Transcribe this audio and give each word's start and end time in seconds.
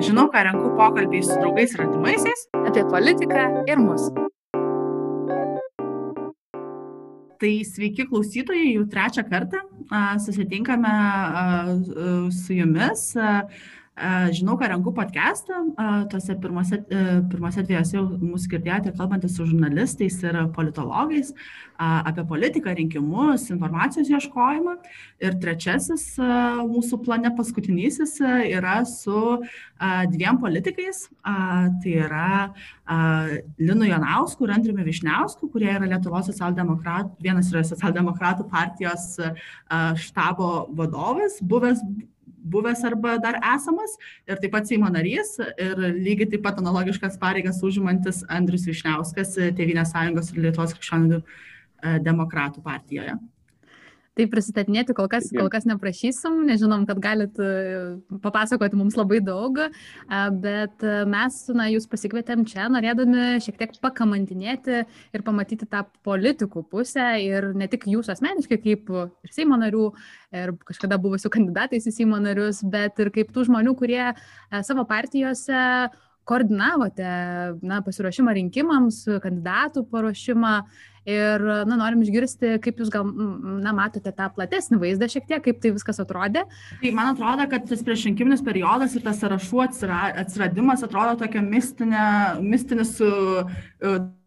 Žinau, 0.00 0.30
ką 0.32 0.40
renku 0.46 0.70
pokalbiai 0.78 1.20
su 1.20 1.34
draugais 1.36 1.74
ir 1.74 1.82
atimaisiais. 1.84 2.46
Apie 2.64 2.84
politiką 2.88 3.42
ir 3.68 3.80
mus. 3.80 4.06
Tai 7.40 7.50
sveiki 7.68 8.06
klausytojai, 8.08 8.70
jau 8.78 8.86
trečią 8.88 9.26
kartą 9.28 9.60
susitinkame 10.24 10.94
su 12.32 12.56
jumis. 12.56 13.04
Žinau, 14.32 14.56
ką 14.56 14.68
renku 14.70 14.92
podcastą, 14.96 15.58
tuose 16.08 16.34
pirmose, 16.40 16.78
pirmose 17.28 17.62
dviejose 17.66 17.98
jau 17.98 18.04
mūsų 18.16 18.48
girdėjote 18.54 18.92
kalbantis 18.96 19.34
su 19.36 19.44
žurnalistais 19.44 20.14
ir 20.24 20.38
politologais 20.56 21.34
apie 21.76 22.24
politiką, 22.28 22.72
rinkimus, 22.78 23.44
informacijos 23.52 24.08
ieškojimą. 24.08 24.78
Ir 25.20 25.36
trečiasis 25.42 26.14
mūsų 26.70 27.00
plane 27.04 27.32
paskutinysis 27.36 28.16
yra 28.24 28.78
su 28.88 29.40
dviem 30.14 30.40
politikais. 30.40 31.02
Tai 31.20 31.96
yra 32.06 32.30
Linu 33.60 33.88
Janausku 33.90 34.48
ir 34.48 34.54
Andriumi 34.56 34.86
Višniausku, 34.86 35.50
kurie 35.52 35.74
yra 35.74 35.90
Lietuvos 35.92 36.30
socialdemokratų, 36.32 37.18
vienas 37.20 37.52
yra 37.52 37.66
socialdemokratų 37.68 38.48
partijos 38.48 39.12
štabo 40.06 40.70
vadovas, 40.80 41.36
buvęs 41.44 41.84
buvęs 42.42 42.84
arba 42.88 43.16
dar 43.22 43.40
esamas 43.54 43.96
ir 44.28 44.40
taip 44.40 44.52
pat 44.54 44.68
Seimo 44.68 44.90
narys 44.92 45.36
ir 45.40 45.76
lygiai 46.00 46.30
taip 46.34 46.44
pat 46.46 46.60
analogiškas 46.62 47.18
pareigas 47.20 47.62
užimantis 47.66 48.24
Andrius 48.28 48.66
Višniauskas 48.68 49.36
Tevinės 49.58 49.92
sąjungos 49.94 50.32
ir 50.32 50.46
Lietuvos 50.46 50.74
krikščionių 50.76 51.20
demokratų 52.04 52.62
partijoje. 52.64 53.16
Tai 54.20 54.26
prisistatinėti 54.28 54.92
kol 54.92 55.06
kas, 55.08 55.30
kol 55.32 55.46
kas 55.48 55.64
neprašysim, 55.64 56.42
nežinom, 56.44 56.82
kad 56.84 56.98
galit 57.00 57.38
e, 57.40 57.52
papasakoti 58.20 58.76
mums 58.76 58.98
labai 58.98 59.22
daug, 59.24 59.56
bet 60.44 60.84
e, 60.84 60.96
mes, 61.08 61.38
na, 61.56 61.70
jūs 61.72 61.88
pasikvietėm 61.88 62.42
čia, 62.50 62.66
norėdami 62.68 63.38
šiek 63.40 63.56
tiek 63.62 63.72
pakamantinėti 63.80 64.82
ir 64.84 65.24
pamatyti 65.24 65.70
tą 65.72 65.86
politikų 66.04 66.66
pusę 66.68 67.06
ir 67.24 67.48
ne 67.56 67.70
tik 67.72 67.88
jūsų 67.88 68.12
asmeniškai 68.12 68.60
kaip 68.60 68.92
ir 68.92 69.32
Seimo 69.32 69.56
narių, 69.62 69.88
ir 70.36 70.52
kažkada 70.68 71.00
buvusių 71.00 71.32
kandidatais 71.32 71.88
į 71.88 71.94
Seimo 72.02 72.20
narius, 72.20 72.60
bet 72.60 73.00
ir 73.00 73.08
kaip 73.14 73.32
tų 73.32 73.48
žmonių, 73.48 73.72
kurie 73.80 74.04
e, 74.04 74.14
savo 74.68 74.84
partijose 74.90 75.64
koordinavote 76.28 77.10
na, 77.64 77.80
pasiruošimą 77.86 78.36
rinkimams, 78.36 79.02
kandidatų 79.24 79.86
paruošimą 79.90 80.54
ir 81.08 81.44
na, 81.68 81.76
norim 81.76 82.02
išgirsti, 82.04 82.56
kaip 82.64 82.80
jūs 82.82 82.92
gal 82.92 83.06
na, 83.08 83.72
matote 83.76 84.12
tą 84.12 84.28
platesnį 84.34 84.80
vaizdą 84.82 85.08
šiek 85.10 85.26
tiek, 85.30 85.42
kaip 85.44 85.60
tai 85.62 85.72
viskas 85.74 86.02
atrodė. 86.02 86.44
Tai 86.82 86.94
man 86.96 87.14
atrodo, 87.14 87.46
kad 87.50 87.66
tas 87.70 87.84
priešrinkiminis 87.86 88.44
periodas 88.46 88.96
ir 88.96 89.04
tas 89.06 89.20
sąrašų 89.22 89.64
atsiradimas 89.64 90.84
atrodo 90.86 91.16
tokia 91.24 91.42
mistinė, 91.44 92.06
mistinis 92.44 92.96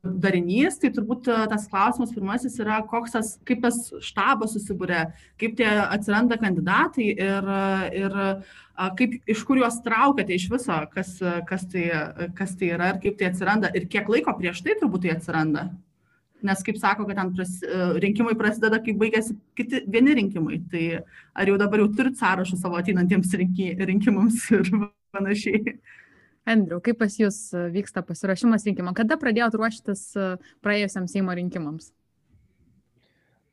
darinys, 0.03 0.75
tai 0.81 0.89
turbūt 0.91 1.29
tas 1.51 1.69
klausimas 1.71 2.11
pirmasis 2.11 2.57
yra, 2.59 2.81
koks 2.89 3.13
tas, 3.15 3.29
kaip 3.47 3.61
tas 3.63 3.77
štabas 4.03 4.51
susibūrė, 4.57 5.05
kaip 5.39 5.55
tie 5.59 5.69
atsiranda 5.69 6.35
kandidatai 6.41 7.07
ir, 7.13 7.47
ir 8.01 8.17
kaip, 8.99 9.15
iš 9.31 9.45
kur 9.47 9.61
juos 9.61 9.79
traukiate 9.85 10.35
iš 10.35 10.49
viso, 10.51 10.81
kas, 10.91 11.15
kas, 11.47 11.63
tai, 11.71 11.87
kas 12.35 12.57
tai 12.59 12.73
yra 12.75 12.91
ir 12.91 13.01
kaip 13.05 13.19
tai 13.21 13.31
atsiranda 13.31 13.71
ir 13.77 13.87
kiek 13.87 14.11
laiko 14.11 14.35
prieš 14.39 14.63
tai 14.65 14.75
turbūt 14.81 15.05
tai 15.05 15.15
atsiranda 15.15 15.69
nes 16.45 16.63
kaip 16.65 16.77
sako, 16.79 17.07
kad 17.09 17.19
ten 17.19 17.31
pras, 17.35 17.55
e, 17.63 17.79
rinkimai 18.03 18.35
prasideda, 18.39 18.79
kai 18.83 18.95
baigėsi 18.99 19.35
kiti 19.57 19.83
vieni 19.89 20.15
rinkimai. 20.19 20.59
Tai 20.71 20.83
ar 21.39 21.51
jau 21.51 21.57
dabar 21.61 21.83
jau 21.83 21.89
turit 21.97 22.19
sąrašą 22.19 22.59
savo 22.59 22.79
ateinantiems 22.79 23.33
rinki, 23.39 23.71
rinkimams 23.79 24.45
ir 24.57 24.69
panašiai. 25.15 25.77
Andriu, 26.49 26.81
kaip 26.83 26.99
pas 26.99 27.13
jūs 27.15 27.37
vyksta 27.71 28.03
pasirašymas 28.03 28.67
rinkimams? 28.67 28.97
Kada 28.99 29.17
pradėjot 29.19 29.55
ruoštis 29.59 30.05
e, 30.19 30.29
praėjusiam 30.65 31.07
Seimo 31.11 31.35
rinkimams? 31.39 31.93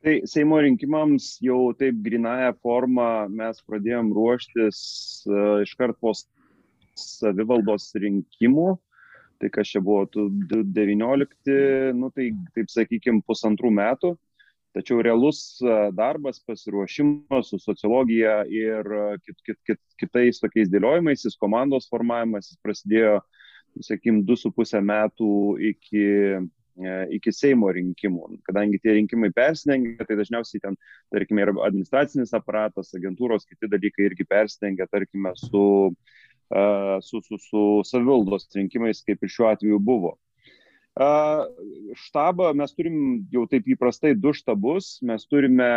Tai 0.01 0.15
Seimo 0.27 0.59
rinkimams 0.65 1.35
jau 1.45 1.71
taip 1.77 1.99
grinaja 2.03 2.51
forma 2.59 3.27
mes 3.31 3.59
pradėjom 3.69 4.09
ruoštis 4.17 4.79
iškart 5.63 5.99
po 6.01 6.15
savivaldos 6.97 7.91
rinkimų. 8.01 8.71
Uh, 8.73 8.79
tai 9.41 9.49
kas 9.49 9.71
čia 9.73 9.81
buvo 9.81 10.05
19, 10.05 11.93
nu 11.97 12.11
tai 12.13 12.29
taip 12.55 12.69
sakykime, 12.69 13.23
pusantrų 13.25 13.73
metų. 13.73 14.13
Tačiau 14.71 15.01
realus 15.03 15.59
darbas, 15.97 16.39
pasiruošimas 16.47 17.49
su 17.51 17.57
sociologija 17.59 18.37
ir 18.47 18.87
kit, 19.25 19.41
kit, 19.43 19.57
kit, 19.67 19.79
kitais 19.99 20.39
tokiais 20.39 20.71
dėliojimais, 20.71 21.25
komandos 21.41 21.89
formavimas 21.91 22.53
prasidėjo, 22.63 23.17
sakykime, 23.83 24.23
2,5 24.29 24.79
metų 24.87 25.33
iki, 25.73 26.05
e, 26.79 26.95
iki 27.17 27.33
Seimo 27.35 27.73
rinkimų. 27.75 28.37
Kadangi 28.47 28.79
tie 28.79 28.95
rinkimai 28.95 29.33
persidengia, 29.35 30.07
tai 30.07 30.15
dažniausiai 30.21 30.63
ten, 30.63 30.79
tarkime, 31.11 31.43
ir 31.43 31.51
administracinis 31.67 32.31
aparatas, 32.37 32.93
agentūros, 32.95 33.43
kiti 33.49 33.67
dalykai 33.71 34.07
irgi 34.07 34.27
persidengia, 34.27 34.87
tarkime, 34.91 35.35
su 35.39 35.65
uh, 35.89 36.20
su, 37.07 37.21
su, 37.25 37.39
su 37.39 37.63
savivaldos 37.87 38.49
rinkimais, 38.55 39.03
kaip 39.07 39.23
ir 39.23 39.31
šiuo 39.31 39.51
atveju 39.53 39.79
buvo. 39.79 40.17
Štabą 40.91 42.49
mes 42.51 42.73
turim 42.75 42.95
jau 43.31 43.45
taip 43.47 43.69
įprastai 43.71 44.11
du 44.19 44.33
štabus. 44.35 44.97
Mes 45.07 45.23
turime 45.31 45.69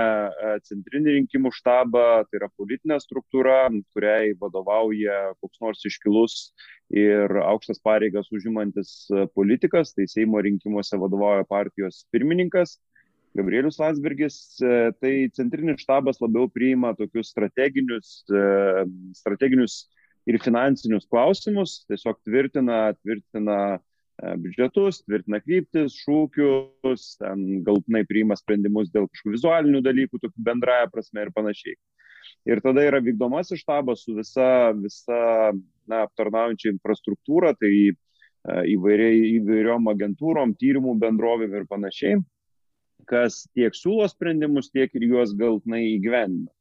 centrinį 0.66 1.14
rinkimų 1.20 1.52
štabą, 1.54 2.24
tai 2.26 2.40
yra 2.40 2.48
politinė 2.58 2.98
struktūra, 2.98 3.68
kuriai 3.94 4.34
vadovauja 4.40 5.36
koks 5.38 5.62
nors 5.62 5.86
iškilus 5.86 6.50
ir 6.90 7.30
aukštas 7.30 7.78
pareigas 7.78 8.26
užimantis 8.34 9.06
politikas, 9.38 9.94
tai 9.94 10.08
Seimo 10.10 10.42
rinkimuose 10.42 10.98
vadovauja 10.98 11.46
partijos 11.46 12.02
pirmininkas. 12.10 12.80
Gabrielius 13.34 13.78
Landsbergis, 13.78 14.58
tai 15.02 15.30
centrinis 15.34 15.82
štabas 15.82 16.20
labiau 16.22 16.46
priima 16.50 16.92
tokius 16.94 17.32
strateginius, 17.34 18.22
strateginius 19.18 19.88
ir 20.30 20.40
finansinius 20.42 21.08
klausimus, 21.10 21.82
tiesiog 21.88 22.18
tvirtina, 22.24 22.78
tvirtina 23.02 23.58
e, 23.74 24.34
biudžetus, 24.40 25.02
tvirtina 25.04 25.40
kryptis, 25.44 25.96
šūkius, 26.04 27.08
galtinai 27.66 28.04
priima 28.08 28.36
sprendimus 28.40 28.92
dėl 28.94 29.08
kažkokių 29.10 29.34
vizualinių 29.36 29.82
dalykų, 29.84 30.22
tokių 30.22 30.46
bendraja 30.48 30.88
prasme 30.92 31.26
ir 31.26 31.34
panašiai. 31.36 31.76
Ir 32.48 32.60
tada 32.64 32.84
yra 32.84 33.00
vykdomasis 33.04 33.60
štabas 33.60 34.04
su 34.04 34.16
visa, 34.16 34.72
visa 34.76 35.20
na, 35.52 36.04
aptarnaujančia 36.04 36.72
infrastruktūra, 36.72 37.52
tai 37.60 37.72
e, 37.88 37.94
įvairiai, 38.74 39.20
įvairiom 39.38 39.92
agentūrom, 39.92 40.56
tyrimų 40.60 40.96
bendrovėm 41.04 41.60
ir 41.60 41.68
panašiai, 41.68 42.18
kas 43.08 43.44
tiek 43.52 43.76
siūlo 43.76 44.08
sprendimus, 44.08 44.72
tiek 44.72 44.92
ir 44.96 45.08
juos 45.10 45.36
galtinai 45.36 45.84
įgyvendina. 45.94 46.52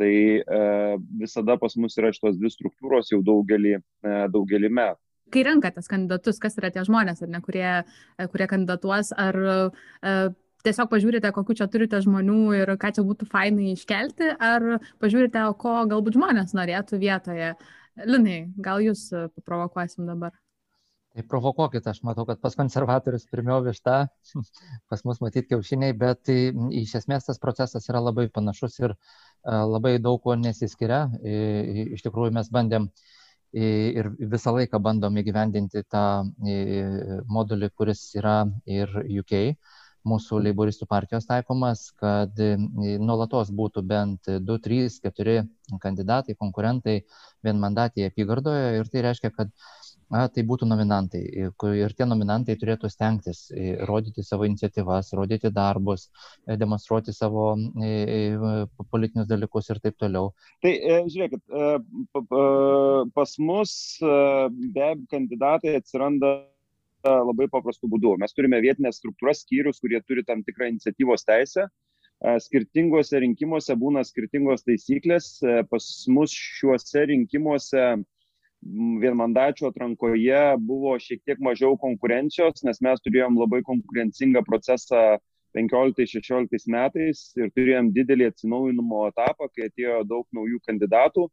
Tai 0.00 0.10
e, 0.10 0.60
visada 1.20 1.54
pas 1.60 1.76
mus 1.78 1.94
yra 2.00 2.10
šitos 2.14 2.38
dvi 2.40 2.50
struktūros 2.50 3.12
jau 3.12 3.20
daugelį, 3.22 3.76
e, 3.78 4.14
daugelį 4.34 4.70
metų. 4.74 5.00
Kai 5.34 5.44
renkatės 5.46 5.88
kandidatus, 5.90 6.40
kas 6.42 6.58
yra 6.60 6.72
tie 6.74 6.82
žmonės, 6.86 7.22
ar 7.24 7.30
ne, 7.30 7.40
kurie, 7.44 7.68
e, 8.18 8.26
kurie 8.32 8.48
kandidatuos, 8.50 9.12
ar 9.16 9.38
e, 9.38 10.16
tiesiog 10.66 10.90
pažiūrite, 10.90 11.30
kokiu 11.36 11.56
čia 11.60 11.70
turite 11.70 12.02
žmonių 12.02 12.40
ir 12.58 12.74
ką 12.80 12.90
čia 12.98 13.06
būtų 13.06 13.30
fainai 13.30 13.72
iškelti, 13.76 14.34
ar 14.34 14.80
pažiūrite, 15.02 15.46
ko 15.62 15.80
galbūt 15.90 16.18
žmonės 16.18 16.56
norėtų 16.58 17.00
vietoje. 17.02 17.54
Linai, 18.02 18.40
gal 18.58 18.82
jūs 18.82 19.06
paprovokuosim 19.36 20.10
dabar? 20.10 20.34
Tai 21.14 21.22
provokuokit, 21.30 21.84
aš 21.86 22.00
matau, 22.02 22.24
kad 22.26 22.40
pas 22.42 22.56
konservatorius 22.58 23.28
pirmiau 23.30 23.60
višta, 23.62 24.08
pas 24.90 25.04
mus 25.06 25.20
matyti 25.22 25.52
kiaušiniai, 25.52 25.94
bet 25.94 26.24
tai, 26.26 26.38
iš 26.74 26.96
esmės 26.98 27.28
tas 27.28 27.38
procesas 27.38 27.86
yra 27.86 28.00
labai 28.02 28.24
panašus 28.34 28.80
ir 28.80 28.96
labai 29.44 29.98
daug 30.00 30.20
ko 30.24 30.34
nesiskiria. 30.40 31.04
Iš 31.22 32.04
tikrųjų 32.06 32.32
mes 32.36 32.50
bandėm 32.52 32.88
ir 33.54 34.10
visą 34.18 34.54
laiką 34.56 34.80
bandom 34.82 35.16
įgyvendinti 35.20 35.84
tą 35.90 36.24
modulį, 37.30 37.70
kuris 37.76 38.08
yra 38.18 38.42
ir 38.66 38.90
UK, 39.20 39.54
mūsų 40.04 40.40
leiboristų 40.44 40.88
partijos 40.88 41.24
taikomas, 41.28 41.86
kad 41.96 42.36
nuolatos 42.36 43.52
būtų 43.56 43.84
bent 43.88 44.28
2, 44.28 44.58
3, 44.66 44.98
4 45.06 45.36
kandidatai, 45.80 46.36
konkurentai 46.36 46.98
vienmandatėje 47.46 48.10
apygardoje. 48.12 48.66
Ir 48.80 48.90
tai 48.92 49.06
reiškia, 49.06 49.32
kad 49.32 49.54
na, 50.14 50.24
tai 50.30 50.44
būtų 50.46 50.68
nominantai. 50.70 51.22
Ir 51.82 51.94
tie 51.98 52.06
nominantai 52.06 52.56
turėtų 52.60 52.90
stengtis 52.92 53.48
rodyti 53.88 54.24
savo 54.26 54.46
iniciatyvas, 54.48 55.12
rodyti 55.18 55.50
darbus, 55.54 56.06
e, 56.46 56.56
demonstruoti 56.60 57.14
savo 57.16 57.52
politinius 58.94 59.28
dalykus 59.30 59.70
ir 59.72 59.82
taip 59.84 59.98
toliau. 60.00 60.30
Tai 60.64 60.72
e, 60.72 61.00
žiūrėkit, 61.10 61.42
e, 61.50 62.24
pas 63.16 63.36
mus 63.50 63.76
be 64.76 64.90
kandidatai 65.10 65.78
atsiranda 65.80 66.36
labai 67.04 67.50
paprastų 67.52 67.90
būdų. 67.92 68.14
Mes 68.22 68.32
turime 68.32 68.62
vietinės 68.64 69.00
struktūras 69.02 69.42
skyrius, 69.44 69.82
kurie 69.82 70.00
turi 70.06 70.24
tam 70.24 70.40
tikrą 70.46 70.70
iniciatyvos 70.72 71.26
teisę. 71.28 71.66
Skirtingose 72.40 73.18
rinkimuose 73.20 73.74
būna 73.76 74.00
skirtingos 74.08 74.64
taisyklės. 74.64 75.26
Pas 75.68 75.88
mus 76.08 76.32
šiuose 76.32 77.02
rinkimuose 77.10 77.82
vienmandačių 79.02 79.68
atrankoje 79.68 80.40
buvo 80.64 80.94
šiek 81.02 81.22
tiek 81.26 81.40
mažiau 81.44 81.76
konkurencijos, 81.80 82.64
nes 82.66 82.80
mes 82.84 83.02
turėjom 83.04 83.38
labai 83.40 83.62
konkurencingą 83.66 84.44
procesą 84.46 85.18
15-16 85.54 86.68
metais 86.72 87.24
ir 87.38 87.50
turėjom 87.54 87.92
didelį 87.94 88.30
atsinaujinimo 88.32 89.06
etapą, 89.12 89.48
kai 89.54 89.68
atėjo 89.68 90.02
daug 90.08 90.26
naujų 90.34 90.60
kandidatų, 90.66 91.28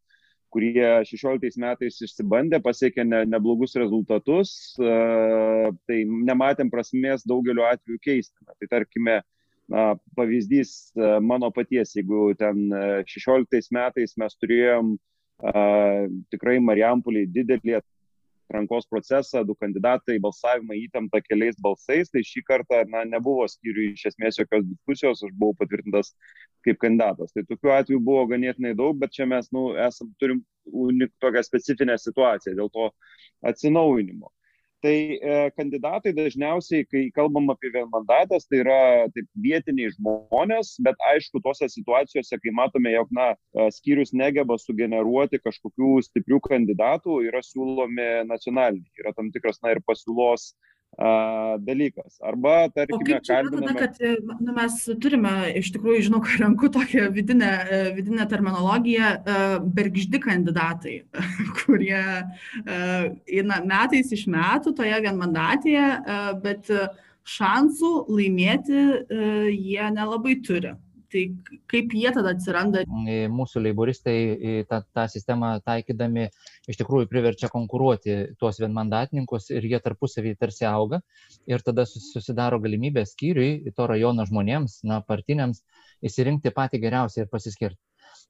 kurie 0.52 0.88
16 1.08 1.58
metais 1.64 2.00
išsibandė, 2.04 2.60
pasiekė 2.62 3.06
ne, 3.08 3.24
neblogus 3.32 3.78
rezultatus, 3.80 4.76
tai 4.78 6.02
nematėm 6.06 6.72
prasmės 6.74 7.24
daugeliu 7.28 7.64
atveju 7.70 8.02
keisti. 8.04 8.36
Tai 8.60 8.70
tarkime, 8.76 9.22
na, 9.72 9.86
pavyzdys 10.20 10.92
mano 11.24 11.50
paties, 11.56 11.96
jeigu 11.96 12.34
ten 12.38 12.68
16 13.08 13.72
metais 13.78 14.18
mes 14.20 14.38
turėjom 14.44 14.98
tikrai 16.34 16.60
Marijampuliai 16.62 17.30
didelį 17.30 17.80
atrankos 18.52 18.88
procesą, 18.92 19.46
du 19.48 19.56
kandidatai 19.56 20.18
balsavimą 20.20 20.76
įtemptą 20.76 21.22
keliais 21.24 21.56
balsais, 21.64 22.12
tai 22.12 22.24
šį 22.28 22.44
kartą 22.48 22.82
na, 22.92 23.06
nebuvo 23.08 23.48
skyriui 23.50 23.94
iš 23.96 24.10
esmės 24.12 24.42
jokios 24.42 24.66
diskusijos, 24.68 25.24
aš 25.24 25.32
buvau 25.40 25.56
patvirtintas 25.62 26.12
kaip 26.66 26.82
kandidatas. 26.84 27.32
Tai 27.34 27.46
tokių 27.48 27.74
atvejų 27.78 28.04
buvo 28.04 28.28
ganėtinai 28.34 28.76
daug, 28.78 29.00
bet 29.00 29.16
čia 29.16 29.26
mes 29.30 29.48
nu, 29.56 29.72
esam, 29.88 30.12
turim 30.20 30.44
unik, 30.68 31.14
tokią 31.24 31.46
specifinę 31.48 31.98
situaciją 31.98 32.58
dėl 32.60 32.70
to 32.76 32.92
atsinaujinimo 33.48 34.30
tai 34.82 34.96
e, 35.18 35.36
kandidatai 35.58 36.14
dažniausiai 36.18 36.86
kai 36.90 37.04
kalbam 37.16 37.50
apie 37.54 37.72
vienmandates 37.74 38.48
tai 38.50 38.62
yra 38.64 38.80
taip 39.16 39.28
vietiniai 39.46 39.94
žmonės 39.96 40.74
bet 40.86 41.00
aišku 41.12 41.42
tose 41.46 41.70
situacijose 41.70 42.40
kai 42.42 42.56
matome 42.58 42.94
jog 42.96 43.14
na 43.18 43.32
e, 43.34 43.70
skyrius 43.78 44.14
negeba 44.24 44.58
sugeneruoti 44.62 45.42
kažkokių 45.46 45.94
stiprių 46.08 46.42
kandidatų 46.50 47.22
yra 47.30 47.44
siūlomi 47.46 48.10
nacionaliniai. 48.30 48.92
Yra 49.04 49.14
tam 49.18 49.32
tikras 49.36 49.62
na 49.62 49.76
ir 49.76 49.84
pasiūlos 49.88 50.52
dalykas. 50.98 52.20
Arba, 52.22 52.70
tarkime, 52.70 53.20
kalbiname... 53.28 53.74
Tada, 53.74 53.88
kad 53.88 54.42
nu, 54.42 54.54
mes 54.56 54.78
turime, 55.02 55.34
iš 55.60 55.72
tikrųjų, 55.76 56.04
žinau, 56.08 56.22
kad 56.26 56.42
renku 56.44 56.70
tokią 56.74 57.08
vidinę, 57.16 57.52
vidinę 57.96 58.28
terminologiją, 58.30 59.14
bergždi 59.78 60.22
kandidatai, 60.22 60.98
kurie 61.62 62.04
eina 62.68 63.62
metais 63.66 64.12
iš 64.12 64.28
metų 64.32 64.76
toje 64.78 65.02
vienmandatėje, 65.08 65.88
bet 66.44 66.72
šansų 67.32 67.92
laimėti 68.12 68.86
jie 69.56 69.92
nelabai 69.96 70.40
turi. 70.46 70.76
Tai 71.12 71.22
kaip 71.72 71.94
jie 71.98 72.12
tada 72.16 72.32
atsiranda? 72.36 72.84
Mūsų 73.32 73.64
leiboristai 73.66 74.64
tą, 74.70 74.82
tą 74.96 75.06
sistemą 75.12 75.52
taikydami 75.66 76.30
iš 76.72 76.80
tikrųjų 76.80 77.10
priverčia 77.12 77.50
konkuruoti 77.52 78.18
tuos 78.40 78.62
vienmandatininkus 78.64 79.50
ir 79.52 79.68
jie 79.68 79.82
tarpusavį 79.84 80.38
tarsi 80.40 80.68
auga 80.70 81.02
ir 81.52 81.64
tada 81.68 81.86
susidaro 81.90 82.62
galimybė 82.64 83.04
skyriui, 83.10 83.74
to 83.76 83.88
rajono 83.92 84.26
žmonėms, 84.30 84.82
na, 84.88 85.02
partiniams 85.04 85.64
įsirinkti 86.06 86.54
patį 86.56 86.82
geriausią 86.86 87.26
ir 87.26 87.32
pasiskirti. 87.34 87.82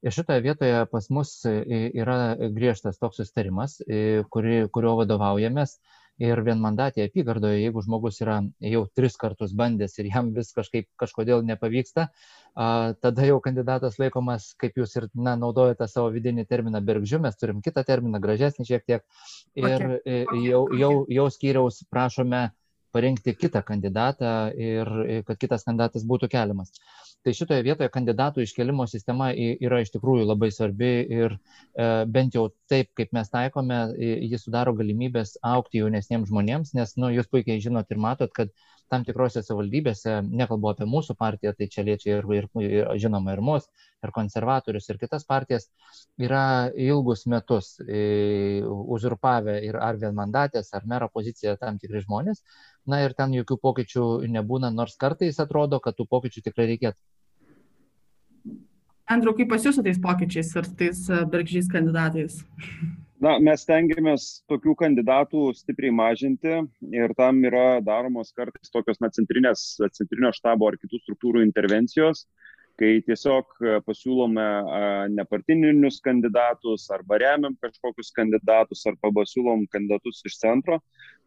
Ir 0.01 0.13
šitoje 0.15 0.41
vietoje 0.41 0.85
pas 0.89 1.07
mus 1.13 1.35
yra 1.45 2.35
griežtas 2.55 2.97
toks 2.97 3.21
sustarimas, 3.21 3.77
kuri, 4.33 4.63
kurio 4.73 4.95
vadovaujamės 5.03 5.77
ir 6.21 6.41
vienmandatėje 6.45 7.09
apygardoje, 7.09 7.61
jeigu 7.63 7.81
žmogus 7.85 8.21
yra 8.21 8.37
jau 8.61 8.83
tris 8.97 9.17
kartus 9.19 9.55
bandęs 9.57 9.97
ir 9.99 10.09
jam 10.11 10.31
vis 10.35 10.51
kažkaip 10.53 10.87
kažkodėl 11.01 11.43
nepavyksta, 11.47 12.07
tada 12.53 13.27
jau 13.27 13.39
kandidatas 13.43 13.97
laikomas, 14.01 14.51
kaip 14.61 14.77
jūs 14.77 14.95
ir 14.99 15.09
na, 15.15 15.35
naudojate 15.39 15.87
savo 15.89 16.11
vidinį 16.13 16.45
terminą 16.49 16.83
bergžiu, 16.85 17.21
mes 17.23 17.37
turim 17.41 17.63
kitą 17.65 17.83
terminą, 17.87 18.21
gražesnį 18.21 18.67
šiek 18.69 18.87
tiek, 18.87 19.05
ir 19.57 19.87
okay. 19.97 20.25
jau, 20.45 20.65
jau, 20.77 20.93
jau 21.09 21.29
skyriaus 21.33 21.81
prašome 21.89 22.49
parinkti 22.95 23.35
kitą 23.37 23.61
kandidatą 23.67 24.33
ir 24.57 24.91
kad 25.27 25.39
kitas 25.41 25.65
kandidatas 25.67 26.05
būtų 26.07 26.29
keliamas. 26.31 26.73
Tai 27.21 27.33
šitoje 27.37 27.61
vietoje 27.65 27.89
kandidatų 27.93 28.41
iškelimo 28.47 28.87
sistema 28.89 29.27
yra 29.37 29.81
iš 29.83 29.91
tikrųjų 29.93 30.25
labai 30.25 30.49
svarbi 30.53 30.89
ir 31.19 31.35
e, 31.35 31.89
bent 32.09 32.33
jau 32.37 32.47
taip, 32.71 32.89
kaip 32.97 33.11
mes 33.13 33.29
taikome, 33.29 33.77
jis 34.31 34.47
sudaro 34.47 34.73
galimybės 34.77 35.35
aukti 35.45 35.83
jaunesniems 35.83 36.31
žmonėms, 36.31 36.73
nes 36.77 36.95
nu, 36.97 37.11
jūs 37.13 37.29
puikiai 37.29 37.61
žinot 37.61 37.93
ir 37.93 38.01
matot, 38.01 38.33
kad 38.33 38.49
tam 38.91 39.05
tikrose 39.07 39.41
savivaldybėse, 39.45 40.17
nekalbu 40.27 40.71
apie 40.73 40.87
mūsų 40.89 41.15
partiją, 41.19 41.53
tai 41.57 41.67
čia 41.71 41.85
liečia 41.87 42.17
ir, 42.17 42.27
ir, 42.35 42.47
ir 42.61 42.89
žinoma 42.99 43.35
ir 43.35 43.41
mus, 43.45 43.69
ir 44.03 44.11
konservatorius, 44.15 44.89
ir 44.91 44.99
kitas 45.01 45.25
partijas, 45.27 45.69
yra 46.19 46.43
ilgus 46.75 47.23
metus 47.31 47.73
e, 47.85 48.61
uzurpavę 48.67 49.57
ir 49.67 49.79
ar 49.79 49.99
vienmandatės, 50.01 50.73
ar 50.75 50.87
mero 50.89 51.07
poziciją 51.13 51.55
tam 51.61 51.79
tikri 51.81 52.03
žmonės, 52.03 52.43
na 52.85 53.03
ir 53.05 53.15
ten 53.17 53.35
jokių 53.37 53.57
pokyčių 53.63 54.05
nebūna, 54.35 54.73
nors 54.75 54.99
kartais 54.99 55.39
atrodo, 55.39 55.79
kad 55.79 55.95
tų 55.95 56.09
pokyčių 56.11 56.45
tikrai 56.49 56.67
reikėtų. 56.73 56.99
Andriu, 59.11 59.33
kaip 59.35 59.49
pas 59.51 59.63
jūs 59.65 59.75
su 59.75 59.83
tais 59.83 59.99
pokyčiais 59.99 60.51
ir 60.55 60.67
tais 60.79 61.07
e, 61.11 61.23
bergžiais 61.31 61.71
kandidatais? 61.71 62.43
Na, 63.21 63.35
mes 63.37 63.61
tengiamės 63.69 64.23
tokių 64.49 64.73
kandidatų 64.79 65.51
stipriai 65.53 65.93
mažinti 65.93 66.55
ir 66.89 67.11
tam 67.19 67.43
yra 67.45 67.77
daromos 67.85 68.31
kartais 68.33 68.73
tokios 68.73 68.97
na, 69.03 69.11
centrinės, 69.13 69.75
centrinio 69.93 70.31
štabo 70.33 70.71
ar 70.71 70.77
kitų 70.81 70.97
struktūrų 71.03 71.43
intervencijos, 71.45 72.23
kai 72.81 72.95
tiesiog 73.05 73.53
e, 73.61 73.75
pasiūlome 73.85 74.47
nepartininius 75.13 76.01
kandidatus 76.01 76.87
arba 76.97 77.19
remiam 77.21 77.53
kažkokius 77.61 78.09
kandidatus 78.17 78.81
arba 78.89 79.13
pasiūlom 79.19 79.67
kandidatus 79.69 80.23
iš 80.25 80.39
centro. 80.41 80.81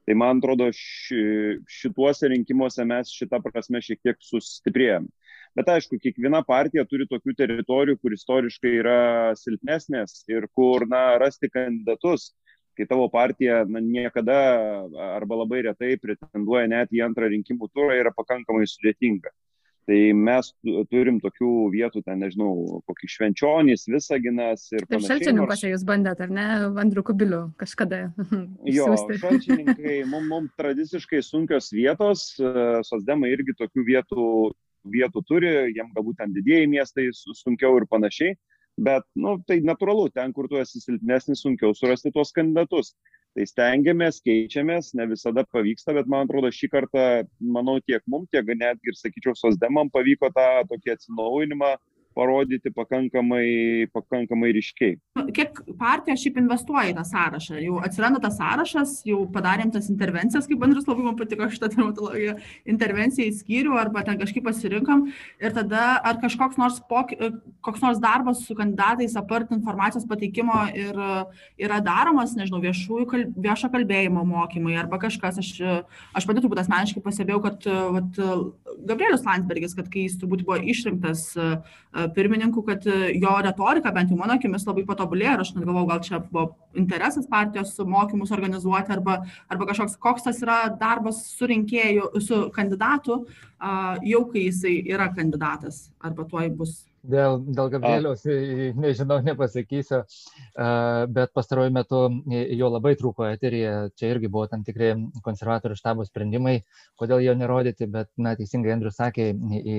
Tai 0.05 0.19
man 0.19 0.43
atrodo, 0.43 0.67
ši, 0.75 1.23
šituose 1.79 2.29
rinkimuose 2.35 2.85
mes 2.91 3.14
šitą 3.14 3.38
prasme 3.46 3.79
šiek 3.87 4.02
tiek 4.02 4.19
sustiprėjome. 4.20 5.08
Bet 5.55 5.69
aišku, 5.71 6.01
kiekviena 6.03 6.41
partija 6.47 6.83
turi 6.91 7.06
tokių 7.06 7.37
teritorijų, 7.39 8.01
kur 8.03 8.15
istoriškai 8.17 8.73
yra 8.81 8.99
silpnesnės 9.39 10.25
ir 10.33 10.49
kur, 10.51 10.83
na, 10.91 11.15
rasti 11.23 11.51
kandidatus, 11.53 12.33
kai 12.75 12.89
tavo 12.91 13.06
partija 13.12 13.62
na, 13.71 13.79
niekada 13.79 14.37
arba 15.15 15.45
labai 15.45 15.62
retai 15.69 15.95
pretenduoja 16.03 16.67
net 16.73 16.91
į 16.91 17.05
antrą 17.06 17.31
rinkimų 17.31 17.71
turą, 17.71 17.95
yra 18.01 18.11
pakankamai 18.17 18.67
sudėtinga. 18.67 19.31
Tai 19.85 19.97
mes 20.17 20.49
turim 20.89 21.19
tokių 21.21 21.49
vietų, 21.75 22.01
ten 22.06 22.23
nežinau, 22.25 22.81
kokį 22.89 23.09
švenčionys, 23.15 23.85
visaginas 23.93 24.65
ir 24.73 24.87
panašiai. 24.89 25.11
Šalčininkose 25.11 25.73
jūs 25.75 25.85
bandėt, 25.85 26.23
ar 26.25 26.33
ne, 26.33 26.47
Andriu 26.81 27.05
Kubiliu 27.05 27.43
kažkada? 27.61 28.06
jo, 28.79 28.87
šalčininkai, 29.20 29.99
mums 30.08 30.31
mum 30.31 30.49
tradiciškai 30.56 31.20
sunkios 31.23 31.69
vietos, 31.77 32.31
sosdemai 32.89 33.34
irgi 33.37 33.56
tokių 33.61 33.84
vietų, 33.91 34.31
vietų 34.93 35.22
turi, 35.29 35.53
jiem 35.74 35.93
galbūt 35.94 36.20
ten 36.20 36.34
didėjai 36.34 36.69
miestai 36.70 37.08
sunkiau 37.14 37.79
ir 37.81 37.88
panašiai, 37.91 38.36
bet, 38.81 39.06
nu, 39.17 39.36
tai 39.48 39.60
natūralu, 39.64 40.08
ten, 40.14 40.32
kur 40.36 40.48
tu 40.50 40.58
esi 40.60 40.82
silpnesnis, 40.82 41.44
sunkiau 41.44 41.74
surasti 41.76 42.12
tuos 42.14 42.34
kandidatus. 42.34 42.94
Tai 43.34 43.43
stengiamės 43.50 44.20
keičiamės 44.22 44.93
ne 44.94 45.08
visada 45.10 45.43
pavyksta 45.50 45.91
bet 45.96 46.06
man 46.06 46.29
atrodo 46.29 46.53
šį 46.55 46.69
kartą 46.70 47.06
manau 47.56 47.81
tiek 47.82 48.05
mum 48.06 48.29
tiek 48.31 48.46
netgi 48.46 48.93
ir 48.93 48.94
sakyčiau 48.94 49.34
socdemam 49.34 49.91
pavyko 49.91 50.31
tą 50.36 50.44
tokį 50.70 50.93
atsinaujinimą 50.93 51.72
parodyti 52.15 52.73
pakankamai, 52.75 53.89
pakankamai 53.94 54.53
ryškiai. 54.56 54.97
Kiek 55.35 55.61
partija 55.81 56.17
šiaip 56.19 56.39
investuoja 56.43 56.93
į 56.93 56.97
tą 56.99 57.05
sąrašą? 57.09 57.59
Jau 57.65 57.81
atsiranda 57.85 58.23
tas 58.23 58.39
sąrašas, 58.39 58.94
jau 59.09 59.25
padarėm 59.35 59.73
tas 59.75 59.91
intervencijas, 59.93 60.49
kaip 60.51 60.63
Andrius 60.67 60.89
labai 60.89 61.09
man 61.09 61.19
patiko 61.19 61.49
šitą 61.51 61.71
dermatologiją, 61.75 62.37
intervenciją 62.75 63.29
į 63.31 63.37
skyrių 63.41 63.79
arba 63.81 64.05
ten 64.06 64.21
kažkaip 64.21 64.47
pasirinkom 64.47 65.06
ir 65.43 65.56
tada 65.56 65.85
ar 66.05 66.21
kažkoks 66.23 66.61
nors, 66.61 66.81
poky, 66.91 67.19
koks 67.65 67.83
nors 67.85 68.01
darbas 68.03 68.44
su 68.47 68.56
kandidatais 68.59 69.17
apart 69.19 69.53
informacijos 69.55 70.06
pateikimo 70.09 70.65
ir, 70.75 70.99
yra 71.61 71.81
daromas, 71.85 72.35
nežinau, 72.39 72.63
viešųjų, 72.65 73.06
kalb, 73.11 73.39
viešo 73.47 73.71
kalbėjimo 73.73 74.25
mokymai 74.29 74.77
arba 74.81 75.01
kažkas. 75.03 75.41
Aš, 75.43 75.53
aš 76.17 76.29
pati 76.29 76.44
turbūt 76.44 76.63
asmeniškai 76.63 77.03
pastebėjau, 77.05 77.41
kad 77.44 77.69
vat, 77.99 78.21
Gabrielius 78.89 79.25
Landsbergis, 79.27 79.77
kad 79.79 79.91
kai 79.93 80.06
jis 80.06 80.19
turbūt 80.21 80.44
buvo 80.47 80.59
išrinktas 80.61 81.27
pirmininku, 82.15 82.63
kad 82.67 82.87
e, 82.87 83.13
jo 83.23 83.32
retorika, 83.46 83.93
bent 83.94 84.13
jau 84.13 84.19
mano 84.19 84.37
akimis, 84.39 84.67
labai 84.69 84.84
patobulėjo 84.89 85.34
ir 85.37 85.44
aš 85.44 85.53
net 85.55 85.67
galvojau, 85.67 85.89
gal 85.91 86.03
čia 86.05 86.20
buvo 86.25 86.46
interesas 86.79 87.29
partijos 87.31 87.75
mokymus 87.79 88.32
organizuoti 88.34 88.94
arba, 88.96 89.20
arba 89.53 89.69
kažkoks, 89.70 89.99
koks 90.03 90.29
tas 90.29 90.41
yra 90.44 90.58
darbas 90.81 91.25
su 91.34 91.49
rinkėju, 91.51 92.11
su 92.25 92.41
kandidatu, 92.55 93.23
jau 94.05 94.25
kai 94.32 94.49
jisai 94.49 94.79
yra 94.93 95.08
kandidatas 95.15 95.87
arba 96.05 96.27
tuoj 96.29 96.51
bus 96.58 96.82
Dėl, 97.05 97.39
dėl 97.44 97.69
Gabrieliaus, 97.69 98.23
nežinau, 98.81 99.19
nepasakysiu, 99.27 99.99
bet 101.17 101.32
pastaruoju 101.37 101.75
metu 101.77 101.99
jo 102.32 102.70
labai 102.73 102.94
trūko 102.96 103.27
eterija, 103.29 103.75
čia 103.99 104.15
irgi 104.15 104.31
buvo 104.32 104.46
tam 104.49 104.63
tikri 104.65 104.94
konservatorių 105.27 105.77
štabo 105.77 106.06
sprendimai, 106.08 106.63
kodėl 107.01 107.20
jo 107.27 107.34
nerodyti, 107.37 107.91
bet, 107.93 108.08
na, 108.17 108.32
teisingai 108.39 108.73
Andrius 108.73 108.96
sakė, 109.03 109.32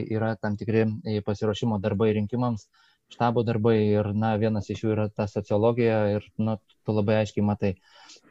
yra 0.05 0.35
tam 0.37 0.59
tikri 0.59 0.85
pasiruošimo 1.25 1.81
darbai 1.81 2.11
rinkimams 2.19 2.69
štabo 3.13 3.43
darbai 3.45 3.77
ir, 3.85 4.11
na, 4.17 4.33
vienas 4.41 4.69
iš 4.73 4.83
jų 4.83 4.93
yra 4.95 5.07
ta 5.13 5.27
sociologija 5.29 5.97
ir, 6.17 6.27
na, 6.41 6.57
tu 6.85 6.95
labai 6.95 7.19
aiškiai 7.21 7.45
matai 7.45 7.73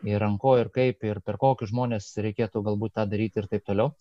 ir 0.06 0.22
ranko, 0.22 0.56
ir 0.60 0.70
kaip, 0.74 1.02
ir 1.06 1.20
per 1.24 1.38
kokius 1.42 1.70
žmonės 1.72 2.10
reikėtų 2.26 2.62
galbūt 2.68 2.96
tą 2.98 3.06
daryti 3.10 3.42
ir 3.42 3.50
taip 3.50 3.66
toliau. 3.66 3.94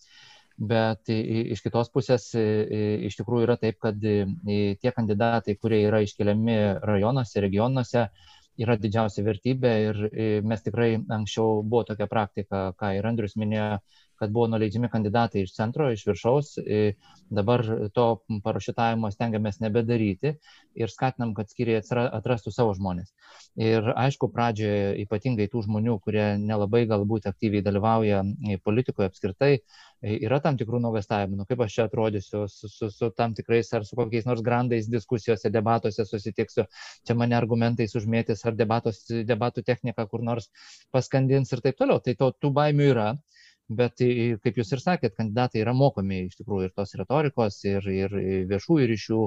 Bet 0.54 1.10
iš 1.10 1.64
kitos 1.64 1.88
pusės 1.90 2.28
iš 2.38 3.16
tikrųjų 3.18 3.46
yra 3.48 3.56
taip, 3.58 3.80
kad 3.82 3.98
tie 3.98 4.92
kandidatai, 4.94 5.56
kurie 5.58 5.80
yra 5.88 5.98
iškeliami 6.04 6.58
rajonuose, 6.86 7.42
regionuose, 7.42 8.04
yra 8.62 8.76
didžiausia 8.78 9.24
vertybė 9.26 9.72
ir 9.88 9.98
mes 10.46 10.62
tikrai 10.62 10.92
anksčiau 11.02 11.64
buvo 11.66 11.82
tokia 11.88 12.06
praktika, 12.06 12.68
ką 12.78 12.92
ir 13.00 13.10
Andrius 13.10 13.34
minėjo, 13.40 13.80
kad 14.24 14.32
buvo 14.32 14.48
nuleidžiami 14.48 14.88
kandidatai 14.92 15.44
iš 15.44 15.52
centro, 15.54 15.90
iš 15.92 16.06
viršaus. 16.08 16.54
Dabar 17.34 17.64
to 17.96 18.06
parašytavimo 18.44 19.10
stengiamės 19.12 19.60
nebedaryti 19.60 20.34
ir 20.80 20.92
skatinam, 20.92 21.34
kad 21.36 21.50
skiriai 21.52 21.82
atrastų 22.04 22.52
savo 22.54 22.74
žmonės. 22.76 23.12
Ir 23.60 23.86
aišku, 23.94 24.30
pradžioje 24.34 24.94
ypatingai 25.04 25.46
tų 25.52 25.64
žmonių, 25.68 25.98
kurie 26.04 26.24
nelabai 26.40 26.84
galbūt 26.90 27.28
aktyviai 27.30 27.62
dalyvauja 27.64 28.22
politikoje 28.64 29.10
apskritai, 29.10 29.52
yra 30.04 30.40
tam 30.44 30.58
tikrų 30.60 30.80
nuogastavimų, 30.84 31.38
nu, 31.40 31.46
kaip 31.48 31.62
aš 31.64 31.76
čia 31.78 31.86
atrodysiu, 31.88 32.44
su, 32.50 32.68
su, 32.70 32.90
su 32.92 33.10
tam 33.16 33.34
tikrais 33.36 33.70
ar 33.76 33.86
su 33.88 33.96
kokiais 33.98 34.26
nors 34.28 34.42
grandais 34.44 34.88
diskusijose, 34.90 35.52
debatuose 35.54 36.06
susitiksiu, 36.08 36.66
čia 37.06 37.16
mane 37.18 37.36
argumentais 37.38 37.94
užmėtis 37.98 38.44
ar 38.48 38.56
debatos, 38.58 39.04
debatų 39.08 39.64
technika 39.64 40.06
kur 40.10 40.24
nors 40.26 40.50
paskandins 40.94 41.52
ir 41.54 41.64
taip 41.64 41.78
toliau. 41.80 42.02
Tai 42.04 42.16
to, 42.20 42.32
tų 42.40 42.52
baimių 42.58 42.90
yra 42.90 43.08
bet 43.68 44.00
kaip 44.44 44.58
jūs 44.60 44.72
ir 44.74 44.82
sakėt, 44.82 45.14
kandidatai 45.16 45.62
yra 45.62 45.72
mokomi 45.76 46.24
iš 46.26 46.36
tikrųjų 46.40 46.68
ir 46.68 46.74
tos 46.76 46.94
retorikos, 47.00 47.60
ir, 47.64 47.86
ir 47.88 48.16
viešųjų 48.50 48.88
ryšių, 48.90 49.20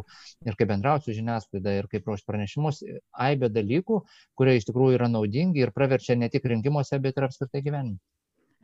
ir 0.45 0.57
kaip 0.59 0.71
bendrauti 0.71 1.09
su 1.09 1.17
žiniasklaida, 1.17 1.77
ir 1.79 1.89
kaip 1.91 2.07
ruošti 2.07 2.29
pranešimus, 2.29 2.83
aibė 3.13 3.49
dalykų, 3.53 4.01
kurie 4.37 4.57
iš 4.57 4.69
tikrųjų 4.69 4.99
yra 4.99 5.09
naudingi 5.09 5.65
ir 5.65 5.73
praverčia 5.73 6.17
ne 6.17 6.29
tik 6.29 6.45
rinkimuose, 6.45 6.99
bet 7.01 7.17
ir 7.17 7.29
apskritai 7.29 7.63
gyvenime. 7.65 7.97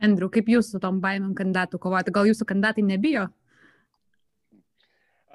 Andriu, 0.02 0.28
kaip 0.30 0.50
jūs 0.50 0.72
su 0.74 0.80
tom 0.82 1.00
baimėm 1.02 1.34
kandidatų 1.38 1.78
kovoti? 1.82 2.12
Gal 2.14 2.28
jūsų 2.28 2.46
kandidatai 2.50 2.82
nebijo? 2.86 3.28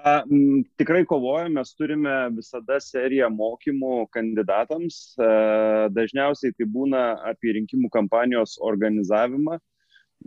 A, 0.00 0.22
m, 0.24 0.62
tikrai 0.80 1.02
kovojame, 1.08 1.58
mes 1.58 1.74
turime 1.76 2.12
visada 2.32 2.78
seriją 2.80 3.28
mokymų 3.34 4.06
kandidatams. 4.14 5.00
A, 5.20 5.88
dažniausiai 5.92 6.54
tai 6.56 6.68
būna 6.76 7.02
apie 7.28 7.52
rinkimų 7.58 7.90
kampanijos 7.92 8.56
organizavimą 8.64 9.58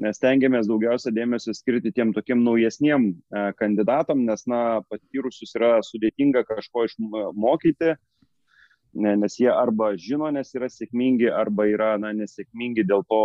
mes 0.02 0.20
tengiamės 0.22 0.68
daugiausia 0.70 1.14
dėmesio 1.14 1.54
skirti 1.56 1.92
tiem 1.94 2.14
tokiem 2.16 2.42
naujesniem 2.46 3.10
e, 3.12 3.44
kandidatam, 3.60 4.24
nes, 4.28 4.46
na, 4.50 4.82
patyrusius 4.90 5.54
yra 5.58 5.76
sudėtinga 5.86 6.44
kažko 6.48 6.88
išmokyti, 6.90 7.94
nes 8.94 9.40
jie 9.40 9.50
arba 9.50 9.94
žino, 9.98 10.30
nes 10.34 10.54
yra 10.58 10.70
sėkmingi, 10.70 11.30
arba 11.34 11.68
yra, 11.70 11.96
na, 12.02 12.14
nesėkmingi, 12.18 12.86
dėl 12.90 13.06
to 13.10 13.24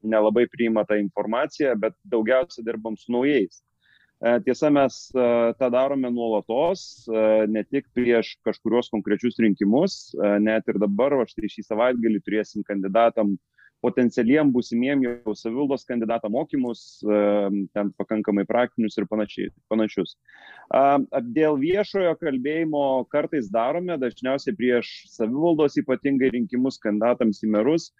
nelabai 0.00 0.46
priima 0.48 0.86
tą 0.88 0.96
informaciją, 1.00 1.74
bet 1.80 1.96
daugiausia 2.08 2.64
dirbam 2.64 2.96
su 2.96 3.12
naujais. 3.12 3.60
E, 4.20 4.34
tiesa, 4.44 4.72
mes 4.72 5.02
e, 5.12 5.28
tą 5.60 5.70
darome 5.72 6.08
nuolatos, 6.12 7.06
ne 7.48 7.64
tik 7.68 7.88
prieš 7.96 8.38
kažkurios 8.46 8.88
konkrečius 8.92 9.40
rinkimus, 9.40 10.00
net 10.40 10.68
ir 10.68 10.80
dabar, 10.80 11.20
va 11.20 11.28
štai 11.28 11.52
šį 11.52 11.68
savaitgalį 11.68 12.24
turėsim 12.24 12.64
kandidatam 12.64 13.36
uh, 13.36 13.59
potencialiem 13.84 14.50
būsimiem 14.52 15.02
jau 15.06 15.34
savivaldos 15.36 15.86
kandidato 15.88 16.28
mokymus, 16.32 17.00
ten 17.74 17.92
pakankamai 17.98 18.44
praktinius 18.48 18.98
ir 19.00 19.08
panašiai, 19.10 19.50
panašius. 19.72 20.16
Dėl 21.36 21.58
viešojo 21.60 22.12
kalbėjimo 22.20 22.84
kartais 23.12 23.50
darome, 23.52 23.96
dažniausiai 24.00 24.56
prieš 24.56 24.92
savivaldos 25.14 25.78
ypatingai 25.80 26.32
rinkimus 26.36 26.80
kandidatams 26.82 27.42
į 27.46 27.52
merus, 27.56 27.90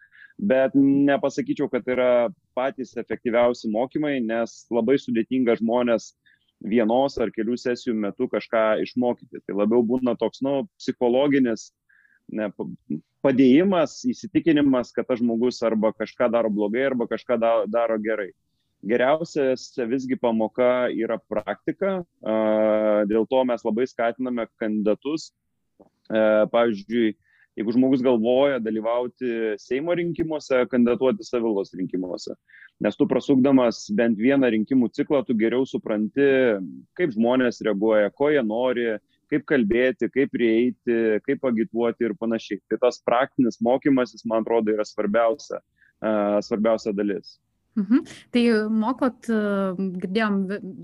bet 0.41 0.77
nepasakyčiau, 0.77 1.69
kad 1.73 1.89
yra 1.89 2.29
patys 2.57 2.95
efektyviausi 3.01 3.73
mokymai, 3.73 4.19
nes 4.25 4.65
labai 4.73 4.97
sudėtinga 5.01 5.59
žmonės 5.61 6.15
vienos 6.61 7.17
ar 7.21 7.33
kelių 7.33 7.57
sesijų 7.57 7.97
metu 7.97 8.29
kažką 8.29 8.83
išmokyti. 8.85 9.41
Tai 9.47 9.57
labiau 9.63 9.81
būna 9.87 10.17
toks, 10.21 10.43
nu, 10.45 10.67
psichologinis 10.81 11.71
ne, 12.33 12.49
padėjimas, 13.25 14.01
įsitikinimas, 14.09 14.93
kad 14.97 15.09
tas 15.09 15.21
žmogus 15.21 15.61
arba 15.67 15.93
kažką 15.97 16.31
daro 16.33 16.51
blogai, 16.53 16.87
arba 16.89 17.09
kažką 17.11 17.39
daro 17.71 17.99
gerai. 18.03 18.31
Geriausias 18.81 19.75
visgi 19.91 20.17
pamoka 20.17 20.89
yra 20.89 21.19
praktika, 21.29 21.99
dėl 23.11 23.27
to 23.29 23.43
mes 23.45 23.65
labai 23.67 23.85
skatiname 23.91 24.47
kandidatus. 24.61 25.35
Pavyzdžiui, 26.09 27.13
jeigu 27.61 27.75
žmogus 27.77 28.01
galvoja 28.03 28.57
dalyvauti 28.63 29.59
Seimo 29.61 29.95
rinkimuose, 29.95 30.65
kandidatuoti 30.73 31.27
savivaldos 31.29 31.75
rinkimuose. 31.77 32.35
Nes 32.81 32.97
tu 32.97 33.05
prasukdamas 33.07 33.85
bent 33.93 34.17
vieną 34.19 34.49
rinkimų 34.57 34.89
ciklą, 34.97 35.21
tu 35.29 35.37
geriau 35.37 35.69
supranti, 35.69 36.25
kaip 36.97 37.13
žmonės 37.13 37.61
reaguoja, 37.67 38.09
ko 38.17 38.33
jie 38.33 38.41
nori, 38.43 38.89
kaip 39.31 39.45
kalbėti, 39.49 40.09
kaip 40.13 40.33
prieiti, 40.35 40.97
kaip 41.27 41.47
agituoti 41.51 42.09
ir 42.09 42.17
panašiai. 42.19 42.61
Tai 42.71 42.81
tas 42.87 43.01
praktinis 43.07 43.61
mokymasis, 43.65 44.27
man 44.29 44.45
atrodo, 44.45 44.75
yra 44.75 44.87
svarbiausia, 44.87 45.61
svarbiausia 46.47 46.95
dalis. 46.97 47.39
Mhm. 47.79 48.03
Tai 48.35 48.43
mokot, 48.75 49.29
girdėjom, 50.03 50.39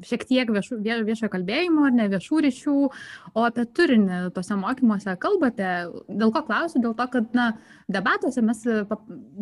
šiek 0.07 0.23
tiek 0.29 0.51
viešo, 0.55 0.79
viešo 0.79 1.29
kalbėjimo 1.33 1.89
ar 1.89 1.95
ne 1.97 2.07
viešų 2.13 2.43
ryšių, 2.47 2.75
o 3.35 3.47
apie 3.47 3.65
turinį 3.75 4.21
tuose 4.37 4.55
mokymuose 4.61 5.17
kalbate. 5.23 5.73
Dėl 6.07 6.31
ko 6.35 6.45
klausiu? 6.47 6.83
Dėl 6.85 6.95
to, 6.99 7.09
kad 7.11 7.35
na, 7.35 7.49
debatuose 7.91 8.45
mes, 8.47 8.63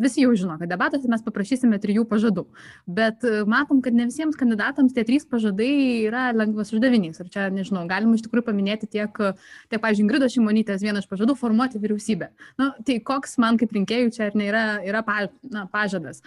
visi 0.01 0.25
jau 0.25 0.33
žino, 0.33 0.57
kad 0.61 0.73
debatuose 0.73 1.11
mes 1.11 1.21
paprašysime 1.25 1.79
trijų 1.83 2.07
pažadų. 2.09 2.47
Bet 2.89 3.21
matom, 3.45 3.83
kad 3.85 3.93
ne 3.93 4.09
visiems 4.09 4.37
kandidatams 4.39 4.97
tie 4.97 5.05
trys 5.05 5.29
pažadai 5.29 5.69
yra 6.09 6.31
lengvas 6.33 6.73
uždavinys. 6.73 7.21
Ir 7.21 7.29
čia, 7.29 7.47
nežinau, 7.53 7.85
galima 7.89 8.17
iš 8.17 8.25
tikrųjų 8.25 8.49
paminėti 8.49 8.89
tiek, 8.89 9.21
tiek 9.69 9.79
pavyzdžiui, 9.79 10.05
Ingrido 10.05 10.29
Šimonytės 10.33 10.81
vienas 10.81 11.05
iš 11.05 11.13
pažadų 11.13 11.37
formuoti 11.37 11.81
vyriausybę. 11.81 12.33
Na, 12.57 12.73
tai 12.85 12.99
koks 13.05 13.37
man 13.41 13.61
kaip 13.61 13.73
rinkėjų 13.77 14.13
čia 14.17 14.29
ar 14.31 14.37
ne 14.37 14.49
yra, 14.49 14.67
yra 14.85 15.05
pa, 15.05 15.27
na, 15.45 15.69
pažadas 15.69 16.23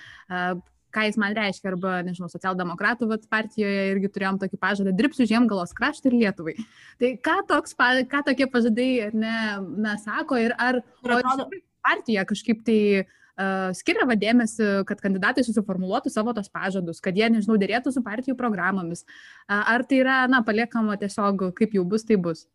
ką 0.95 1.05
jis 1.09 1.19
man 1.21 1.37
reiškia, 1.37 1.73
arba, 1.73 1.99
nežinau, 2.07 2.31
socialdemokratų 2.33 3.09
vat, 3.11 3.27
partijoje 3.31 3.85
irgi 3.93 4.11
turėjom 4.15 4.41
tokį 4.43 4.61
pažadą, 4.61 4.95
dirbsiu 4.97 5.29
Žiemgalos 5.29 5.75
kraštui 5.77 6.13
ir 6.13 6.19
Lietuvai. 6.23 6.57
Tai 7.01 7.13
ką, 7.29 7.37
toks, 7.51 7.77
ką 8.11 8.25
tokie 8.27 8.49
pažadai 8.51 8.91
ne, 9.13 9.37
na, 9.85 9.97
sako 10.03 10.41
ir 10.41 10.57
ar 10.59 10.83
atrodo... 11.05 11.49
partija 11.85 12.25
kažkaip 12.29 12.65
tai 12.67 12.81
uh, 13.05 13.71
skiria 13.77 14.09
vadėmėsi, 14.09 14.69
kad 14.89 15.01
kandidatai 15.05 15.45
susiformuluotų 15.47 16.13
savo 16.13 16.35
tos 16.37 16.51
pažadus, 16.53 17.03
kad 17.05 17.17
jie, 17.17 17.29
nežinau, 17.33 17.59
dėrėtų 17.61 17.95
su 17.95 18.05
partijų 18.05 18.37
programomis. 18.41 19.05
Uh, 19.49 19.61
ar 19.61 19.87
tai 19.89 20.03
yra, 20.03 20.23
na, 20.31 20.43
paliekama 20.45 20.99
tiesiog, 21.01 21.51
kaip 21.59 21.77
jau 21.77 21.85
bus, 21.89 22.07
tai 22.09 22.21
bus? 22.21 22.47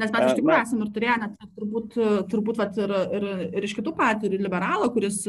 Nes 0.00 0.12
mes 0.12 0.26
iš 0.28 0.36
tikrųjų 0.38 0.58
esame 0.58 0.86
ir 0.86 0.92
turėję 0.94 1.16
net 1.22 1.34
turbūt, 1.58 1.96
turbūt 2.32 2.60
vat, 2.60 2.78
ir, 2.80 2.94
ir, 3.18 3.26
ir 3.60 3.66
iš 3.68 3.74
kitų 3.78 3.94
partijų, 3.98 4.32
ir 4.32 4.44
liberalą, 4.46 4.88
kuris 4.94 5.22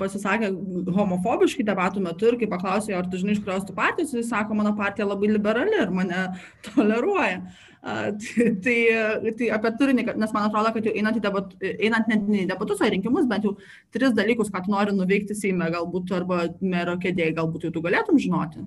pasisakė 0.00 0.52
homofobiškai 0.96 1.66
debatų 1.68 2.04
metu 2.04 2.30
ir 2.30 2.38
kai 2.40 2.50
paklausė, 2.50 2.94
ar 2.96 3.10
tu 3.10 3.20
žinai, 3.20 3.36
iš 3.36 3.42
kurios 3.44 3.66
tu 3.68 3.76
partijos, 3.76 4.14
jis 4.16 4.30
sako, 4.32 4.56
mano 4.58 4.72
partija 4.78 5.08
labai 5.08 5.34
liberali 5.34 5.82
ir 5.84 5.92
mane 5.94 6.30
toleruoja. 6.70 7.42
Uh, 7.44 7.70
tai, 7.82 8.56
tai, 8.62 9.32
tai 9.38 9.48
apie 9.56 9.70
turinį, 9.80 10.04
nes 10.20 10.34
man 10.36 10.48
atrodo, 10.48 10.72
kad 10.74 10.84
jau 10.84 10.92
einant, 10.92 11.16
į 11.16 11.22
debat, 11.24 11.54
einant 11.70 12.10
net 12.12 12.26
ne 12.28 12.42
į 12.44 12.48
debatus, 12.50 12.80
o 12.80 12.88
į 12.88 12.92
rinkimus, 12.96 13.28
bent 13.30 13.46
jau 13.48 13.54
tris 13.94 14.12
dalykus, 14.16 14.52
ką 14.52 14.64
tu 14.64 14.74
nori 14.74 14.92
nuveikti 14.96 15.36
Seime, 15.36 15.70
galbūt 15.72 16.12
arba 16.16 16.44
mero 16.60 16.98
kėdėjai, 17.00 17.36
galbūt 17.38 17.66
jau 17.66 17.72
tu 17.74 17.84
galėtum 17.84 18.20
žinoti. 18.20 18.66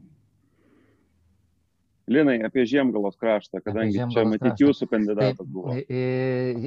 Linai, 2.14 2.36
apie 2.46 2.64
Žiemgalos 2.70 3.18
kraštą, 3.20 3.60
kadangi 3.66 3.98
čia 4.14 4.24
matyti 4.30 4.66
jūsų 4.66 4.88
kandidatas 4.92 5.40
tai, 5.40 5.48
buvo. 5.50 5.74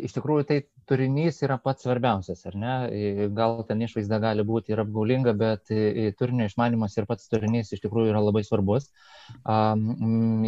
Iš 0.07 0.17
tikrųjų, 0.17 0.47
tai 0.49 0.59
turinys 0.91 1.39
yra 1.47 1.57
pats 1.63 1.87
svarbiausias, 1.87 2.43
ar 2.51 2.59
ne? 2.59 2.75
Gal 3.37 3.63
ten 3.69 3.85
išvaizda 3.87 4.19
gali 4.23 4.45
būti 4.47 4.75
ir 4.75 4.83
apgaulinga, 4.83 5.37
bet 5.39 5.73
turinio 6.19 6.49
išmanimas 6.51 6.97
ir 6.99 7.09
pats 7.09 7.31
turinys 7.33 7.73
iš 7.77 7.85
tikrųjų 7.87 8.13
yra 8.13 8.23
labai 8.25 8.43
svarbus. 8.47 8.91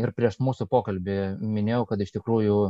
Ir 0.03 0.15
prieš 0.19 0.41
mūsų 0.45 0.69
pokalbį 0.71 1.19
minėjau, 1.41 1.85
kad 1.93 2.05
iš 2.05 2.15
tikrųjų 2.19 2.61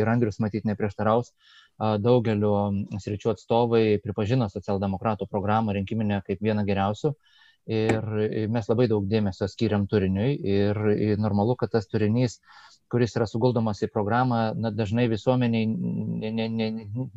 ir 0.00 0.12
Andrius 0.12 0.40
matyt 0.42 0.66
neprieštaraus, 0.68 1.32
daugeliu 1.78 2.54
sričių 3.00 3.34
atstovai 3.36 3.84
pripažino 4.04 4.50
socialdemokratų 4.52 5.30
programą 5.30 5.78
rinkiminę 5.78 6.20
kaip 6.26 6.42
vieną 6.44 6.66
geriausių 6.68 7.14
ir 7.66 8.48
mes 8.50 8.68
labai 8.68 8.88
daug 8.90 9.06
dėmesio 9.10 9.48
skiriam 9.50 9.86
turiniui 9.90 10.34
ir 10.56 10.80
normalu, 11.20 11.56
kad 11.60 11.72
tas 11.74 11.88
turinys, 11.90 12.40
kuris 12.90 13.14
yra 13.14 13.26
suguldomas 13.30 13.82
į 13.86 13.88
programą, 13.94 14.40
na, 14.58 14.72
dažnai 14.74 15.06
visuomeniai 15.10 15.66
ne, 15.70 16.30
ne, 16.34 16.48
ne, 16.48 16.70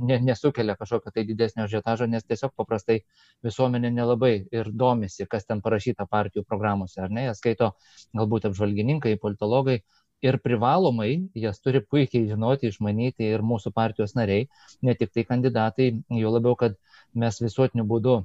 ne, 0.09 0.19
nesukelia 0.27 0.75
kažkokio 0.77 1.13
tai 1.15 1.23
didesnio 1.25 1.65
žiotažo, 1.71 2.05
nes 2.05 2.27
tiesiog 2.29 2.53
paprastai 2.59 2.99
visuomenė 3.45 3.89
nelabai 3.95 4.33
ir 4.53 4.69
domisi, 4.69 5.25
kas 5.29 5.49
ten 5.49 5.63
parašyta 5.65 6.05
partijų 6.11 6.45
programuose, 6.45 7.01
ar 7.01 7.09
ne, 7.09 7.25
jie 7.27 7.35
skaito 7.39 7.71
galbūt 8.13 8.51
apžvalgininkai, 8.51 9.17
politologai, 9.23 9.81
ir 10.23 10.37
privalomai 10.39 11.09
jas 11.35 11.59
turi 11.59 11.81
puikiai 11.83 12.29
žinoti, 12.29 12.69
išmanyti 12.71 13.27
ir 13.27 13.43
mūsų 13.43 13.73
partijos 13.75 14.15
nariai, 14.19 14.47
ne 14.81 14.95
tik 14.99 15.11
tai 15.15 15.25
kandidatai, 15.27 15.89
jo 16.21 16.31
labiau, 16.37 16.55
kad 16.59 16.77
mes 17.23 17.41
visuotiniu 17.43 17.85
būdu 17.89 18.21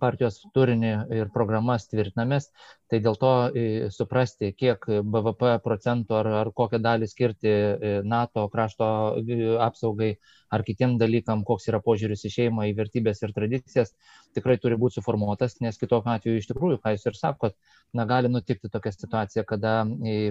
partijos 0.00 0.40
turinį 0.54 0.92
ir 1.16 1.30
programas 1.34 1.86
tvirtinamės, 1.90 2.48
tai 2.88 3.00
dėl 3.04 3.18
to 3.20 3.32
e, 3.52 3.64
suprasti, 3.92 4.52
kiek 4.56 4.84
BVP 5.04 5.58
procentų 5.64 6.16
ar, 6.22 6.30
ar 6.40 6.50
kokią 6.56 6.80
dalį 6.82 7.08
skirti 7.10 7.50
e, 7.50 7.92
NATO 8.08 8.46
krašto 8.52 8.88
e, 9.20 9.38
apsaugai 9.60 10.14
ar 10.54 10.64
kitiem 10.64 10.96
dalykam, 11.00 11.42
koks 11.44 11.68
yra 11.68 11.82
požiūris 11.84 12.24
į 12.24 12.32
šeimą, 12.32 12.70
į 12.70 12.76
vertybės 12.78 13.20
ir 13.20 13.34
tradicijas, 13.36 13.92
tikrai 14.36 14.56
turi 14.62 14.78
būti 14.80 14.96
suformuotas, 14.96 15.58
nes 15.60 15.76
kitokiu 15.76 16.14
atveju 16.14 16.40
iš 16.40 16.48
tikrųjų, 16.48 16.78
ką 16.80 16.94
jūs 16.94 17.04
ir 17.10 17.18
sakot, 17.18 17.58
na, 17.92 18.06
gali 18.08 18.30
nutikti 18.32 18.70
tokia 18.72 18.94
situacija, 18.94 19.44
kada 19.48 19.74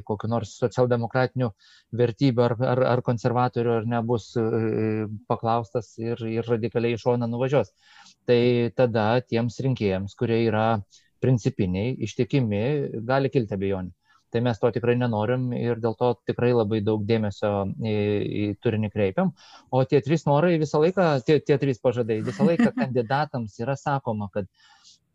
kokiu 0.09 0.31
nors 0.31 0.55
socialdemokratinių 0.57 1.51
vertybių 2.01 2.45
ar, 2.47 2.57
ar, 2.71 2.83
ar 2.95 3.03
konservatorių 3.05 3.75
ar 3.75 3.87
nebus 3.93 4.31
paklaustas 5.29 5.93
ir, 6.01 6.25
ir 6.33 6.49
radikaliai 6.49 6.97
iš 6.97 7.05
šoną 7.05 7.29
nuvažiuos. 7.29 7.69
Tai 8.27 8.41
tada 8.75 9.05
tiems 9.23 9.59
rinkėjams, 9.63 10.15
kurie 10.19 10.41
yra 10.49 10.81
principiniai, 11.23 11.93
ištikimi, 12.07 12.65
gali 13.07 13.31
kilti 13.33 13.55
abejonių. 13.55 13.93
Tai 14.27 14.41
mes 14.43 14.59
to 14.59 14.69
tikrai 14.75 14.97
nenorim 14.99 15.45
ir 15.55 15.79
dėl 15.79 15.95
to 15.99 16.09
tikrai 16.27 16.49
labai 16.51 16.81
daug 16.83 17.05
dėmesio 17.07 17.51
į, 17.79 17.93
į 18.41 18.43
turinį 18.63 18.89
kreipiam. 18.91 19.31
O 19.71 19.83
tie 19.87 20.01
trys 20.03 20.27
norai 20.27 20.57
visą 20.59 20.81
laiką, 20.83 21.05
tie, 21.27 21.37
tie 21.39 21.55
trys 21.61 21.79
pažadai, 21.79 22.19
visą 22.25 22.47
laiką 22.49 22.73
kandidatams 22.81 23.55
yra 23.63 23.77
sakoma, 23.79 24.27
kad 24.33 24.49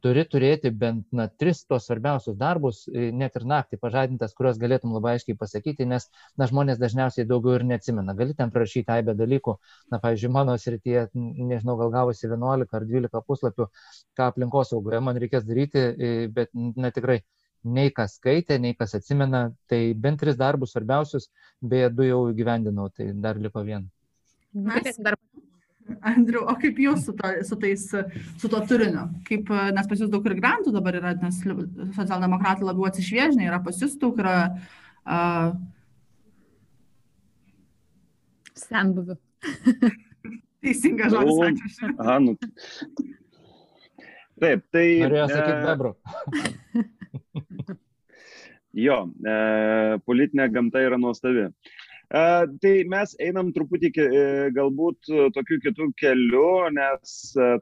turi 0.03 0.25
turėti 0.29 0.71
bent 0.75 1.05
na, 1.15 1.29
tris 1.29 1.63
tos 1.65 1.87
svarbiausius 1.87 2.37
darbus, 2.39 2.83
net 2.93 3.37
ir 3.39 3.47
naktį 3.49 3.79
pažadintas, 3.83 4.35
kuriuos 4.39 4.59
galėtum 4.63 4.95
labai 4.97 5.17
aiškiai 5.17 5.39
pasakyti, 5.39 5.87
nes 5.89 6.09
na, 6.39 6.49
žmonės 6.51 6.81
dažniausiai 6.83 7.27
daugiau 7.29 7.59
ir 7.59 7.67
neatsimena. 7.69 8.17
Gali 8.19 8.35
ten 8.39 8.51
prašyti 8.55 8.91
aibę 8.97 9.15
dalykų, 9.19 9.57
na, 9.95 10.01
pavyzdžiui, 10.03 10.33
mano 10.35 10.57
srityje, 10.59 11.07
nežinau, 11.15 11.79
gal 11.81 11.95
gavosi 11.95 12.27
11 12.27 12.79
ar 12.79 12.89
12 12.91 13.23
puslapių, 13.29 13.69
ką 14.19 14.29
aplinkosaugoje 14.33 15.03
man 15.07 15.23
reikės 15.23 15.47
daryti, 15.49 15.87
bet 16.35 16.51
na, 16.55 16.91
tikrai 16.95 17.23
nei 17.63 17.93
kas 17.95 18.17
skaitė, 18.19 18.59
nei 18.59 18.75
kas 18.75 18.97
atsimena, 18.99 19.45
tai 19.71 19.93
bent 19.95 20.21
tris 20.21 20.39
darbus 20.39 20.75
svarbiausius, 20.75 21.31
beje, 21.63 21.93
du 21.95 22.07
jau 22.09 22.23
įgyvendinau, 22.33 22.91
tai 22.91 23.13
dar 23.15 23.39
liko 23.39 23.63
vieną. 23.63 23.87
Mes 24.53 24.99
dar 25.01 25.17
Andriu, 26.13 26.45
o 26.49 26.55
kaip 26.59 26.79
jūs 26.83 27.07
su, 27.07 27.15
to, 27.19 27.31
su, 27.47 27.59
tais, 27.61 27.85
su 28.41 28.51
to 28.51 28.61
turiniu? 28.69 29.09
Kaip, 29.27 29.51
nes 29.75 29.89
pas 29.91 30.03
jūs 30.03 30.11
daug 30.13 30.27
ir 30.29 30.37
grantų 30.39 30.73
dabar 30.75 30.99
yra, 30.99 31.15
nes 31.23 31.41
socialdemokratai 31.97 32.67
labiau 32.67 32.89
atsišviežinė, 32.89 33.49
yra 33.51 33.61
pas 33.65 33.81
jūs 33.83 33.99
daug 34.01 34.19
yra. 34.23 34.37
Uh... 35.03 35.53
Senbuvių. 38.63 39.19
Teisingas 40.63 41.11
žodis. 41.11 41.81
Nu, 41.83 41.95
aha, 41.99 42.19
nu. 42.23 42.37
Taip, 44.43 44.65
tai. 44.75 44.87
Norėjau 45.03 45.29
sakyti 45.31 45.55
e... 45.55 45.65
bebro. 45.67 45.91
jo, 48.87 48.99
e, 49.27 49.37
politinė 50.07 50.49
gamta 50.55 50.83
yra 50.87 50.99
nuostavi. 51.03 51.49
E, 51.49 51.82
Tai 52.13 52.73
mes 52.93 53.15
einam 53.25 53.47
truputį 53.57 53.89
e, 53.97 54.25
galbūt 54.53 55.09
tokiu 55.33 55.57
kitų 55.65 55.87
keliu, 55.97 56.49
nes 56.77 57.15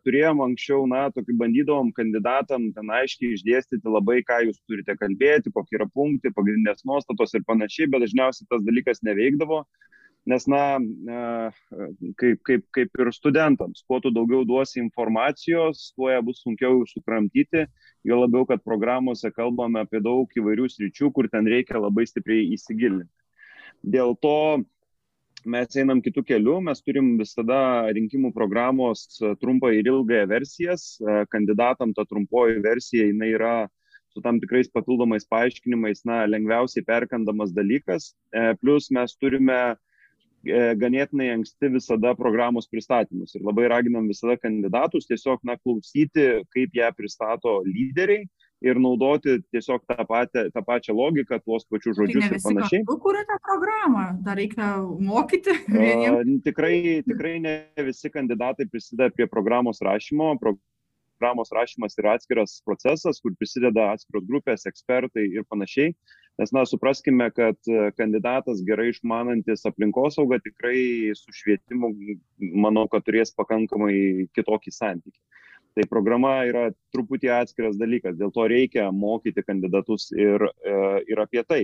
turėjom 0.02 0.42
anksčiau, 0.42 0.88
na, 0.90 1.04
tokį 1.14 1.36
bandydavom 1.38 1.92
kandidatam 1.94 2.64
ten 2.74 2.90
aiškiai 2.96 3.36
išdėstyti 3.36 3.92
labai, 3.94 4.16
ką 4.26 4.40
jūs 4.48 4.58
turite 4.66 4.96
kalbėti, 4.98 5.52
kokie 5.54 5.78
yra 5.78 5.86
punktai, 5.94 6.34
pagrindinės 6.34 6.82
nuostatos 6.82 7.36
ir 7.38 7.46
panašiai, 7.46 7.86
bet 7.92 8.02
dažniausiai 8.08 8.50
tas 8.50 8.66
dalykas 8.66 9.04
neveikdavo, 9.06 9.60
nes, 10.34 10.48
na, 10.50 10.64
kaip, 12.18 12.42
kaip, 12.50 12.66
kaip 12.74 13.04
ir 13.06 13.12
studentams, 13.14 13.86
kuo 13.86 14.02
tu 14.02 14.10
daugiau 14.10 14.42
duosi 14.50 14.82
informacijos, 14.82 15.92
tuo 15.94 16.10
ją 16.10 16.26
bus 16.26 16.42
sunkiau 16.42 16.82
sukramtyti, 16.90 17.68
jo 18.02 18.18
labiau, 18.24 18.50
kad 18.50 18.66
programuose 18.66 19.30
kalbame 19.30 19.86
apie 19.86 20.02
daug 20.02 20.26
įvairių 20.42 20.66
sričių, 20.74 21.14
kur 21.14 21.30
ten 21.30 21.46
reikia 21.46 21.78
labai 21.78 22.10
stipriai 22.10 22.50
įsigilinti. 22.58 23.19
Dėl 23.82 24.14
to 24.20 24.62
mes 25.48 25.76
einam 25.80 26.02
kitų 26.04 26.24
kelių, 26.28 26.58
mes 26.68 26.82
turim 26.84 27.14
visada 27.18 27.88
rinkimų 27.96 28.32
programos 28.36 29.06
trumpą 29.40 29.72
ir 29.72 29.88
ilgąją 29.88 30.26
versijas. 30.28 30.98
Kandidatam 31.32 31.94
ta 31.96 32.04
trumpoji 32.04 32.60
versija 32.64 33.06
jinai 33.08 33.32
yra 33.38 33.54
su 34.10 34.20
tam 34.20 34.40
tikrais 34.40 34.68
papildomais 34.68 35.24
paaiškinimais, 35.30 36.02
na, 36.04 36.24
lengviausiai 36.26 36.84
perkandamas 36.84 37.54
dalykas. 37.54 38.10
E, 38.34 38.54
plus 38.60 38.90
mes 38.90 39.14
turime 39.16 39.58
e, 39.70 40.74
ganėtinai 40.82 41.30
anksti 41.36 41.70
visada 41.76 42.12
programos 42.18 42.66
pristatymus 42.70 43.36
ir 43.38 43.46
labai 43.46 43.68
raginam 43.70 44.10
visada 44.10 44.36
kandidatus 44.40 45.06
tiesiog, 45.10 45.44
na, 45.46 45.56
klausyti, 45.62 46.26
kaip 46.54 46.74
ją 46.74 46.90
pristato 46.98 47.60
lyderiai 47.68 48.26
ir 48.64 48.80
naudoti 48.80 49.38
tiesiog 49.52 49.84
tą, 49.88 50.04
patę, 50.08 50.46
tą 50.54 50.62
pačią 50.64 50.94
logiką, 50.96 51.40
tuos 51.44 51.64
pačius 51.64 51.96
tai 51.96 52.06
žodžius 52.06 52.26
tai 52.26 52.38
ir 52.38 52.44
panašiai. 52.44 52.82
Tu 52.88 52.96
kūrėte 53.04 53.38
programą, 53.46 54.06
dar 54.24 54.40
reikia 54.40 54.72
mokyti. 55.10 55.56
Uh, 55.70 56.20
tikrai, 56.44 56.74
tikrai 57.06 57.38
ne 57.44 57.54
visi 57.86 58.12
kandidatai 58.12 58.68
prisideda 58.70 59.10
prie 59.14 59.28
programos 59.30 59.80
rašymo. 59.84 60.34
Programos 60.40 61.52
rašymas 61.56 61.96
yra 62.00 62.16
atskiras 62.18 62.60
procesas, 62.64 63.20
kur 63.24 63.36
prisideda 63.40 63.90
atskiros 63.94 64.28
grupės, 64.28 64.68
ekspertai 64.68 65.26
ir 65.32 65.48
panašiai. 65.48 65.94
Nes, 66.40 66.52
na, 66.56 66.62
supraskime, 66.64 67.26
kad 67.36 67.58
kandidatas 67.98 68.62
gerai 68.64 68.88
išmanantis 68.94 69.66
aplinkosaugą 69.68 70.38
tikrai 70.40 71.12
su 71.18 71.34
švietimu, 71.36 71.90
manau, 72.64 72.86
kad 72.88 73.04
turės 73.04 73.34
pakankamai 73.36 74.28
kitokį 74.36 74.72
santykį. 74.72 75.18
Tai 75.76 75.86
programa 75.90 76.40
yra 76.48 76.70
truputį 76.94 77.30
atskiras 77.30 77.78
dalykas, 77.78 78.16
dėl 78.18 78.32
to 78.34 78.46
reikia 78.50 78.88
mokyti 78.90 79.44
kandidatus 79.46 80.08
ir, 80.16 80.42
e, 80.66 80.74
ir 81.06 81.22
apie 81.22 81.44
tai. 81.46 81.62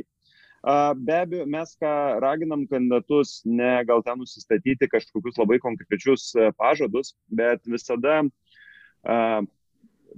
Be 1.07 1.15
abejo, 1.15 1.45
mes 1.47 1.77
ką 1.79 1.91
raginam 2.23 2.65
kandidatus, 2.67 3.41
ne 3.47 3.85
gal 3.87 4.03
ten 4.03 4.19
nusistatyti 4.19 4.89
kažkokius 4.91 5.39
labai 5.39 5.61
konkrečius 5.63 6.33
e, 6.35 6.49
pažadus, 6.59 7.15
bet 7.31 7.63
visada 7.71 8.23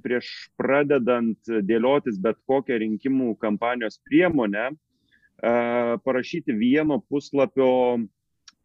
prieš 0.00 0.28
pradedant 0.56 1.50
dėliotis 1.68 2.16
bet 2.22 2.38
kokią 2.48 2.78
rinkimų 2.80 3.34
kampanijos 3.42 3.98
priemonę, 4.08 4.70
parašyti 6.06 6.54
vieno 6.56 6.96
puslapio 7.10 7.68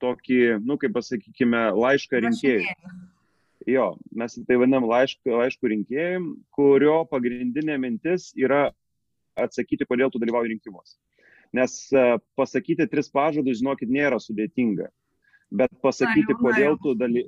tokį, 0.04 0.40
nu, 0.64 0.78
kaip 0.80 0.96
pasakykime, 0.96 1.66
laišką 1.76 2.22
rinkėjui. 2.24 2.72
Jo, 3.70 3.94
mes 4.12 4.36
tai 4.48 4.58
vadinam 4.60 4.86
laiškų, 4.90 5.38
laiškų 5.40 5.70
rinkėjim, 5.72 6.26
kurio 6.56 7.04
pagrindinė 7.08 7.78
mintis 7.80 8.32
yra 8.36 8.68
atsakyti, 9.40 9.88
kodėl 9.88 10.12
tu 10.12 10.20
dalyvauji 10.22 10.52
rinkimuose. 10.52 10.98
Nes 11.56 11.76
e, 11.94 12.04
pasakyti 12.38 12.88
tris 12.90 13.12
pažadus, 13.14 13.62
žinokit, 13.62 13.92
nėra 13.94 14.20
sudėtinga. 14.22 14.90
Bet 15.54 15.72
pasakyti, 15.86 16.36
kodėl 16.40 16.80
tu, 16.82 16.96
daly, 16.98 17.28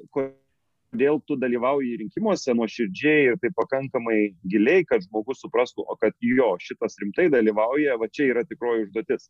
kodėl 0.96 1.20
tu 1.28 1.36
dalyvauji 1.36 1.98
rinkimuose 2.00 2.54
nuoširdžiai 2.56 3.32
ir 3.32 3.38
tai 3.42 3.52
pakankamai 3.56 4.36
giliai, 4.48 4.86
kad 4.88 5.04
žmogus 5.04 5.42
suprastų, 5.44 5.84
o 5.84 5.96
kad 6.00 6.16
jo, 6.24 6.56
šitas 6.62 6.96
rimtai 7.02 7.28
dalyvauja, 7.34 7.98
va 8.00 8.08
čia 8.08 8.32
yra 8.32 8.46
tikroji 8.48 8.88
užduotis. 8.88 9.30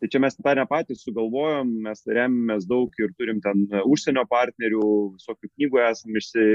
Tai 0.00 0.08
čia 0.10 0.18
mes 0.24 0.34
tą 0.34 0.54
ne 0.58 0.64
patys 0.66 1.04
sugalvojom, 1.04 1.68
mes 1.84 2.02
remiamės 2.08 2.66
daug 2.66 2.90
ir 2.98 3.12
turim 3.18 3.40
ten 3.44 3.68
užsienio 3.84 4.24
partnerių, 4.30 4.88
visokių 5.18 5.50
knygų 5.52 5.82
esam 5.84 6.18
išsi, 6.18 6.46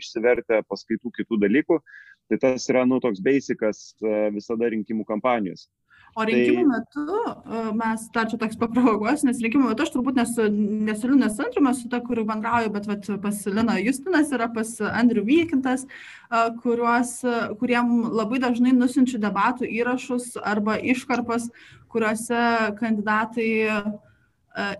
išsivertę, 0.00 0.62
paskaitų 0.66 1.12
kitų 1.20 1.40
dalykų. 1.44 1.80
Tai 2.26 2.40
tas 2.42 2.66
yra, 2.72 2.82
nu, 2.88 2.98
toks 2.98 3.20
basicas 3.22 3.92
e, 4.02 4.14
visada 4.34 4.66
rinkimų 4.72 5.04
kampanijos. 5.06 5.68
O 6.16 6.24
rinkimų 6.24 6.62
tai... 6.62 6.68
metu, 6.70 7.04
e, 7.28 7.62
mes 7.76 8.06
dar 8.14 8.28
čia 8.30 8.38
toks 8.40 8.56
paprovokuos, 8.60 9.20
nes 9.28 9.40
rinkimų 9.44 9.68
metu 9.68 9.84
aš 9.84 9.92
turbūt 9.92 10.16
nesu, 10.16 10.46
nesu 10.88 11.10
Linas 11.10 11.36
Antrumas 11.44 11.82
su 11.82 11.90
ta, 11.92 12.00
kuriuo 12.04 12.24
bendrauju, 12.30 12.72
bet 12.72 12.88
vat, 12.88 13.10
pas 13.20 13.42
Lina 13.50 13.76
Justinas 13.82 14.32
yra 14.32 14.48
pas 14.52 14.70
Andriu 14.88 15.26
Vykintas, 15.28 15.84
e, 15.84 16.42
kuriuos, 16.62 17.18
kuriem 17.60 17.94
labai 18.16 18.40
dažnai 18.46 18.72
nusinčiu 18.72 19.20
debatų 19.20 19.68
įrašus 19.68 20.38
arba 20.40 20.78
iškarpas, 20.80 21.50
kuriuose 21.92 22.42
kandidatai 22.80 23.50
e, 23.68 23.80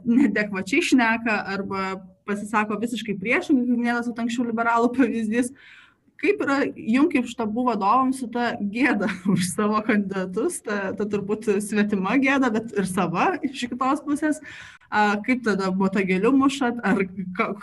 nedekvačiai 0.09 0.89
šneka 0.89 1.43
arba 1.53 1.99
pasisako 2.27 2.81
visiškai 2.81 3.21
priešingai, 3.21 3.69
kaip 3.69 3.83
minėtas 3.85 4.09
anksčiau 4.09 4.49
liberalų 4.49 4.89
pavyzdys. 4.97 5.53
Uh, 5.53 5.76
kaip 6.21 6.43
yra 6.47 6.59
jum 6.75 7.09
kaip 7.13 7.29
štabų 7.31 7.67
vadovams 7.71 8.21
su 8.23 8.29
ta 8.33 8.53
gėda 8.61 9.09
už 9.35 9.47
savo 9.51 9.81
kandidatus, 9.87 10.61
ta, 10.67 10.93
ta 10.97 11.07
turbūt 11.13 11.49
svetima 11.65 12.19
gėda, 12.23 12.51
bet 12.55 12.75
ir 12.77 12.89
sava 12.91 13.33
iš 13.47 13.67
kitos 13.71 14.05
pusės. 14.07 14.43
A, 14.87 15.17
kaip 15.27 15.43
tada 15.47 15.73
botagėlių 15.75 16.31
mušat, 16.37 16.79
ar 16.87 17.03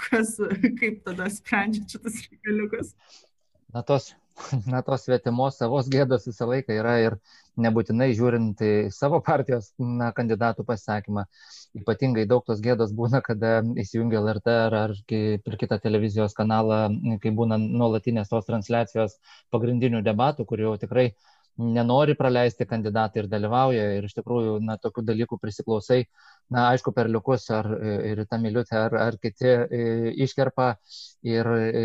kas, 0.09 0.35
kaip 0.79 1.03
tada 1.07 1.29
sprendžiat 1.31 1.95
šitas 1.95 2.25
reikaliukus? 2.25 2.91
Na, 3.73 3.81
tos 3.81 4.11
na, 4.71 4.81
tos 4.85 5.05
svetimos 5.07 5.57
savos 5.59 5.89
gėdos 5.91 6.27
visą 6.29 6.47
laiką 6.49 6.75
yra 6.77 6.97
ir 7.05 7.17
nebūtinai 7.61 8.09
žiūrint 8.17 8.61
į 8.65 8.71
savo 8.93 9.19
partijos 9.25 9.71
na, 9.77 10.11
kandidatų 10.15 10.65
pasakymą. 10.67 11.25
Ypatingai 11.77 12.25
daug 12.29 12.45
tos 12.47 12.61
gėdos 12.63 12.93
būna, 12.97 13.21
kada 13.25 13.61
įsijungia 13.83 14.21
LRT 14.21 14.55
ar, 14.67 14.77
ar 14.85 14.95
per 15.09 15.57
kitą 15.61 15.79
televizijos 15.83 16.35
kanalą, 16.37 16.85
kai 17.21 17.33
būna 17.33 17.59
nuolatinės 17.61 18.31
tos 18.33 18.49
transliacijos 18.49 19.17
pagrindinių 19.53 20.03
debatų, 20.05 20.47
kur 20.49 20.65
jau 20.65 20.75
tikrai 20.81 21.11
nenori 21.57 22.15
praleisti 22.17 22.65
kandidatai 22.65 23.23
ir 23.23 23.27
dalyvauja 23.29 23.83
ir 23.97 24.07
iš 24.07 24.15
tikrųjų, 24.17 24.55
na, 24.65 24.77
tokių 24.81 25.03
dalykų 25.05 25.37
prisiklausai, 25.41 25.99
na, 26.53 26.69
aišku, 26.71 26.93
per 26.95 27.09
liukus 27.13 27.45
ar 27.53 27.69
ir 28.09 28.23
tą 28.29 28.39
miliutę 28.41 28.77
ar, 28.79 28.95
ar 28.97 29.17
kiti 29.21 29.49
e, 29.49 30.13
iškerpa 30.25 30.71
ir 31.29 31.49
e, 31.53 31.83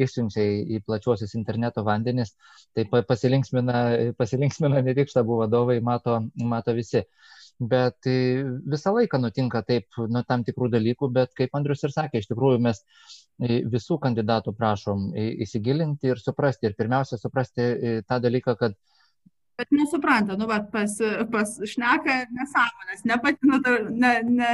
išsiunčia 0.00 0.46
į 0.76 0.80
plačiuosius 0.86 1.36
interneto 1.36 1.84
vandenis, 1.84 2.32
tai 2.74 2.86
pasilinksmina, 2.88 4.14
pasilinksmina 4.16 4.80
ne 4.86 4.96
tik 4.96 5.12
štabų 5.12 5.42
vadovai, 5.44 5.80
mato, 5.84 6.22
mato 6.40 6.74
visi. 6.76 7.04
Bet 7.60 8.08
e, 8.08 8.40
visą 8.72 8.94
laiką 8.96 9.20
nutinka 9.20 9.60
taip, 9.68 10.00
nu, 10.08 10.22
tam 10.24 10.46
tikrų 10.48 10.70
dalykų, 10.72 11.10
bet 11.12 11.36
kaip 11.36 11.52
Andrius 11.58 11.84
ir 11.84 11.92
sakė, 11.92 12.22
iš 12.22 12.30
tikrųjų 12.30 12.62
mes 12.64 12.80
visų 13.40 13.96
kandidatų 14.00 14.52
prašom 14.56 15.10
įsigilinti 15.16 16.08
ir 16.12 16.18
suprasti. 16.20 16.68
Ir 16.68 16.74
pirmiausia, 16.76 17.16
suprasti 17.20 17.68
tą 18.08 18.18
dalyką, 18.20 18.52
kad 18.60 18.74
bet 19.60 19.74
nesupranta, 19.76 20.36
nu, 20.40 20.48
bet 20.50 20.70
pas, 20.72 20.96
pas 21.32 21.52
šneka 21.72 22.16
nesąmonės, 22.32 23.04
ne, 23.08 23.18
pati, 23.20 23.50
nu, 23.50 23.60
ne, 23.92 24.12
ne, 24.24 24.52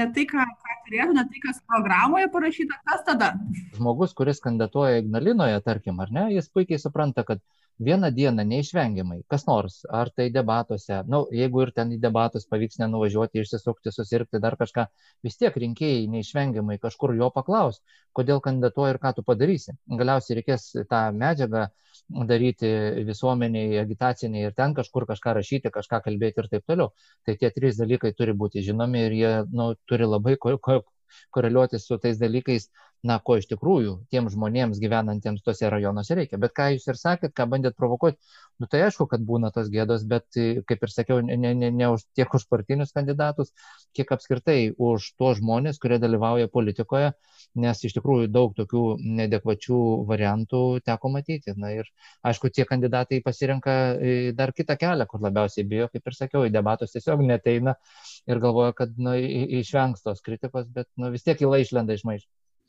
ne 0.00 0.08
tai, 0.16 0.24
ką, 0.30 0.46
ką 0.64 0.76
turėtų, 0.86 1.16
ne 1.18 1.24
tai, 1.28 1.44
kas 1.44 1.60
programoje 1.68 2.30
parašyta, 2.32 2.80
kas 2.88 3.04
tada. 3.08 3.32
Žmogus, 3.76 4.16
kuris 4.16 4.40
kandidatuoja 4.44 5.02
Ignalinoje, 5.02 5.60
tarkim, 5.66 6.00
ar 6.04 6.12
ne, 6.14 6.28
jis 6.36 6.48
puikiai 6.54 6.80
supranta, 6.80 7.26
kad 7.28 7.44
vieną 7.78 8.10
dieną 8.14 8.42
neišvengiamai, 8.48 9.20
kas 9.30 9.44
nors, 9.46 9.82
ar 9.94 10.10
tai 10.10 10.28
debatuose, 10.34 10.96
na, 10.96 11.04
nu, 11.12 11.20
jeigu 11.34 11.62
ir 11.62 11.72
ten 11.76 11.92
į 11.94 12.00
debatus 12.02 12.48
pavyks 12.50 12.80
nenuvažiuoti, 12.82 13.44
išsisukti, 13.44 13.92
susirgti, 13.94 14.40
dar 14.42 14.56
kažką, 14.58 14.88
vis 15.26 15.38
tiek 15.38 15.54
rinkėjai 15.54 16.08
neišvengiamai 16.14 16.80
kažkur 16.82 17.14
jo 17.18 17.30
paklaus, 17.34 17.78
kodėl 18.16 18.42
kandidatuoji 18.42 18.96
ir 18.96 19.02
ką 19.04 19.14
tu 19.18 19.26
padarysi. 19.26 19.76
Galiausiai 20.00 20.40
reikės 20.40 20.72
tą 20.90 21.04
medžiagą 21.14 21.68
daryti 22.08 22.68
visuomeniai, 23.06 23.78
agitaciniai 23.82 24.48
ir 24.48 24.54
ten 24.56 24.74
kažkur 24.76 25.06
kažką 25.08 25.34
rašyti, 25.38 25.72
kažką 25.74 26.00
kalbėti 26.06 26.42
ir 26.42 26.48
taip 26.52 26.64
toliau. 26.66 26.92
Tai 27.26 27.36
tie 27.40 27.50
trys 27.52 27.80
dalykai 27.80 28.14
turi 28.16 28.32
būti 28.32 28.64
žinomi 28.64 29.04
ir 29.06 29.16
jie 29.18 29.32
nu, 29.52 29.74
turi 29.88 30.08
labai 30.08 30.38
koreliuoti 30.40 31.80
su 31.80 31.98
tais 32.00 32.18
dalykais, 32.20 32.70
na, 33.06 33.18
ko 33.22 33.36
iš 33.38 33.46
tikrųjų 33.50 33.94
tiems 34.12 34.34
žmonėms 34.34 34.80
gyvenantiems 34.82 35.44
tose 35.46 35.70
rajonuose 35.70 36.16
reikia. 36.18 36.38
Bet 36.42 36.54
ką 36.56 36.68
jūs 36.74 36.88
ir 36.90 36.98
sakėt, 36.98 37.34
ką 37.36 37.46
bandėt 37.50 37.76
provokuoti, 37.78 38.18
nu 38.58 38.66
tai 38.70 38.82
aišku, 38.88 39.06
kad 39.10 39.22
būna 39.22 39.52
tos 39.54 39.70
gėdos, 39.70 40.04
bet, 40.08 40.26
kaip 40.34 40.82
ir 40.82 40.92
sakiau, 40.92 41.20
ne, 41.22 41.36
ne, 41.38 41.70
ne 41.70 41.90
už, 41.94 42.04
tiek 42.18 42.34
už 42.34 42.48
partinius 42.50 42.94
kandidatus, 42.96 43.52
kiek 43.94 44.10
apskritai 44.16 44.72
už 44.74 45.12
tuos 45.18 45.38
žmonės, 45.38 45.78
kurie 45.82 46.00
dalyvauja 46.02 46.50
politikoje, 46.50 47.12
nes 47.58 47.84
iš 47.86 47.94
tikrųjų 47.98 48.30
daug 48.34 48.56
tokių 48.58 48.84
nedekvačių 49.20 49.78
variantų 50.08 50.62
teko 50.86 51.12
matyti. 51.14 51.54
Na 51.58 51.70
ir 51.76 51.86
aišku, 52.26 52.50
tie 52.54 52.66
kandidatai 52.68 53.22
pasirenka 53.24 53.76
e, 53.94 54.16
dar 54.36 54.52
kitą 54.56 54.78
kelią, 54.80 55.06
kur 55.10 55.22
labiausiai 55.22 55.66
bijo, 55.68 55.86
kaip 55.92 56.10
ir 56.10 56.18
sakiau, 56.18 56.44
į 56.48 56.54
debatus 56.54 56.96
tiesiog 56.96 57.22
neteina 57.26 57.78
ir 58.26 58.42
galvoja, 58.42 58.74
kad 58.82 58.98
nu, 58.98 59.14
išvengs 59.62 60.02
tos 60.02 60.24
kritikos, 60.24 60.66
bet 60.74 60.90
nu, 60.98 61.12
vis 61.14 61.26
tiek 61.26 61.46
įla 61.46 61.62
išlenda 61.62 61.94
iš 61.94 62.04
maišo. 62.08 62.28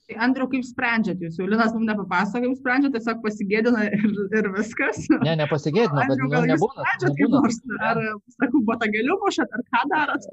Tai 0.10 0.18
Andriu, 0.26 0.48
kaip 0.50 0.64
sprendžiat 0.66 1.20
jūs? 1.22 1.36
Jau 1.38 1.46
Linas 1.46 1.70
mums 1.76 1.86
nepapasako, 1.86 2.48
kaip 2.48 2.58
sprendžiat, 2.58 2.96
tiesiog 2.96 3.20
pasigėdina 3.22 3.84
ir, 3.94 4.16
ir 4.40 4.48
viskas. 4.56 5.04
Ne, 5.22 5.36
nepasigėdina, 5.44 6.02
bet 6.02 6.16
Andriu, 6.16 6.30
gal 6.32 6.48
nu, 6.48 6.50
nebūna. 6.56 6.86
Sprendžiat 6.88 7.20
kaip 7.20 7.36
nors, 7.36 7.60
ar, 7.86 8.00
sakau, 8.34 8.62
batageliu 8.66 9.20
mušat, 9.22 9.54
ar 9.54 9.66
ką 9.70 9.84
darot? 9.92 10.26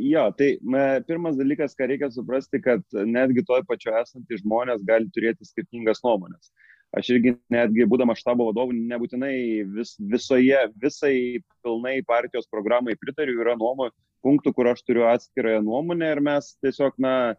Jo, 0.00 0.22
tai 0.38 0.48
pirmas 1.04 1.36
dalykas, 1.36 1.76
ką 1.76 1.90
reikia 1.90 2.08
suprasti, 2.14 2.62
kad 2.64 2.80
netgi 2.96 3.44
toj 3.44 3.60
pačioje 3.68 4.00
esantys 4.06 4.40
žmonės 4.40 4.86
gali 4.88 5.12
turėti 5.12 5.44
skirtingas 5.44 6.00
nuomonės. 6.06 6.48
Aš 6.96 7.12
irgi 7.12 7.34
netgi 7.52 7.84
būdama 7.92 8.16
štabo 8.18 8.48
vadovu, 8.48 8.72
nebūtinai 8.72 9.34
vis, 9.76 9.92
visoje, 10.00 10.64
visai 10.80 11.14
pilnai 11.60 12.00
partijos 12.08 12.48
programai 12.50 12.96
pritariu, 12.98 13.36
yra 13.44 13.52
nuomonė, 13.60 13.92
punktų, 14.24 14.56
kur 14.56 14.72
aš 14.72 14.80
turiu 14.88 15.04
atskirąją 15.12 15.60
nuomonę 15.68 16.08
ir 16.16 16.24
mes 16.24 16.54
tiesiog, 16.64 16.96
na, 17.00 17.36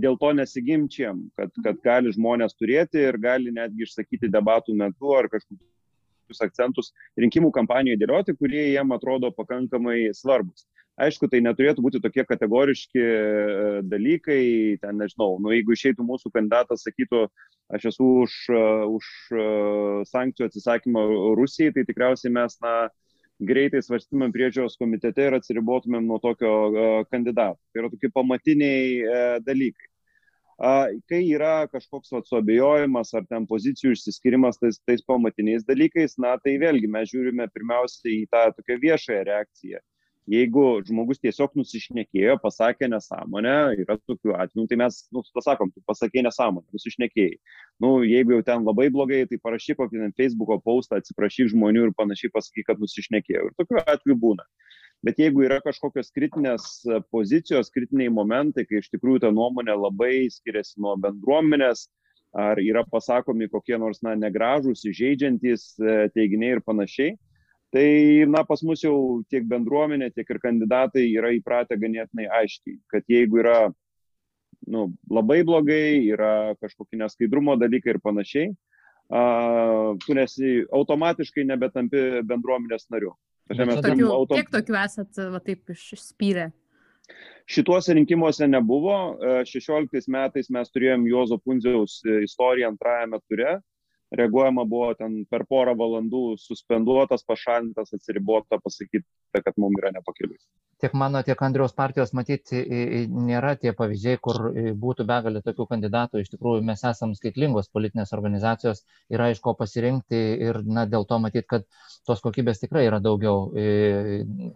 dėl 0.00 0.16
to 0.20 0.32
nesigimčiam, 0.36 1.26
kad, 1.36 1.52
kad 1.64 1.80
gali 1.84 2.12
žmonės 2.14 2.56
turėti 2.56 3.02
ir 3.02 3.18
gali 3.20 3.52
netgi 3.52 3.86
išsakyti 3.86 4.30
debatų 4.32 4.76
metu 4.78 5.12
ar 5.16 5.28
kažkokius 5.32 6.44
akcentus 6.46 6.92
rinkimų 7.20 7.52
kampanijoje 7.52 8.00
dėlioti, 8.00 8.36
kurie 8.38 8.70
jiem 8.72 8.94
atrodo 8.96 9.32
pakankamai 9.36 10.12
svarbus. 10.16 10.64
Aišku, 11.00 11.26
tai 11.32 11.40
neturėtų 11.40 11.80
būti 11.80 12.00
tokie 12.04 12.22
kategoriški 12.28 13.00
e, 13.00 13.12
dalykai, 13.88 14.42
ten 14.82 14.98
nežinau, 15.00 15.38
nu, 15.40 15.48
jeigu 15.54 15.72
išeitų 15.72 16.04
mūsų 16.04 16.30
kandidatas, 16.34 16.84
sakytų, 16.84 17.22
aš 17.72 17.86
esu 17.94 18.08
už, 18.26 18.34
e, 18.52 18.64
už 18.98 19.08
e, 19.32 19.46
sankcijų 20.10 20.50
atsisakymą 20.50 21.06
Rusijai, 21.38 21.72
tai 21.72 21.86
tikriausiai 21.88 22.34
mes, 22.36 22.58
na, 22.60 22.74
greitai 23.48 23.82
svarstymėm 23.84 24.32
priežiūros 24.34 24.78
komitete 24.80 25.28
ir 25.28 25.38
atsiribotumėm 25.38 26.06
nuo 26.08 26.18
tokio 26.22 26.52
kandidato. 27.10 27.60
Tai 27.72 27.82
yra 27.84 27.90
tokie 27.92 28.12
pamatiniai 28.14 28.84
e, 29.02 29.24
dalykai. 29.46 29.88
Kai 31.10 31.18
yra 31.26 31.66
kažkoks 31.66 32.12
suabejojimas 32.28 33.08
ar 33.18 33.24
ten 33.26 33.48
pozicijų 33.50 33.96
išsiskirimas 33.96 34.60
tais, 34.60 34.76
tais 34.86 35.00
pamatiniais 35.02 35.64
dalykais, 35.66 36.14
na 36.22 36.36
tai 36.38 36.54
vėlgi 36.62 36.90
mes 36.92 37.08
žiūrime 37.10 37.48
pirmiausia 37.50 38.12
į 38.12 38.28
tą 38.30 38.44
tokią 38.58 38.76
viešąją 38.84 39.24
reakciją 39.26 39.80
jeigu 40.30 40.64
žmogus 40.86 41.20
tiesiog 41.22 41.54
nusišnekėjo, 41.58 42.36
pasakė 42.42 42.88
nesąmonę, 42.92 43.54
yra 43.82 43.96
tokių 44.06 44.36
atvejų, 44.38 44.66
tai 44.70 44.78
mes, 44.84 45.00
nu, 45.14 45.24
pasakom, 45.34 45.72
tu 45.74 45.82
pasakė 45.88 46.22
nesąmonę, 46.28 46.68
nusišnekėjai. 46.74 47.38
Nu, 47.82 47.94
jeigu 48.06 48.36
jau 48.36 48.42
ten 48.46 48.66
labai 48.66 48.88
blogai, 48.94 49.24
tai 49.30 49.40
parašyk 49.42 49.80
kokį 49.80 50.04
ten 50.04 50.14
Facebook'o 50.18 50.60
postą, 50.62 51.00
atsiprašyk 51.02 51.50
žmonių 51.54 51.88
ir 51.88 51.96
panašiai 51.98 52.30
pasakyk, 52.34 52.68
kad 52.70 52.82
nusišnekėjau. 52.82 53.48
Ir 53.50 53.58
tokių 53.58 53.82
atvejų 53.82 54.18
būna. 54.22 54.46
Bet 55.02 55.18
jeigu 55.18 55.42
yra 55.42 55.58
kažkokios 55.64 56.12
kritinės 56.14 56.68
pozicijos, 57.10 57.72
kritiniai 57.74 58.12
momentai, 58.14 58.62
kai 58.68 58.78
iš 58.78 58.92
tikrųjų 58.92 59.24
ta 59.24 59.32
nuomonė 59.34 59.74
labai 59.74 60.28
skiriasi 60.30 60.78
nuo 60.78 60.94
bendruomenės, 61.02 61.88
ar 62.32 62.60
yra 62.62 62.84
pasakomi 62.86 63.48
kokie 63.50 63.74
nors, 63.82 63.98
na, 64.06 64.14
negražūs, 64.16 64.86
įžeidžiantys 64.88 65.66
e, 65.82 65.96
teiginiai 66.14 66.56
ir 66.56 66.62
panašiai, 66.64 67.16
Tai, 67.72 67.88
na, 68.28 68.42
pas 68.44 68.60
mus 68.68 68.82
jau 68.84 69.22
tiek 69.32 69.46
bendruomenė, 69.48 70.10
tiek 70.12 70.28
ir 70.28 70.38
kandidatai 70.42 71.06
yra 71.08 71.30
įpratę 71.32 71.78
ganėtinai 71.80 72.26
aiškiai, 72.42 72.76
kad 72.92 73.06
jeigu 73.08 73.40
yra 73.40 73.72
nu, 74.68 74.90
labai 75.08 75.40
blogai, 75.48 76.04
yra 76.12 76.52
kažkokie 76.60 77.00
neskaidrumo 77.00 77.56
dalykai 77.56 77.94
ir 77.94 78.00
panašiai, 78.04 78.50
uh, 78.52 79.96
tu 80.04 80.18
nesi 80.18 80.60
automatiškai 80.68 81.46
nebetampi 81.48 82.22
bendruomenės 82.28 82.90
nariu. 82.92 83.14
Tokių, 83.48 84.10
autom... 84.12 84.36
Kiek 84.36 84.52
tokių 84.52 84.76
esat 84.84 85.24
va, 85.32 85.40
taip 85.40 85.72
išspyrę? 85.72 86.50
Šituose 87.50 87.96
rinkimuose 87.96 88.46
nebuvo. 88.46 89.16
16 89.48 90.12
metais 90.12 90.52
mes 90.52 90.70
turėjom 90.72 91.08
Juozo 91.08 91.40
Pundziaus 91.42 91.98
istoriją 92.22 92.70
antrajame 92.70 93.18
ture 93.26 93.56
reaguojama 94.12 94.64
buvo 94.68 94.92
ten 94.98 95.22
per 95.30 95.44
porą 95.48 95.74
valandų 95.78 96.36
suspenduotas, 96.40 97.24
pašalintas, 97.28 97.92
atsiribota, 97.96 98.58
pasakyta, 98.62 99.40
kad 99.40 99.56
mums 99.60 99.80
yra 99.80 99.92
nepakeliui. 99.96 100.38
Tiek 100.82 100.94
mano, 100.98 101.20
tiek 101.22 101.38
Andriaus 101.46 101.72
partijos 101.78 102.10
matyti 102.18 102.58
nėra 103.06 103.52
tie 103.60 103.70
pavyzdžiai, 103.78 104.18
kur 104.22 104.48
būtų 104.82 105.06
begalė 105.06 105.42
tokių 105.46 105.68
kandidatų. 105.70 106.24
Iš 106.24 106.32
tikrųjų, 106.32 106.64
mes 106.66 106.82
esame 106.90 107.14
skaitlingos 107.14 107.70
politinės 107.70 108.10
organizacijos, 108.16 108.82
yra 109.12 109.30
iš 109.30 109.40
ko 109.44 109.54
pasirinkti 109.58 110.22
ir 110.48 110.58
na, 110.66 110.84
dėl 110.90 111.06
to 111.06 111.20
matyti, 111.22 111.46
kad 111.54 111.68
tos 112.08 112.24
kokybės 112.24 112.64
tikrai 112.64 112.88
yra 112.88 112.98
daugiau. 113.04 113.52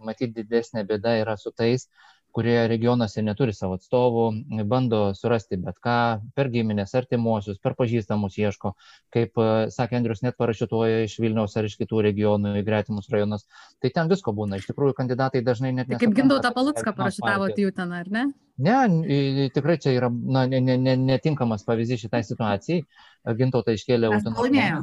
Matyti 0.03 0.43
didesnė 0.43 0.83
bėda 0.89 1.15
yra 1.23 1.37
su 1.39 1.55
tais, 1.55 1.87
kurie 2.37 2.57
regionuose 2.69 3.23
neturi 3.25 3.53
savo 3.57 3.79
atstovų, 3.79 4.25
bando 4.69 4.99
surasti 5.17 5.57
bet 5.57 5.79
ką, 5.81 5.97
per 6.37 6.51
giminės, 6.53 6.93
artimuosius, 6.99 7.57
per 7.63 7.73
pažįstamus 7.79 8.37
ieško, 8.37 8.75
kaip 9.15 9.41
e, 9.41 9.47
sakė 9.73 9.97
Andrius, 9.97 10.21
net 10.21 10.37
parašytuoja 10.37 11.07
iš 11.07 11.17
Vilniaus 11.23 11.57
ar 11.57 11.65
iš 11.65 11.79
kitų 11.81 12.03
regionų 12.11 12.53
į 12.59 12.65
gretimus 12.67 13.09
rajonus. 13.09 13.47
Tai 13.81 13.93
ten 13.95 14.11
visko 14.11 14.35
būna. 14.37 14.61
Iš 14.61 14.69
tikrųjų, 14.69 14.93
kandidatai 14.99 15.41
dažnai 15.41 15.73
net 15.73 15.87
nesupranta. 15.87 16.05
Kaip 16.05 16.19
Gindautą 16.21 16.53
Palutską 16.53 16.93
parašytavo 16.99 17.49
jų 17.57 17.73
ten, 17.73 17.97
ar 17.97 18.13
ne? 18.13 18.27
Ne, 18.57 19.49
tikrai 19.53 19.75
čia 19.81 19.91
yra 19.93 20.07
na, 20.09 20.47
ne, 20.49 20.57
ne, 20.61 20.77
ne, 20.81 20.95
netinkamas 20.97 21.65
pavyzdys 21.65 22.01
šitai 22.05 22.23
situacijai. 22.25 22.85
Gintautas 23.37 23.77
iškėlė 23.77 24.09
autonomiją. 24.13 24.79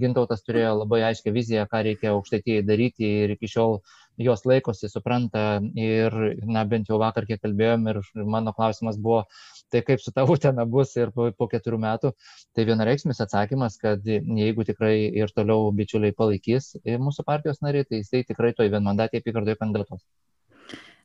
Gintautas 0.00 0.44
turėjo 0.44 0.74
labai 0.82 1.04
aiškę 1.12 1.32
viziją, 1.32 1.64
ką 1.70 1.84
reikia 1.86 2.12
aukštaitėjai 2.12 2.66
daryti 2.68 3.08
ir 3.24 3.32
iki 3.36 3.48
šiol 3.48 3.78
jos 4.18 4.44
laikosi, 4.48 4.90
supranta 4.90 5.44
ir, 5.78 6.14
na, 6.44 6.64
bent 6.68 6.90
jau 6.90 6.98
vakar 7.00 7.26
kiek 7.28 7.40
kalbėjom 7.42 7.88
ir 7.92 8.00
mano 8.26 8.52
klausimas 8.56 8.98
buvo, 9.00 9.24
tai 9.72 9.82
kaip 9.86 10.02
su 10.02 10.12
tavo 10.14 10.36
ten 10.40 10.58
bus 10.70 10.94
ir 10.98 11.12
po, 11.14 11.30
po 11.36 11.48
keturių 11.50 11.80
metų, 11.84 12.12
tai 12.56 12.66
vienareikšmis 12.68 13.22
atsakymas, 13.24 13.78
kad 13.82 14.06
jeigu 14.06 14.66
tikrai 14.68 14.94
ir 15.22 15.32
toliau 15.36 15.70
bičiuliai 15.74 16.16
palaikys 16.16 16.74
mūsų 16.84 17.26
partijos 17.28 17.62
nariai, 17.64 17.86
tai 17.88 18.02
jisai 18.02 18.24
tikrai 18.28 18.54
toj 18.56 18.72
vienmandatėje 18.74 19.24
apygardoje 19.24 19.60
kandidatuos. 19.60 20.02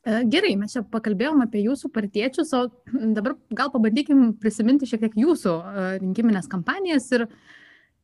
E, 0.04 0.20
gerai, 0.28 0.52
mes 0.60 0.74
čia 0.74 0.82
pakalbėjom 0.92 1.40
apie 1.46 1.62
jūsų 1.64 1.88
partiečius, 1.94 2.50
o 2.52 2.66
dabar 3.16 3.38
gal 3.56 3.70
pabandykim 3.72 4.34
prisiminti 4.40 4.88
šiek 4.90 5.06
tiek 5.06 5.14
jūsų 5.22 5.54
e, 5.54 5.84
rinkiminės 6.02 6.50
kampanijas 6.52 7.08
ir 7.16 7.24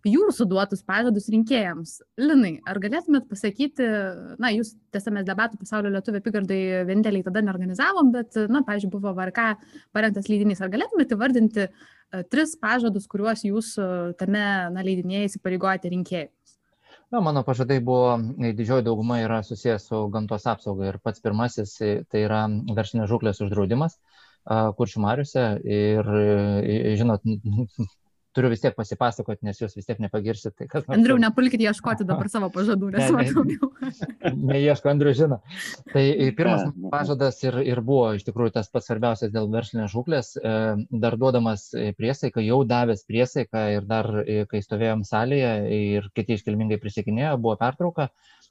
jūsų 0.06 0.46
duotus 0.48 0.82
pažadus 0.86 1.28
rinkėjams. 1.32 1.98
Linai, 2.20 2.54
ar 2.68 2.80
galėtumėt 2.82 3.28
pasakyti, 3.30 3.86
na, 4.40 4.50
jūs 4.54 4.74
tiesa 4.94 5.12
mes 5.14 5.26
debatų 5.28 5.60
pasaulio 5.60 5.92
lietuvė 5.92 6.22
apygardai 6.22 6.60
vieninteliai 6.88 7.26
tada 7.26 7.42
neorganizavom, 7.44 8.12
bet, 8.14 8.38
na, 8.48 8.64
pavyzdžiui, 8.66 8.92
buvo 8.94 9.12
VRK 9.16 9.46
parengtas 9.96 10.30
leidinys. 10.32 10.62
Ar 10.64 10.72
galėtumėte 10.72 11.16
įvardinti 11.18 11.66
uh, 11.68 12.24
tris 12.32 12.56
pažadus, 12.60 13.08
kuriuos 13.10 13.44
jūs 13.48 13.74
uh, 13.80 14.12
tame 14.20 14.46
na, 14.72 14.86
leidinėje 14.86 15.32
įsipareigojate 15.32 15.92
rinkėjams? 15.92 16.56
Na, 17.10 17.18
mano 17.18 17.42
pažadai 17.42 17.80
buvo, 17.82 18.14
didžioji 18.38 18.86
dauguma 18.86 19.18
yra 19.24 19.40
susijęs 19.42 19.88
su 19.90 20.04
gamtos 20.14 20.46
apsauga 20.46 20.92
ir 20.92 21.00
pats 21.02 21.22
pirmasis 21.22 21.72
tai 21.80 22.20
yra 22.22 22.44
verslinės 22.70 23.10
žuklės 23.10 23.42
uždraudimas 23.42 23.98
kuršių 24.78 25.02
mariuose 25.04 25.46
ir, 25.66 26.06
žinot, 27.00 27.26
turiu 28.36 28.50
vis 28.52 28.62
tiek 28.62 28.74
pasipasakoti, 28.76 29.44
nes 29.46 29.58
jūs 29.60 29.74
vis 29.76 29.88
tiek 29.88 30.00
nepagirsit. 30.02 30.54
Tai 30.58 30.68
kas, 30.70 30.86
Andriu, 30.94 31.16
nepulkite 31.20 31.66
ieškoti 31.66 32.06
dabar 32.08 32.30
savo 32.32 32.50
pažadų, 32.54 32.90
nes 32.94 33.10
matau 33.14 33.44
jau. 33.50 33.70
Neieško, 34.50 34.90
Andriu 34.92 35.14
žino. 35.16 35.40
Tai 35.90 36.04
pirmas 36.38 36.68
pažadas 36.92 37.40
ir, 37.44 37.60
ir 37.66 37.82
buvo 37.86 38.12
iš 38.18 38.26
tikrųjų 38.28 38.54
tas 38.58 38.70
pats 38.72 38.90
svarbiausias 38.90 39.34
dėl 39.34 39.50
verslinės 39.52 39.92
žuklės. 39.94 40.32
E, 40.38 40.56
dar 41.02 41.18
duodamas 41.20 41.70
priesaiką, 41.98 42.44
jau 42.46 42.62
davęs 42.68 43.06
priesaiką 43.08 43.66
ir 43.76 43.88
dar, 43.90 44.10
e, 44.24 44.44
kai 44.50 44.62
stovėjom 44.64 45.04
salėje 45.08 45.54
ir 45.80 46.10
kiti 46.14 46.38
iškilmingai 46.38 46.80
prisikinėjo, 46.82 47.36
buvo 47.42 47.58
pertrauka 47.60 48.10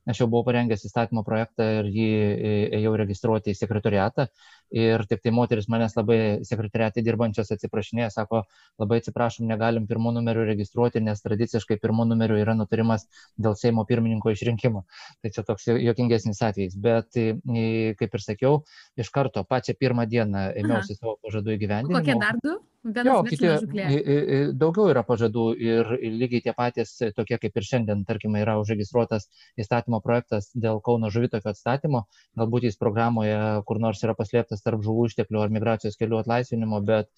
aš 0.10 0.24
jau 0.24 0.28
buvau 0.30 0.46
parengęs 0.48 0.86
įstatymo 0.88 1.24
projektą 1.28 1.66
ir 1.80 1.90
jį 1.94 2.08
e, 2.10 2.54
ėjau 2.80 2.94
registruoti 3.00 3.54
į 3.54 3.58
sekretoriatą. 3.60 4.28
Ir 4.76 5.02
tik 5.10 5.24
tai 5.24 5.34
moteris 5.34 5.70
manęs 5.72 5.96
labai 5.98 6.20
sekretoriatė 6.46 7.02
dirbančios 7.06 7.50
atsiprašinėja, 7.56 8.12
sako, 8.14 8.44
labai 8.82 9.00
atsiprašom, 9.02 9.48
negalim 9.50 9.88
pirmų 9.90 10.14
numerių 10.20 10.46
registruoti, 10.52 11.02
nes 11.02 11.24
tradiciškai 11.26 11.80
pirmų 11.82 12.06
numerių 12.12 12.38
yra 12.44 12.54
nutarimas 12.58 13.08
dėl 13.38 13.58
Seimo 13.58 13.86
pirmininko 13.90 14.34
išrinkimo. 14.36 14.86
Tai 15.24 15.34
čia 15.34 15.46
toks 15.48 15.70
jokingesnis 15.74 16.42
atvejis. 16.46 16.78
Bet, 16.78 17.18
e, 17.18 17.96
kaip 18.00 18.18
ir 18.20 18.26
sakiau, 18.26 18.64
iš 19.00 19.10
karto 19.14 19.46
pačią 19.46 19.78
pirmą 19.80 20.06
dieną 20.10 20.52
ėmiausi 20.62 21.00
savo 21.00 21.18
pažadų 21.26 21.58
įgyvendinimo. 21.58 22.02
Kokie 22.02 22.20
dar 22.22 22.38
du? 22.44 22.60
Jo, 22.80 23.18
kiti, 23.28 23.50
daugiau 24.56 24.88
yra 24.94 25.02
pažadų 25.04 25.46
ir 25.60 25.90
lygiai 26.00 26.40
tie 26.46 26.54
patys, 26.56 26.94
tokie 27.18 27.36
kaip 27.42 27.58
ir 27.60 27.66
šiandien, 27.68 28.06
tarkime, 28.08 28.40
yra 28.40 28.54
užregistruotas 28.62 29.28
įstatymo 29.60 30.00
projektas 30.00 30.48
dėl 30.56 30.80
Kauno 30.86 31.10
žuvitokio 31.12 31.52
atstatymo, 31.52 32.06
galbūt 32.40 32.70
jis 32.70 32.80
programoje 32.80 33.36
kur 33.68 33.82
nors 33.84 34.00
yra 34.06 34.16
paslėptas 34.16 34.64
tarp 34.64 34.86
žuvų 34.86 35.10
išteklių 35.10 35.42
ar 35.44 35.52
migracijos 35.52 36.00
kelių 36.00 36.22
atlaisvinimo, 36.22 36.80
bet 36.88 37.10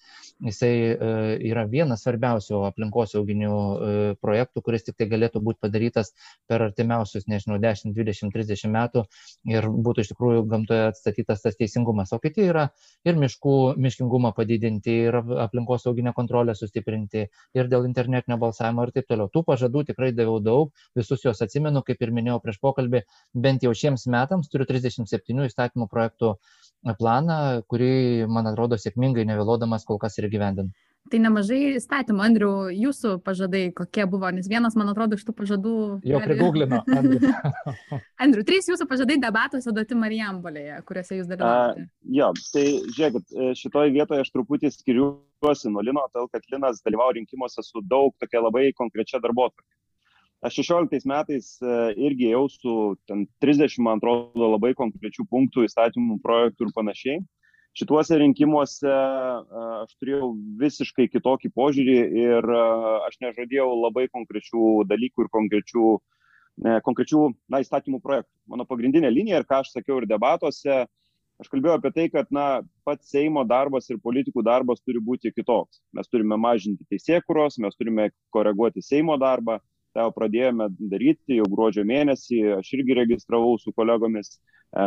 jisai 0.42 0.72
e, 0.72 1.12
yra 1.52 1.62
vienas 1.70 2.02
svarbiausių 2.02 2.64
aplinkosauginių 2.72 3.52
e, 3.54 3.92
projektų, 4.18 4.64
kuris 4.66 4.88
tik 4.88 4.98
tai 4.98 5.06
galėtų 5.14 5.44
būti 5.46 5.62
padarytas 5.62 6.10
per 6.50 6.66
artimiausius, 6.66 7.28
nežinau, 7.30 7.60
10, 7.62 7.94
20, 7.94 8.34
30 8.34 8.74
metų 8.74 9.06
ir 9.54 9.70
būtų 9.70 10.02
iš 10.02 10.12
tikrųjų 10.16 10.42
gamtoje 10.50 10.90
atstatytas 10.90 11.46
tas 11.46 11.60
teisingumas. 11.62 12.10
O 12.10 12.18
kiti 12.18 12.50
yra 12.50 12.68
ir 13.06 13.22
miškų 13.22 13.56
miškingumą 13.78 14.34
padidinti, 14.34 14.98
ir 15.06 15.22
aplinkosauginę 15.52 16.12
kontrolę 16.16 16.54
sustiprinti 16.56 17.26
ir 17.54 17.68
dėl 17.68 17.86
internetinio 17.88 18.38
balsavimo 18.40 18.86
ir 18.86 18.92
taip 18.96 19.08
toliau. 19.12 19.28
Tų 19.32 19.44
pažadų 19.48 19.84
tikrai 19.92 20.12
daviau 20.16 20.40
daug, 20.40 20.72
visus 20.96 21.24
juos 21.24 21.42
atsimenu, 21.44 21.84
kaip 21.86 22.02
ir 22.02 22.14
minėjau 22.16 22.40
prieš 22.42 22.60
pokalbį, 22.64 23.04
bent 23.34 23.66
jau 23.66 23.74
šiems 23.76 24.08
metams 24.12 24.48
turiu 24.52 24.66
37 24.70 25.44
įstatymų 25.46 25.88
projektų 25.92 26.34
planą, 26.98 27.62
kurį, 27.70 27.92
man 28.32 28.48
atrodo, 28.50 28.80
sėkmingai 28.80 29.26
nevėlodamas 29.28 29.84
kol 29.86 30.00
kas 30.02 30.18
ir 30.18 30.30
gyvendinu. 30.32 30.72
Tai 31.10 31.18
nemažai 31.18 31.58
įstatymų, 31.76 32.22
Andriu, 32.22 32.50
jūsų 32.70 33.16
pažadai 33.26 33.64
kokie 33.74 34.04
buvo, 34.08 34.28
nes 34.32 34.46
vienas, 34.48 34.76
man 34.78 34.92
atrodo, 34.92 35.18
iš 35.18 35.24
tų 35.26 35.34
pažadų. 35.40 35.74
Jau 36.06 36.20
prigūglino, 36.22 36.78
Andriu. 38.22 38.44
Trys 38.46 38.70
jūsų 38.70 38.86
pažadai 38.88 39.18
debatuose 39.20 39.74
duoti 39.74 39.98
Marijambolėje, 39.98 40.78
kuriuose 40.86 41.18
jūs 41.18 41.28
dalyvaujate. 41.32 41.88
Jo, 42.16 42.30
tai 42.54 42.64
žiūrėkit, 42.86 43.34
e, 43.34 43.50
šitoje 43.58 43.92
vietoje 43.98 44.22
aš 44.22 44.30
truputį 44.30 44.70
skiriuosi 44.72 45.74
nuo 45.74 45.82
Lino, 45.84 46.06
todėl 46.14 46.30
kad 46.32 46.46
Linas 46.54 46.80
dalyvauja 46.86 47.18
rinkimuose 47.18 47.66
su 47.66 47.82
daug 47.82 48.14
tokia 48.22 48.46
labai 48.46 48.70
konkrečia 48.78 49.18
atvarkė. 49.18 49.66
Aš 50.46 50.62
16 50.62 51.04
metais 51.10 51.52
e, 51.60 51.76
irgi 52.08 52.30
jau 52.30 52.46
su 52.50 52.78
30, 53.10 53.76
man 53.82 53.98
atrodo, 54.00 54.54
labai 54.54 54.72
konkrečių 54.78 55.26
punktų, 55.30 55.66
įstatymų, 55.66 56.22
projektų 56.22 56.70
ir 56.70 56.76
panašiai 56.78 57.22
šituose 57.78 58.18
rinkimuose 58.20 58.90
aš 58.92 59.92
turėjau 60.00 60.32
visiškai 60.60 61.08
kitokį 61.12 61.52
požiūrį 61.56 61.98
ir 62.22 62.48
aš 63.08 63.18
nežadėjau 63.24 63.68
labai 63.86 64.08
konkrečių 64.12 64.82
dalykų 64.90 65.26
ir 65.26 65.30
konkrečių, 65.32 65.92
konkrečių 66.88 67.22
na, 67.52 67.62
įstatymų 67.64 68.02
projektų. 68.04 68.32
Mano 68.52 68.68
pagrindinė 68.68 69.12
linija 69.12 69.40
ir 69.40 69.48
ką 69.48 69.62
aš 69.62 69.72
sakiau 69.76 70.02
ir 70.02 70.08
debatuose, 70.10 70.82
aš 71.42 71.50
kalbėjau 71.50 71.78
apie 71.78 71.92
tai, 71.96 72.06
kad 72.12 72.28
na, 72.34 72.62
pats 72.86 73.10
Seimo 73.10 73.44
darbas 73.48 73.88
ir 73.90 74.02
politikų 74.04 74.44
darbas 74.46 74.84
turi 74.84 75.00
būti 75.02 75.32
kitoks. 75.32 75.80
Mes 75.96 76.10
turime 76.12 76.38
mažinti 76.38 76.86
teisėkuros, 76.92 77.58
mes 77.62 77.78
turime 77.78 78.10
koreguoti 78.36 78.84
Seimo 78.84 79.16
darbą, 79.20 79.58
tą 79.94 80.06
jau 80.06 80.14
pradėjome 80.16 80.68
daryti 80.92 81.38
jau 81.38 81.46
gruodžio 81.52 81.84
mėnesį, 81.88 82.40
aš 82.58 82.72
irgi 82.78 82.96
registravau 82.98 83.54
su 83.60 83.72
kolegomis, 83.76 84.34
e, 84.72 84.86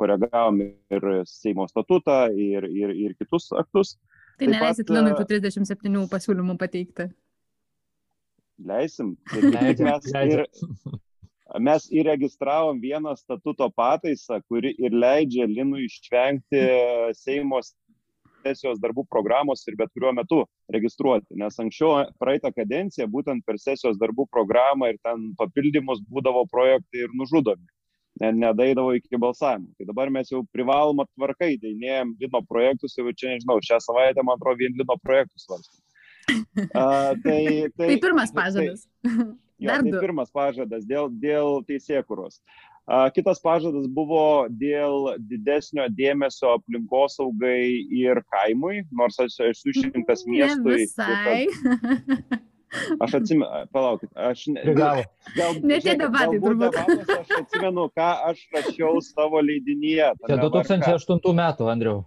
koregavom 0.00 0.62
ir 0.64 1.08
Seimo 1.30 1.68
statutą, 1.70 2.26
ir, 2.32 2.68
ir, 2.70 2.94
ir 3.06 3.16
kitus 3.20 3.50
aktus. 3.56 3.96
Tai 4.36 4.50
neleisit 4.52 4.92
Linui 4.92 5.14
tų 5.16 5.28
37 5.30 6.08
pasiūlymų 6.12 6.58
pateikti? 6.60 7.08
Leisim. 8.66 9.16
Mes, 9.86 10.08
ir, 10.24 10.44
mes 11.60 11.86
įregistravom 11.92 12.80
vieną 12.82 13.14
statuto 13.16 13.68
pataisą, 13.70 14.40
kuri 14.48 14.72
ir 14.80 14.96
leidžia 14.96 15.46
Linui 15.48 15.86
išvengti 15.86 16.62
Seimo 17.16 17.60
sesijos 18.46 18.80
darbų 18.82 19.06
programos 19.10 19.64
ir 19.66 19.76
bet 19.78 19.90
kuriuo 19.94 20.12
metu 20.16 20.42
registruoti. 20.72 21.36
Nes 21.40 21.58
anksčiau 21.62 22.06
praeitą 22.22 22.52
kadenciją 22.54 23.08
būtent 23.12 23.44
per 23.46 23.58
sesijos 23.62 23.98
darbų 24.00 24.28
programą 24.32 24.92
ir 24.92 25.00
ten 25.04 25.32
papildymus 25.40 26.04
būdavo 26.10 26.46
projektai 26.52 27.06
ir 27.06 27.16
nužudomi. 27.18 27.66
Nedaidavo 28.16 28.94
iki 28.96 29.18
balsavimo. 29.20 29.74
Tai 29.76 29.86
dabar 29.90 30.10
mes 30.12 30.30
jau 30.32 30.40
privalomą 30.54 31.04
tvarką 31.10 31.50
įdeinėjom 31.52 32.14
Lino 32.22 32.40
projektus, 32.48 32.96
jau 32.96 33.12
čia 33.12 33.34
nežinau, 33.34 33.58
šią 33.60 33.82
savaitę, 33.84 34.24
man 34.24 34.38
atrodo, 34.38 34.62
vien 34.62 34.78
Lino 34.78 34.96
projektus 35.02 35.44
svarstam. 35.44 35.82
Uh, 36.26 37.12
tai, 37.22 37.42
tai, 37.76 37.90
tai 37.90 37.98
pirmas 38.00 38.32
tai- 38.32 38.40
pažadas. 38.40 38.86
Tai, 39.04 39.12
jo, 39.66 39.76
tai 39.76 40.00
pirmas 40.00 40.32
pažadas 40.32 40.88
dėl, 40.88 41.12
dėl 41.12 41.60
teisėkuros. 41.68 42.40
Kitas 42.86 43.40
pažadas 43.42 43.88
buvo 43.90 44.46
dėl 44.46 45.16
didesnio 45.26 45.88
dėmesio 45.90 46.52
aplinkosaugai 46.54 47.82
ir 47.90 48.20
kaimui, 48.30 48.84
nors 48.94 49.18
aš 49.22 49.40
esu 49.48 49.72
išrinktas 49.72 50.22
miestui. 50.30 50.86
Kad... 50.94 52.38
Aš 53.00 53.14
atsimenu, 53.18 53.48
palaukit, 53.72 54.10
aš 54.14 54.44
ne, 54.52 54.62
gal, 54.76 55.02
gal, 55.34 55.58
ne 55.66 55.78
tie 55.82 55.96
debatai 55.98 56.38
turbūt. 56.42 56.78
Aš 57.14 57.34
atsimenu, 57.40 57.86
ką 57.96 58.08
aš 58.30 58.42
rašiau 58.54 58.98
savo 59.06 59.42
leidinyje. 59.42 60.12
Čia 60.26 60.38
2008 60.42 61.38
metų, 61.40 61.70
Andriau, 61.72 62.02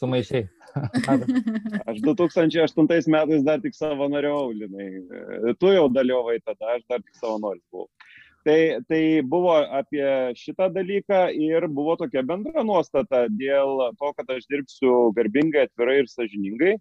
sumaišiai. 0.00 0.46
aš 1.88 2.00
2008 2.04 3.12
metais 3.12 3.44
dar 3.46 3.60
tik 3.64 3.76
savanoriau, 3.76 4.52
Linai. 4.56 4.88
Tu 5.60 5.72
jau 5.76 5.86
dalyvavai 5.92 6.40
tada, 6.44 6.76
aš 6.76 6.84
dar 6.88 7.02
tik 7.04 7.16
savanoris 7.20 7.64
buvau. 7.72 7.88
Tai, 8.44 8.84
tai 8.88 9.22
buvo 9.24 9.54
apie 9.56 10.04
šitą 10.36 10.66
dalyką 10.72 11.20
ir 11.32 11.64
buvo 11.72 11.94
tokia 11.96 12.20
bendra 12.28 12.64
nuostata 12.68 13.22
dėl 13.32 13.78
to, 13.96 14.10
kad 14.18 14.34
aš 14.36 14.44
dirbsiu 14.52 14.96
garbingai, 15.16 15.62
atvirai 15.64 16.02
ir 16.02 16.10
sažiningai, 16.12 16.74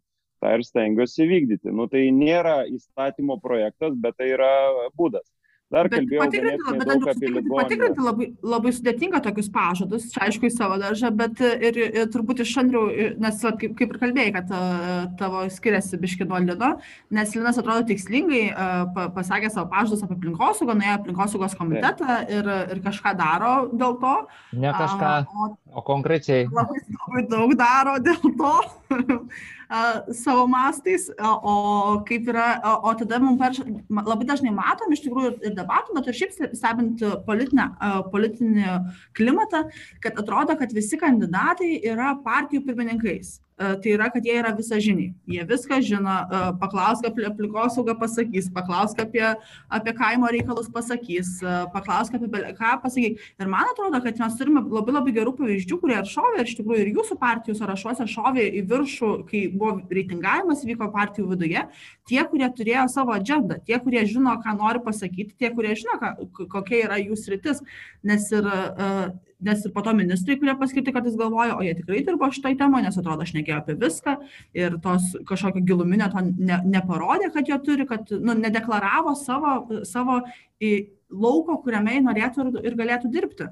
tą 0.44 0.52
ir 0.58 0.66
stengiuosi 0.68 1.30
vykdyti. 1.30 1.72
Nu, 1.72 1.88
tai 1.88 2.10
nėra 2.12 2.58
įstatymo 2.68 3.40
projektas, 3.46 3.96
bet 3.96 4.20
tai 4.20 4.34
yra 4.36 4.52
būdas. 5.00 5.24
Dar 5.74 5.90
Bet 5.90 6.04
kalbėjau 6.04 6.22
patikrinti, 6.22 6.74
bet 6.78 6.90
daug 6.90 7.08
apie 7.10 7.30
ligoninę. 7.32 7.56
patikrinti 7.58 8.04
labai, 8.06 8.28
labai 8.46 8.74
sudėtinga 8.78 9.22
tokius 9.26 9.50
pažadus, 9.54 10.06
čia 10.14 10.28
aišku 10.28 10.46
į 10.46 10.52
savo 10.54 10.78
daržą, 10.82 11.10
bet 11.18 11.42
ir, 11.42 11.80
ir 11.88 12.12
turbūt 12.14 12.44
iš 12.46 12.52
Andrių, 12.62 12.84
nes 13.24 13.42
kaip, 13.42 13.74
kaip 13.80 13.96
ir 13.96 14.00
kalbėjai, 14.04 14.34
kad 14.36 14.54
uh, 14.54 14.92
tavo 15.18 15.42
skiriasi 15.54 15.98
biški 16.02 16.28
nuo 16.30 16.44
Lino, 16.44 16.70
nes 17.18 17.34
Linas 17.34 17.58
atrodo 17.62 17.88
tikslingai 17.90 18.44
pa, 18.94 19.08
pasakė 19.18 19.50
savo 19.54 19.66
pažadus 19.74 20.06
apie 20.06 20.20
aplinkosaugą, 20.20 20.78
nuėjo 20.78 21.00
aplinkosaugos 21.00 21.58
komitetą 21.58 22.20
ir, 22.30 22.54
ir 22.76 22.84
kažką 22.86 23.16
daro 23.18 23.54
dėl 23.74 23.98
to. 24.04 24.16
Ne 24.62 24.74
kažką, 24.78 25.10
A, 25.10 25.26
o 25.26 25.50
o 25.74 25.82
konkrečiai. 25.86 26.48
labai, 26.52 26.80
labai 26.94 27.24
daug 27.30 27.56
daro 27.60 27.98
dėl 28.04 28.22
to 28.40 28.54
savo 30.14 30.46
mastais, 30.48 31.08
o 31.18 32.04
kaip 32.08 32.28
yra, 32.30 32.48
o, 32.84 32.92
tada 33.00 33.20
mums 33.24 33.40
perš, 33.42 33.62
ma- 33.90 34.04
labai 34.06 34.28
dažnai 34.30 34.52
matom 34.54 34.94
iš 34.94 35.02
tikrųjų 35.06 35.32
ir 35.42 35.56
debatų, 35.58 35.96
bet 35.98 36.10
ir 36.12 36.18
šiaip 36.20 36.36
ste- 36.36 36.52
stebint 36.58 37.02
politinę, 37.26 37.70
politinį 38.14 38.76
klimatą, 39.18 39.64
kad 40.04 40.20
atrodo, 40.22 40.58
kad 40.60 40.76
visi 40.76 41.00
kandidatai 41.02 41.80
yra 41.90 42.14
partijų 42.26 42.66
pirmininkais. 42.68 43.40
A, 43.58 43.76
Tai 43.84 43.92
yra, 43.94 44.10
kad 44.10 44.26
jie 44.26 44.34
yra 44.40 44.50
visažiniai. 44.58 45.12
Jie 45.30 45.44
viską 45.46 45.78
žino, 45.86 46.10
a, 46.10 46.42
paklausk 46.58 47.06
apie 47.06 47.26
aplinkosaugą 47.28 47.94
pasakys, 48.00 48.48
paklausk 48.54 49.00
apie, 49.04 49.24
apie 49.70 49.94
kaimo 49.98 50.30
reikalus 50.34 50.70
pasakys, 50.74 51.36
a, 51.46 51.64
paklausk 51.74 52.16
apie 52.18 52.30
ką 52.58 52.72
pasakys. 52.82 53.28
Ir 53.38 53.52
man 53.52 53.70
atrodo, 53.70 54.02
kad 54.02 54.22
mes 54.24 54.38
turime 54.40 54.64
labai 54.66 54.96
labai 54.98 55.14
gerų 55.20 55.36
pavyzdžių, 55.38 55.80
kurie 55.84 56.00
ir 56.00 56.10
šovė, 56.10 56.42
ir 56.42 56.50
iš 56.50 56.58
tikrųjų 56.60 56.86
ir 56.86 56.92
jūsų 56.98 57.20
partijų 57.22 57.58
sąrašuose 57.60 58.08
šovė 58.10 58.48
į 58.62 58.64
viršų, 58.72 59.12
kai 59.30 59.44
buvo 59.54 59.76
reitingavimas 59.94 60.66
vyko 60.66 60.90
partijų 60.94 61.28
viduje, 61.36 61.68
tie, 62.10 62.22
kurie 62.32 62.50
turėjo 62.58 62.88
savo 62.92 63.14
agendą, 63.14 63.60
tie, 63.68 63.78
kurie 63.84 64.02
žino, 64.10 64.34
ką 64.42 64.56
nori 64.58 64.82
pasakyti, 64.84 65.38
tie, 65.38 65.54
kurie 65.54 65.76
žino, 65.78 66.00
ką, 66.02 66.16
kokia 66.58 66.88
yra 66.88 66.98
jų 67.04 67.20
sritis, 67.20 67.62
nes 68.04 68.30
ir, 68.34 68.50
uh, 68.50 69.14
nes 69.46 69.66
ir 69.66 69.74
po 69.76 69.84
to 69.86 69.94
ministrai, 69.98 70.38
kurie 70.40 70.56
paskirti, 70.60 70.94
kad 70.96 71.06
jis 71.08 71.18
galvoja, 71.20 71.58
o 71.58 71.66
jie 71.66 71.76
tikrai 71.78 72.04
dirbo 72.08 72.30
šitoj 72.34 72.58
temoje, 72.60 72.88
nes 72.88 73.00
atrodo, 73.00 73.26
aš 73.26 73.36
nekėjau 73.38 73.60
apie 73.60 73.78
viską 73.82 74.16
ir 74.60 74.80
tos 74.84 75.12
kažkokio 75.30 75.66
giluminio 75.68 76.10
to 76.14 76.24
ne, 76.30 76.62
neparodė, 76.78 77.32
kad 77.36 77.50
jie 77.50 77.60
turi, 77.66 77.88
kad 77.90 78.12
nu, 78.14 78.38
nedeklaravo 78.40 79.16
savo, 79.20 79.58
savo 79.90 80.22
į 80.64 80.74
lauko, 81.14 81.60
kuriame 81.66 81.98
jie 81.98 82.08
norėtų 82.08 82.48
ir, 82.48 82.58
ir 82.72 82.80
galėtų 82.80 83.14
dirbti. 83.14 83.52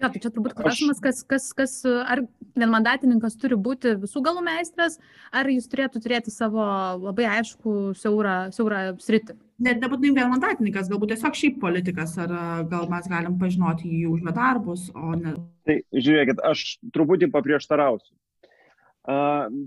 Jo, 0.00 0.08
tai 0.08 0.20
čia 0.22 0.30
turbūt 0.32 0.54
klausimas, 0.56 1.00
kas, 1.04 1.20
kas, 1.28 1.50
kas, 1.52 1.74
ar 1.84 2.22
vienmandatininkas 2.56 3.36
turi 3.40 3.58
būti 3.60 3.98
visų 4.00 4.22
galų 4.24 4.40
meistras, 4.46 4.96
ar 5.28 5.48
jis 5.52 5.68
turėtų 5.68 6.00
turėti 6.00 6.32
savo 6.32 6.64
labai 7.02 7.26
aišku 7.36 7.92
siaurą, 8.00 8.36
siaurą 8.56 8.80
sritį. 9.04 9.36
Net 9.60 9.82
nebūtinai 9.82 10.16
vienmandatininkas, 10.16 10.88
galbūt 10.88 11.12
tiesiog 11.12 11.36
šiaip 11.36 11.58
politikas, 11.60 12.14
ar 12.22 12.32
gal 12.70 12.86
mes 12.88 13.08
galim 13.12 13.36
pažinoti 13.40 13.90
jį 13.90 14.06
už 14.14 14.24
jo 14.24 14.32
darbus, 14.32 14.86
o 14.96 15.12
ne. 15.18 15.34
Tai 15.68 15.76
žiūrėkit, 15.92 16.40
aš 16.48 16.78
truputį 16.94 17.28
paprieštarausiu. 17.34 18.14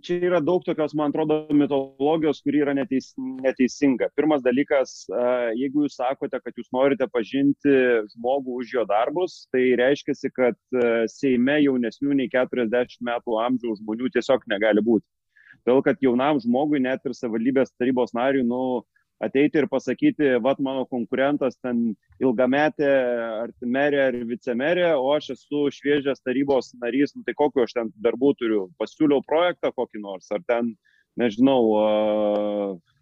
Čia 0.05 0.17
yra 0.29 0.39
daug 0.45 0.61
tokios, 0.65 0.93
man 0.97 1.09
atrodo, 1.09 1.39
mitologijos, 1.57 2.39
kuri 2.45 2.61
yra 2.61 2.73
neteis, 2.77 3.11
neteisinga. 3.17 4.11
Pirmas 4.17 4.43
dalykas, 4.45 4.93
jeigu 5.57 5.85
jūs 5.85 5.97
sakote, 5.97 6.37
kad 6.41 6.57
jūs 6.57 6.69
norite 6.73 7.07
pažinti 7.11 7.73
žmogų 8.13 8.59
už 8.61 8.75
jo 8.77 8.85
darbus, 8.89 9.43
tai 9.53 9.73
reiškia, 9.81 10.15
kad 10.37 10.57
Seime 11.11 11.57
jaunesnių 11.63 12.17
nei 12.21 12.29
40 12.33 13.01
metų 13.09 13.39
amžiaus 13.41 13.81
žmonių 13.81 14.13
tiesiog 14.13 14.45
negali 14.53 14.85
būti. 14.85 15.05
Todėl, 15.63 15.81
kad 15.85 16.01
jaunam 16.03 16.39
žmogui, 16.43 16.81
net 16.83 17.05
ir 17.05 17.17
savivaldybės 17.17 17.73
tarybos 17.79 18.13
nariui, 18.13 18.45
nu, 18.45 18.83
ateiti 19.23 19.61
ir 19.61 19.67
pasakyti, 19.71 20.29
vad 20.43 20.61
mano 20.63 20.85
konkurentas 20.89 21.57
ten 21.63 21.93
ilgametė 22.23 22.89
ar 23.43 23.53
merė 23.75 24.01
ar 24.07 24.17
vicemerė, 24.29 24.89
o 24.99 25.11
aš 25.15 25.33
esu 25.37 25.67
šviežias 25.73 26.23
tarybos 26.25 26.73
narys, 26.81 27.15
nu, 27.15 27.23
tai 27.27 27.35
kokiu 27.37 27.65
aš 27.65 27.77
ten 27.79 27.93
darbų 28.03 28.33
turiu, 28.39 28.63
pasiūliau 28.81 29.23
projektą 29.27 29.73
kokį 29.75 30.03
nors, 30.03 30.31
ar 30.35 30.43
ten, 30.49 30.73
nežinau, 31.19 31.61
uh, 31.77 32.93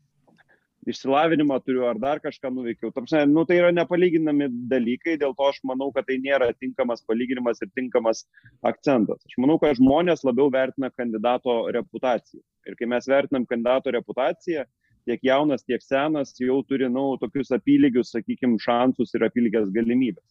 išsilavinimą 0.89 1.59
turiu, 1.65 1.85
ar 1.89 1.99
dar 2.01 2.19
kažką 2.23 2.49
nuveikiau. 2.53 2.91
Tamsi, 2.95 3.21
nu, 3.29 3.43
tai 3.45 3.59
yra 3.59 3.71
nepalyginami 3.75 4.47
dalykai, 4.71 5.17
dėl 5.21 5.35
to 5.37 5.49
aš 5.49 5.61
manau, 5.67 5.91
kad 5.93 6.07
tai 6.09 6.17
nėra 6.21 6.51
tinkamas 6.57 7.03
palyginimas 7.07 7.61
ir 7.61 7.69
tinkamas 7.77 8.23
akcentas. 8.65 9.21
Aš 9.29 9.37
manau, 9.41 9.59
kad 9.61 9.77
žmonės 9.77 10.25
labiau 10.27 10.49
vertina 10.53 10.91
kandidato 10.93 11.63
reputaciją. 11.75 12.41
Ir 12.69 12.77
kai 12.79 12.89
mes 12.89 13.09
vertinam 13.09 13.45
kandidato 13.49 13.93
reputaciją, 13.93 14.65
tiek 15.07 15.23
jaunas, 15.25 15.65
tiek 15.67 15.81
senas 15.83 16.33
jau 16.39 16.61
turi, 16.67 16.87
na, 16.89 16.93
nu, 16.97 17.17
tokius 17.21 17.51
apylygius, 17.55 18.13
sakykime, 18.15 18.59
šansus 18.61 19.15
ir 19.17 19.27
apylygės 19.27 19.71
galimybės. 19.75 20.27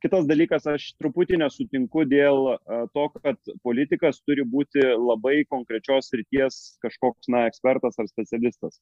Kitas 0.00 0.24
dalykas, 0.24 0.64
aš 0.64 0.86
truputį 0.96 1.42
nesutinku 1.42 2.06
dėl 2.08 2.54
a, 2.54 2.84
to, 2.94 3.02
kad 3.20 3.50
politikas 3.66 4.22
turi 4.24 4.46
būti 4.48 4.80
labai 4.96 5.42
konkrečios 5.44 6.08
ryties 6.16 6.60
kažkoks, 6.80 7.28
na, 7.28 7.44
ekspertas 7.50 8.00
ar 8.00 8.08
specialistas. 8.08 8.80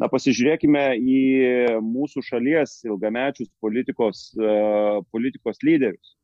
Na, 0.00 0.08
pasižiūrėkime 0.08 0.84
į 0.98 1.20
mūsų 1.84 2.24
šalies 2.30 2.78
ilgamečius 2.88 3.52
politikos, 3.60 4.30
a, 4.40 5.02
politikos 5.12 5.60
lyderius. 5.68 6.14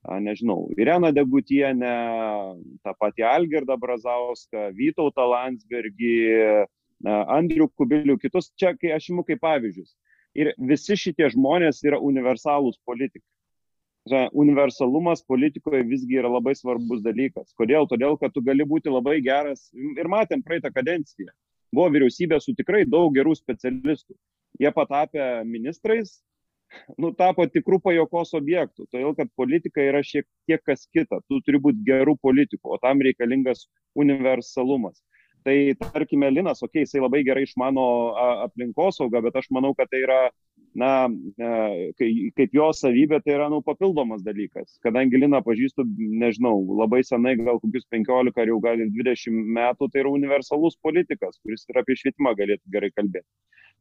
Nežinau, 0.00 0.70
Irena 0.80 1.10
Degutienė, 1.12 1.94
tą 2.80 2.94
patį 2.96 3.24
Algirdą 3.28 3.76
Brazauską, 3.78 4.70
Vytautą 4.72 5.26
Landsbergį, 5.28 6.14
Andrių 7.08 7.70
Kubilių, 7.76 8.18
kitus 8.20 8.50
čia, 8.60 8.74
kai 8.76 8.92
aš 8.96 9.10
imu 9.12 9.24
kaip 9.24 9.40
pavyzdžius. 9.40 9.94
Ir 10.36 10.52
visi 10.58 10.96
šitie 10.96 11.30
žmonės 11.32 11.82
yra 11.86 11.98
universalūs 11.98 12.78
politikai. 12.86 13.26
Universalumas 14.32 15.22
politikoje 15.26 15.82
visgi 15.86 16.18
yra 16.20 16.30
labai 16.30 16.54
svarbus 16.56 17.02
dalykas. 17.04 17.52
Kodėl? 17.58 17.86
Todėl, 17.88 18.16
kad 18.18 18.32
tu 18.32 18.42
gali 18.42 18.64
būti 18.64 18.90
labai 18.92 19.20
geras. 19.20 19.68
Ir 19.74 20.08
matėm 20.08 20.42
praeitą 20.42 20.72
kadenciją. 20.72 21.30
Buvo 21.72 21.90
vyriausybė 21.94 22.40
su 22.40 22.54
tikrai 22.56 22.84
daug 22.88 23.12
gerų 23.14 23.36
specialistų. 23.38 24.16
Jie 24.60 24.72
patapę 24.74 25.44
ministrais, 25.46 26.18
nu, 26.98 27.12
tapo 27.16 27.46
tikrų 27.46 27.78
pajokos 27.84 28.34
objektų. 28.38 28.88
Todėl, 28.90 29.14
kad 29.18 29.30
politika 29.38 29.82
yra 29.84 30.02
šiek 30.02 30.26
tiek 30.48 30.62
kas 30.66 30.86
kita. 30.92 31.20
Tu 31.28 31.40
turi 31.46 31.60
būti 31.62 31.84
gerų 31.86 32.16
politikų, 32.22 32.74
o 32.74 32.80
tam 32.82 33.02
reikalingas 33.04 33.66
universalumas. 33.94 35.00
Tai 35.44 35.56
tarkime, 35.80 36.28
Linas, 36.30 36.60
okei, 36.62 36.82
okay, 36.82 36.86
jisai 36.86 37.00
labai 37.00 37.22
gerai 37.24 37.46
išmano 37.46 37.84
aplinkosaugą, 38.46 39.22
bet 39.24 39.38
aš 39.40 39.48
manau, 39.56 39.70
kad 39.76 39.88
tai 39.88 40.02
yra, 40.04 40.18
na, 40.76 40.90
kai, 41.96 42.08
kaip 42.36 42.56
jo 42.56 42.66
savybė, 42.76 43.22
tai 43.24 43.38
yra, 43.38 43.46
nu, 43.52 43.62
papildomas 43.64 44.20
dalykas. 44.26 44.76
Kadangi 44.84 45.22
Liną 45.22 45.40
pažįstu, 45.46 45.86
nežinau, 45.96 46.58
labai 46.82 47.00
senai, 47.08 47.38
gal 47.40 47.60
kokius 47.62 47.88
15 47.94 48.42
ar 48.42 48.52
jau 48.52 48.58
gal 48.66 48.84
20 48.98 49.40
metų, 49.56 49.88
tai 49.88 50.04
yra 50.04 50.12
universalus 50.12 50.76
politikas, 50.84 51.40
kuris 51.40 51.64
ir 51.70 51.80
apie 51.80 51.96
švietimą 52.02 52.36
galėtų 52.36 52.76
gerai 52.76 52.92
kalbėti. 52.92 53.28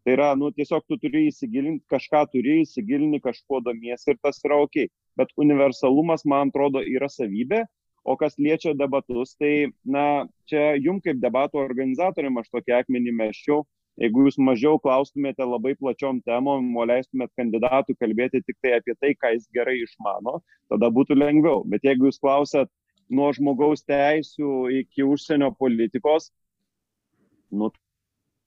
Tai 0.07 0.15
yra, 0.15 0.29
nu, 0.39 0.53
tiesiog 0.55 0.85
tu 0.87 0.95
turi 1.01 1.25
įsigilinti, 1.27 1.83
kažką 1.91 2.23
turi 2.31 2.61
įsigilinti, 2.61 3.19
kažkuo 3.25 3.59
domiesi 3.65 4.13
ir 4.13 4.21
tas 4.23 4.39
yra 4.47 4.61
ok. 4.63 4.85
Bet 5.19 5.35
universalumas, 5.43 6.23
man 6.23 6.53
atrodo, 6.53 6.79
yra 6.87 7.11
savybė, 7.11 7.65
O 8.09 8.15
kas 8.17 8.39
liečia 8.41 8.73
debatus, 8.73 9.35
tai, 9.37 9.69
na, 9.85 10.25
čia 10.49 10.73
jum 10.81 10.97
kaip 11.03 11.19
debatų 11.21 11.59
organizatoriam 11.61 12.39
aš 12.41 12.47
tokį 12.55 12.73
akmenį 12.79 13.13
meščiau. 13.19 13.61
Jeigu 13.99 14.23
jūs 14.25 14.37
mažiau 14.39 14.79
klaustumėte 14.81 15.45
labai 15.45 15.75
plačiom 15.77 16.21
temom, 16.25 16.71
o 16.79 16.85
leistumėt 16.87 17.29
kandidatui 17.37 17.97
kalbėti 17.99 18.41
tik 18.45 18.57
tai 18.63 18.77
apie 18.77 18.95
tai, 18.95 19.11
ką 19.13 19.33
jis 19.35 19.45
gerai 19.53 19.75
išmano, 19.83 20.39
tada 20.71 20.89
būtų 20.95 21.19
lengviau. 21.19 21.61
Bet 21.69 21.85
jeigu 21.85 22.07
jūs 22.07 22.17
klausat 22.23 22.71
nuo 23.13 23.29
žmogaus 23.35 23.83
teisų 23.85 24.53
iki 24.79 25.05
užsienio 25.05 25.51
politikos, 25.59 26.31
nu, 27.51 27.69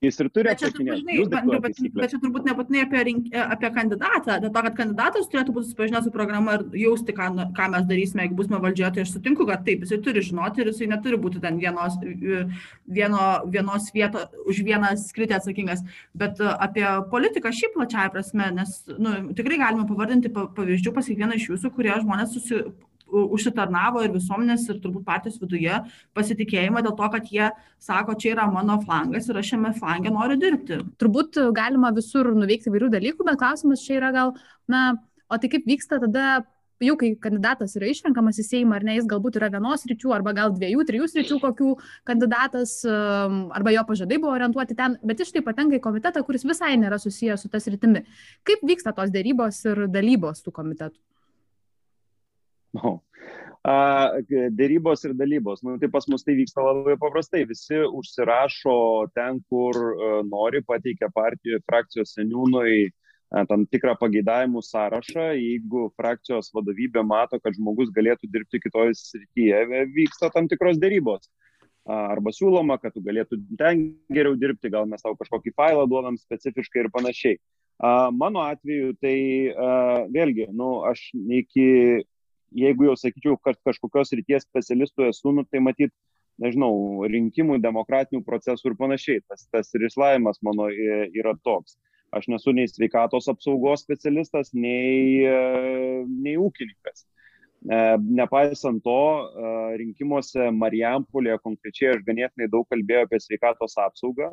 jis 0.03 0.19
ir 0.23 0.29
turi 0.35 0.51
atsakinėti. 0.53 1.17
Bet, 1.31 1.47
bet, 1.62 1.79
bet 1.95 2.12
čia 2.12 2.19
turbūt 2.23 2.47
nebūtinai 2.49 2.83
apie, 2.87 3.03
rink, 3.07 3.29
apie 3.38 3.71
kandidatą, 3.75 4.38
dėl 4.43 4.51
to, 4.51 4.62
kad 4.67 4.77
kandidatas 4.81 5.29
turėtų 5.31 5.55
būti 5.57 5.69
susipažinęs 5.69 6.09
su 6.09 6.15
programa 6.15 6.57
ir 6.59 6.65
jausti, 6.83 7.15
ką, 7.17 7.29
ką 7.57 7.69
mes 7.75 7.87
darysime, 7.91 8.27
jeigu 8.27 8.38
būsime 8.41 8.61
valdžioje, 8.62 8.93
tai 8.97 9.05
aš 9.07 9.15
sutinku, 9.17 9.47
kad 9.49 9.65
taip, 9.67 9.87
jisai 9.87 10.01
turi 10.05 10.25
žinoti 10.27 10.65
ir 10.65 10.73
jisai 10.73 10.91
neturi 10.91 11.21
būti 11.23 11.43
ten 11.45 11.61
vienos, 11.62 11.99
vieno, 12.03 13.27
vienos 13.55 13.91
vietos, 13.95 14.31
už 14.51 14.62
vieną 14.67 14.95
skritį 15.01 15.38
atsakingas. 15.38 15.85
Bet 16.19 16.43
apie 16.53 16.87
politiką 17.12 17.55
šiaip 17.55 17.77
plačiaja 17.79 18.12
prasme, 18.15 18.51
nes 18.59 18.81
nu, 18.97 19.19
tikrai 19.38 19.61
galime 19.62 19.87
pavardinti 19.88 20.33
pavyzdžių 20.33 20.97
pas 20.97 21.11
kiekvieną 21.11 21.38
iš 21.38 21.53
jūsų, 21.53 21.75
kurie 21.77 21.95
žmonės 22.03 22.35
susi, 22.35 22.65
užsitarnavo 23.12 24.03
ir 24.05 24.14
visuomenės, 24.14 24.64
ir 24.72 24.81
turbūt 24.83 25.05
partijos 25.07 25.38
viduje 25.42 25.83
pasitikėjimą 26.16 26.83
dėl 26.87 26.96
to, 26.98 27.11
kad 27.14 27.29
jie 27.33 27.51
sako, 27.83 28.16
čia 28.18 28.33
yra 28.37 28.48
mano 28.51 28.79
flangas 28.83 29.29
ir 29.29 29.38
aš 29.40 29.53
šiame 29.53 29.75
flange 29.77 30.12
noriu 30.14 30.38
dirbti. 30.40 30.81
Turbūt 31.03 31.40
galima 31.57 31.92
visur 31.94 32.33
nuveikti 32.37 32.72
vairių 32.72 32.92
dalykų, 32.96 33.29
bet 33.29 33.40
klausimas 33.42 33.85
čia 33.85 33.98
yra 34.01 34.12
gal, 34.16 34.35
na, 34.70 34.88
o 35.29 35.38
tai 35.40 35.53
kaip 35.53 35.68
vyksta 35.68 36.01
tada 36.03 36.42
jau 36.83 36.96
kai 36.98 37.12
kandidatas 37.20 37.77
yra 37.79 37.90
išrenkamas 37.90 38.40
į 38.42 38.44
Seimą, 38.46 38.79
ar 38.79 38.87
ne, 38.87 38.96
jis 38.96 39.07
galbūt 39.11 39.38
yra 39.40 39.51
vienos 39.52 39.85
ryčių, 39.88 40.13
arba 40.17 40.35
gal 40.37 40.54
dviejų, 40.56 40.87
trijų 40.88 41.08
ryčių 41.19 41.38
kokių 41.42 41.75
kandidatas, 42.08 42.81
arba 42.88 43.75
jo 43.75 43.85
pažadai 43.88 44.19
buvo 44.23 44.35
orientuoti 44.35 44.77
ten, 44.79 44.98
bet 45.06 45.23
iš 45.23 45.33
tai 45.35 45.44
patenka 45.46 45.79
į 45.79 45.85
komitetą, 45.85 46.25
kuris 46.27 46.46
visai 46.48 46.75
nėra 46.81 46.98
susijęs 47.02 47.44
su 47.44 47.52
tas 47.52 47.69
rytimi. 47.71 48.04
Kaip 48.48 48.67
vyksta 48.67 48.94
tos 48.96 49.15
dėrybos 49.15 49.63
ir 49.71 49.87
dalybos 49.92 50.42
tų 50.42 50.54
komitetų? 50.58 50.98
No. 52.79 53.00
A, 53.62 54.18
dėrybos 54.27 55.04
ir 55.06 55.12
dalybos. 55.14 55.60
Nu, 55.62 55.77
tai 55.79 55.87
pas 55.87 56.08
mus 56.10 56.25
tai 56.27 56.35
vyksta 56.35 56.64
labai 56.66 56.96
paprastai. 56.98 57.44
Visi 57.46 57.79
užsirašo 57.79 58.73
ten, 59.14 59.38
kur 59.46 59.79
uh, 59.79 60.16
nori, 60.27 60.64
pateikia 60.66 61.06
partijų, 61.14 61.60
frakcijos 61.70 62.16
seniūnui 62.16 62.90
tam 63.48 63.64
tikrą 63.70 63.94
pageidavimų 64.00 64.60
sąrašą, 64.66 65.31
jeigu 65.38 65.87
frakcijos 65.96 66.50
vadovybė 66.52 67.04
mato, 67.06 67.38
kad 67.40 67.56
žmogus 67.56 67.92
galėtų 67.94 68.29
dirbti 68.33 68.60
kitoje 68.60 68.96
srityje, 68.98 69.62
vyksta 69.94 70.31
tam 70.35 70.50
tikros 70.50 70.81
dėrybos. 70.83 71.31
Arba 71.88 72.31
siūloma, 72.31 72.77
kad 72.79 72.94
tu 72.94 73.00
galėtų 73.02 73.40
ten 73.58 73.88
geriau 74.12 74.37
dirbti, 74.38 74.70
gal 74.70 74.87
mes 74.87 75.02
tau 75.02 75.16
kažkokį 75.18 75.54
failą 75.56 75.88
duodam 75.90 76.18
specifiškai 76.20 76.85
ir 76.85 76.92
panašiai. 76.94 77.40
Mano 78.14 78.44
atveju 78.44 78.92
tai 79.02 79.16
vėlgi, 80.12 80.46
nu, 80.54 80.85
aš 80.87 81.08
iki, 81.40 82.04
jeigu 82.57 82.88
jau 82.88 82.96
sakyčiau, 82.98 83.37
kad 83.44 83.59
kažkokios 83.67 84.13
ryties 84.19 84.46
specialistų 84.46 85.09
esu, 85.11 85.33
nu, 85.37 85.44
tai 85.48 85.63
matyt, 85.65 85.92
nežinau, 86.42 87.05
rinkimų, 87.11 87.61
demokratinių 87.63 88.23
procesų 88.27 88.73
ir 88.73 88.77
panašiai. 88.81 89.23
Tas, 89.29 89.46
tas 89.53 89.73
ir 89.77 89.87
išlavimas 89.88 90.40
mano 90.44 90.69
yra 90.73 91.35
toks. 91.44 91.77
Aš 92.13 92.29
nesu 92.29 92.53
nei 92.53 92.69
sveikatos 92.69 93.29
apsaugos 93.33 93.85
specialistas, 93.87 94.50
nei, 94.53 95.25
e, 95.25 95.37
nei 96.05 96.37
ūkininkas. 96.37 97.07
E, 97.63 97.79
nepaisant 98.19 98.83
to, 98.85 98.98
e, 98.98 99.53
rinkimuose 99.81 100.50
Marijampolėje 100.53 101.38
konkrečiai 101.46 101.94
aš 101.94 102.03
ganėtinai 102.05 102.50
daug 102.53 102.67
kalbėjau 102.69 103.07
apie 103.07 103.21
sveikatos 103.23 103.79
apsaugą. 103.81 104.29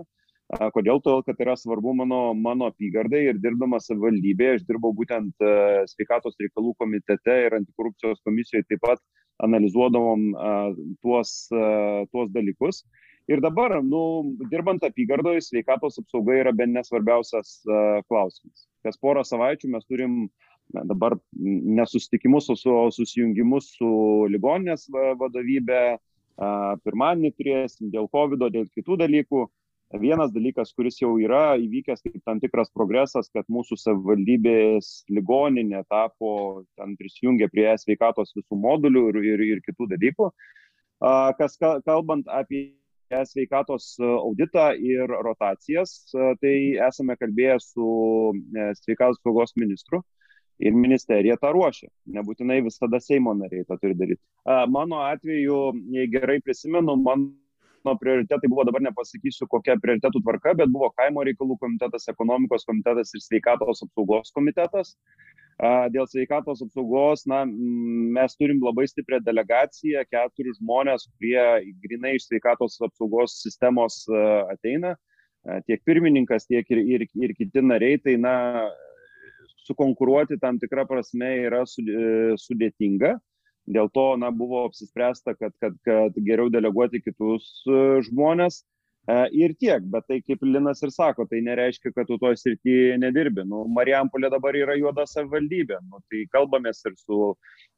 Kodėl? 0.50 0.97
Todėl, 1.06 1.22
kad 1.28 1.41
yra 1.43 1.54
svarbu 1.60 1.93
mano, 1.93 2.20
mano 2.34 2.72
apygardai 2.72 3.28
ir 3.28 3.41
dirbdamas 3.41 3.86
savivaldybėje, 3.86 4.56
aš 4.58 4.64
dirbau 4.66 4.89
būtent 4.97 5.45
sveikatos 5.91 6.39
reikalų 6.41 6.74
komitete 6.82 7.36
ir 7.45 7.58
antikorupcijos 7.60 8.24
komisijoje 8.26 8.66
taip 8.66 8.82
pat 8.82 9.04
analizuodavom 9.45 10.26
tuos, 11.06 11.36
tuos 11.54 12.34
dalykus. 12.34 12.82
Ir 13.30 13.43
dabar, 13.45 13.76
nu, 13.86 14.34
dirbant 14.50 14.82
apygardoje, 14.82 15.43
sveikatos 15.45 16.00
apsauga 16.02 16.34
yra 16.39 16.54
be 16.56 16.66
nesvarbiausias 16.66 17.60
uh, 17.70 18.00
klausimas. 18.10 18.66
Kas 18.82 18.97
porą 18.97 19.22
savaičių 19.22 19.70
mes 19.76 19.86
turim 19.86 20.16
na, 20.74 20.82
dabar 20.89 21.14
nesusitikimus, 21.38 22.50
o 22.50 22.56
su, 22.58 22.74
susijungimus 22.97 23.70
su 23.78 23.89
ligoninės 24.34 24.88
vadovybė. 25.22 26.00
Pirmadienį 26.39 27.34
turėsim 27.36 27.89
dėl 27.91 28.06
COVID, 28.14 28.45
dėl 28.54 28.68
kitų 28.72 28.95
dalykų. 29.02 29.41
Vienas 29.97 30.29
dalykas, 30.29 30.69
kuris 30.77 30.99
jau 31.01 31.15
yra 31.17 31.55
įvykęs 31.57 32.03
kaip 32.05 32.19
tam 32.21 32.37
tikras 32.37 32.69
progresas, 32.69 33.29
kad 33.33 33.47
mūsų 33.49 33.77
savivaldybės 33.81 34.89
ligoninė 35.09 35.81
tapo, 35.89 36.61
ten 36.77 36.93
prisijungė 36.99 37.47
prie 37.49 37.71
sveikatos 37.81 38.35
visų 38.37 38.59
modulių 38.61 39.07
ir, 39.09 39.17
ir, 39.31 39.45
ir 39.55 39.63
kitų 39.65 39.89
dalykų. 39.95 40.29
Kas 41.39 41.57
kalbant 41.87 42.29
apie 42.29 42.75
sveikatos 43.09 43.95
auditą 44.05 44.69
ir 44.77 45.09
rotacijas, 45.09 46.05
tai 46.13 46.55
esame 46.85 47.17
kalbėję 47.17 47.57
su 47.63 47.89
e, 48.29 48.69
sveikatos 48.77 49.17
saugos 49.23 49.55
ministru 49.57 50.03
ir 50.61 50.77
ministerija 50.77 51.39
tą 51.41 51.49
ruošia. 51.55 51.89
Nebūtinai 52.13 52.61
visada 52.61 53.01
Seimo 53.01 53.33
nariai 53.33 53.65
tą 53.65 53.79
turi 53.81 53.97
daryti. 53.97 54.21
Mano 54.69 55.01
atveju, 55.07 55.61
jei 55.97 56.11
gerai 56.13 56.37
prisimenu, 56.45 56.93
mano 57.01 57.31
prioritetai 57.84 58.49
buvo, 58.49 58.65
dabar 58.67 58.84
nepasakysiu, 58.86 59.47
kokia 59.51 59.77
prioritetų 59.82 60.21
tvarka, 60.23 60.55
bet 60.59 60.71
buvo 60.73 60.89
kaimo 60.97 61.23
reikalų 61.27 61.57
komitetas, 61.61 62.07
ekonomikos 62.11 62.67
komitetas 62.67 63.13
ir 63.15 63.23
sveikatos 63.23 63.84
apsaugos 63.86 64.34
komitetas. 64.36 64.95
Dėl 65.91 66.07
sveikatos 66.07 66.61
apsaugos, 66.63 67.25
na, 67.27 67.41
mes 67.45 68.36
turim 68.39 68.61
labai 68.63 68.86
stiprią 68.88 69.19
delegaciją, 69.25 70.05
keturių 70.07 70.55
žmonės, 70.61 71.09
kurie 71.17 71.71
grinai 71.84 72.15
iš 72.15 72.30
sveikatos 72.30 72.80
apsaugos 72.88 73.41
sistemos 73.43 74.05
ateina, 74.53 74.95
tiek 75.67 75.84
pirmininkas, 75.88 76.47
tiek 76.47 76.67
ir, 76.71 76.84
ir, 76.95 77.07
ir 77.19 77.36
kiti 77.36 77.63
nariai, 77.65 77.99
tai, 77.99 78.15
na, 78.21 78.36
sukonkuruoti 79.69 80.39
tam 80.41 80.57
tikrą 80.61 80.88
prasme 80.89 81.34
yra 81.45 81.65
sudėtinga. 81.67 83.17
Dėl 83.70 83.89
to, 83.93 84.16
na, 84.18 84.32
buvo 84.34 84.64
apsispręsta, 84.68 85.36
kad, 85.38 85.53
kad, 85.62 85.76
kad 85.86 86.16
geriau 86.26 86.49
deleguoti 86.53 87.01
kitus 87.03 87.49
žmonės. 88.07 88.64
E, 89.10 89.16
ir 89.41 89.53
tiek, 89.57 89.86
bet 89.89 90.05
tai 90.10 90.20
kaip 90.22 90.43
Linas 90.45 90.84
ir 90.86 90.91
sako, 90.93 91.26
tai 91.30 91.39
nereiškia, 91.45 91.91
kad 91.95 92.10
tu 92.10 92.18
toj 92.22 92.38
srityje 92.38 92.97
nedirbi. 93.01 93.45
Nu, 93.47 93.64
Marijampolė 93.74 94.30
dabar 94.34 94.57
yra 94.57 94.76
juoda 94.78 95.05
savivaldybė, 95.10 95.80
nu, 95.89 96.01
tai 96.12 96.26
kalbamės 96.34 96.84
ir 96.86 96.97
su, 96.99 97.32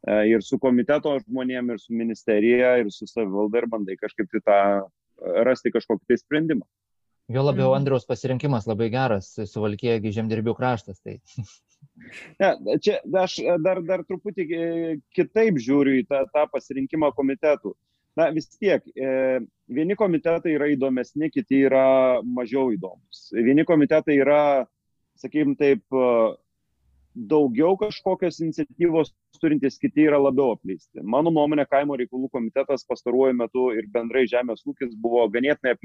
e, 0.07 0.17
ir 0.33 0.43
su 0.43 0.59
komiteto 0.59 1.13
žmonėm, 1.23 1.71
ir 1.71 1.79
su 1.79 1.95
ministerija, 1.95 2.77
ir 2.81 2.91
su 2.91 3.07
savivalda 3.07 3.61
ir 3.61 3.69
bandai 3.71 3.97
kažkaip 4.01 4.31
tai 4.33 4.43
tą 4.47 4.61
rasti 5.47 5.71
kažkokį 5.71 6.07
tai 6.09 6.19
sprendimą. 6.19 6.67
Jo 7.31 7.45
labiau 7.45 7.69
mhm. 7.69 7.79
Andriaus 7.79 8.07
pasirinkimas 8.09 8.67
labai 8.67 8.89
geras, 8.91 9.33
suvalkėjagi 9.53 10.15
žemdirbių 10.17 10.55
kraštas. 10.57 10.99
Tai. 11.05 11.19
Ne, 12.41 12.77
čia 12.83 12.97
aš 13.21 13.37
dar, 13.63 13.79
dar 13.85 14.03
truputį 14.07 14.45
e, 14.45 14.65
kitaip 15.15 15.59
žiūriu 15.61 16.01
į 16.01 16.05
tą, 16.09 16.25
tą 16.33 16.45
pasirinkimą 16.51 17.11
komitetų. 17.17 17.73
Na 18.19 18.27
vis 18.35 18.49
tiek 18.51 18.83
e, 18.91 19.39
vieni 19.71 19.95
komitetai 19.95 20.57
yra 20.57 20.67
įdomesni, 20.73 21.29
kiti 21.31 21.61
yra 21.69 22.19
mažiau 22.27 22.73
įdomus. 22.75 23.29
Vieni 23.31 23.63
komitetai 23.67 24.17
yra, 24.19 24.41
sakykim 25.21 25.55
taip, 25.59 25.85
e, 25.95 26.09
daugiau 27.15 27.77
kažkokios 27.79 28.39
iniciatyvos 28.43 29.13
turintys, 29.39 29.79
kiti 29.79 30.05
yra 30.07 30.19
labiau 30.19 30.55
apleisti. 30.55 31.03
Mano 31.03 31.31
nuomonė, 31.33 31.65
kaimo 31.71 31.95
reikalų 31.99 32.29
komitetas 32.31 32.85
pastaruoju 32.87 33.37
metu 33.39 33.69
ir 33.75 33.87
bendrai 33.91 34.25
žemės 34.31 34.63
ūkis 34.67 34.93
buvo 34.99 35.23
ganėtinai 35.31 35.75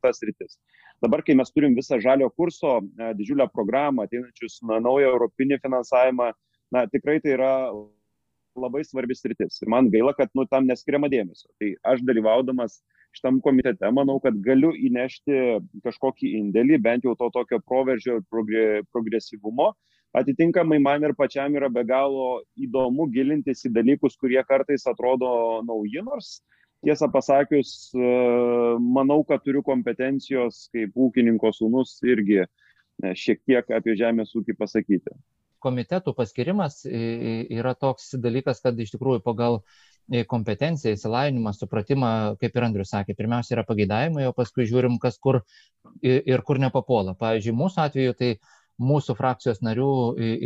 apleistas 0.00 0.26
rytis. 0.26 0.58
Dabar, 1.04 1.22
kai 1.26 1.36
mes 1.38 1.52
turim 1.54 1.76
visą 1.78 2.00
žalio 2.02 2.30
kurso 2.32 2.80
e, 2.80 3.12
didžiulę 3.20 3.46
programą, 3.54 4.08
ateinančius 4.08 4.60
na, 4.68 4.80
naują 4.82 5.14
europinį 5.14 5.60
finansavimą, 5.62 6.32
na, 6.74 6.86
tikrai 6.90 7.20
tai 7.22 7.36
yra 7.36 7.54
labai 8.58 8.82
svarbi 8.84 9.14
sritis. 9.14 9.60
Ir 9.62 9.70
man 9.70 9.90
gaila, 9.92 10.14
kad 10.16 10.32
nu, 10.34 10.46
tam 10.50 10.66
neskiriama 10.68 11.10
dėmesio. 11.12 11.48
Tai 11.60 11.70
aš 11.92 12.02
dalyvaudamas 12.06 12.80
šitam 13.16 13.40
komitete, 13.42 13.90
manau, 13.94 14.18
kad 14.22 14.36
galiu 14.44 14.72
įnešti 14.74 15.38
kažkokį 15.84 16.34
indėlį, 16.40 16.78
bent 16.82 17.06
jau 17.06 17.16
to 17.18 17.30
tokio 17.34 17.60
proveržio 17.66 18.20
ir 18.20 18.84
progresyvumo. 18.92 19.72
Atitinkamai 20.16 20.80
man 20.82 21.06
ir 21.06 21.14
pačiam 21.14 21.54
yra 21.54 21.68
be 21.70 21.84
galo 21.86 22.42
įdomu 22.58 23.06
gilintis 23.14 23.62
į 23.66 23.72
dalykus, 23.76 24.16
kurie 24.18 24.42
kartais 24.46 24.86
atrodo 24.90 25.62
nauji, 25.66 26.02
nors 26.06 26.40
tiesą 26.86 27.10
pasakius, 27.12 27.90
e, 27.94 28.12
manau, 28.80 29.20
kad 29.28 29.44
turiu 29.44 29.64
kompetencijos 29.66 30.68
kaip 30.74 30.96
ūkininko 30.96 31.52
sūnus 31.56 31.98
irgi 32.08 32.40
e, 32.44 32.48
šiek 33.16 33.44
tiek 33.48 33.76
apie 33.76 33.98
žemės 34.00 34.34
ūkį 34.38 34.56
pasakyti 34.58 35.14
komitetų 35.60 36.14
paskirimas 36.16 36.82
yra 36.88 37.74
toks 37.76 38.14
dalykas, 38.22 38.62
kad 38.64 38.78
iš 38.80 38.94
tikrųjų 38.94 39.22
pagal 39.24 39.60
kompetenciją, 40.30 40.96
įsilavinimą, 40.96 41.52
supratimą, 41.54 42.12
kaip 42.40 42.56
ir 42.56 42.66
Andrius 42.66 42.90
sakė, 42.90 43.14
pirmiausia 43.18 43.54
yra 43.54 43.64
pageidavimai, 43.68 44.24
o 44.26 44.34
paskui 44.34 44.66
žiūrim, 44.66 44.96
kas 45.02 45.20
kur 45.22 45.42
ir 46.02 46.42
kur 46.46 46.58
nepapuola. 46.58 47.14
Pavyzdžiui, 47.20 47.54
mūsų 47.60 47.84
atveju 47.84 48.16
tai 48.18 48.32
mūsų 48.80 49.14
frakcijos 49.18 49.60
narių 49.64 49.90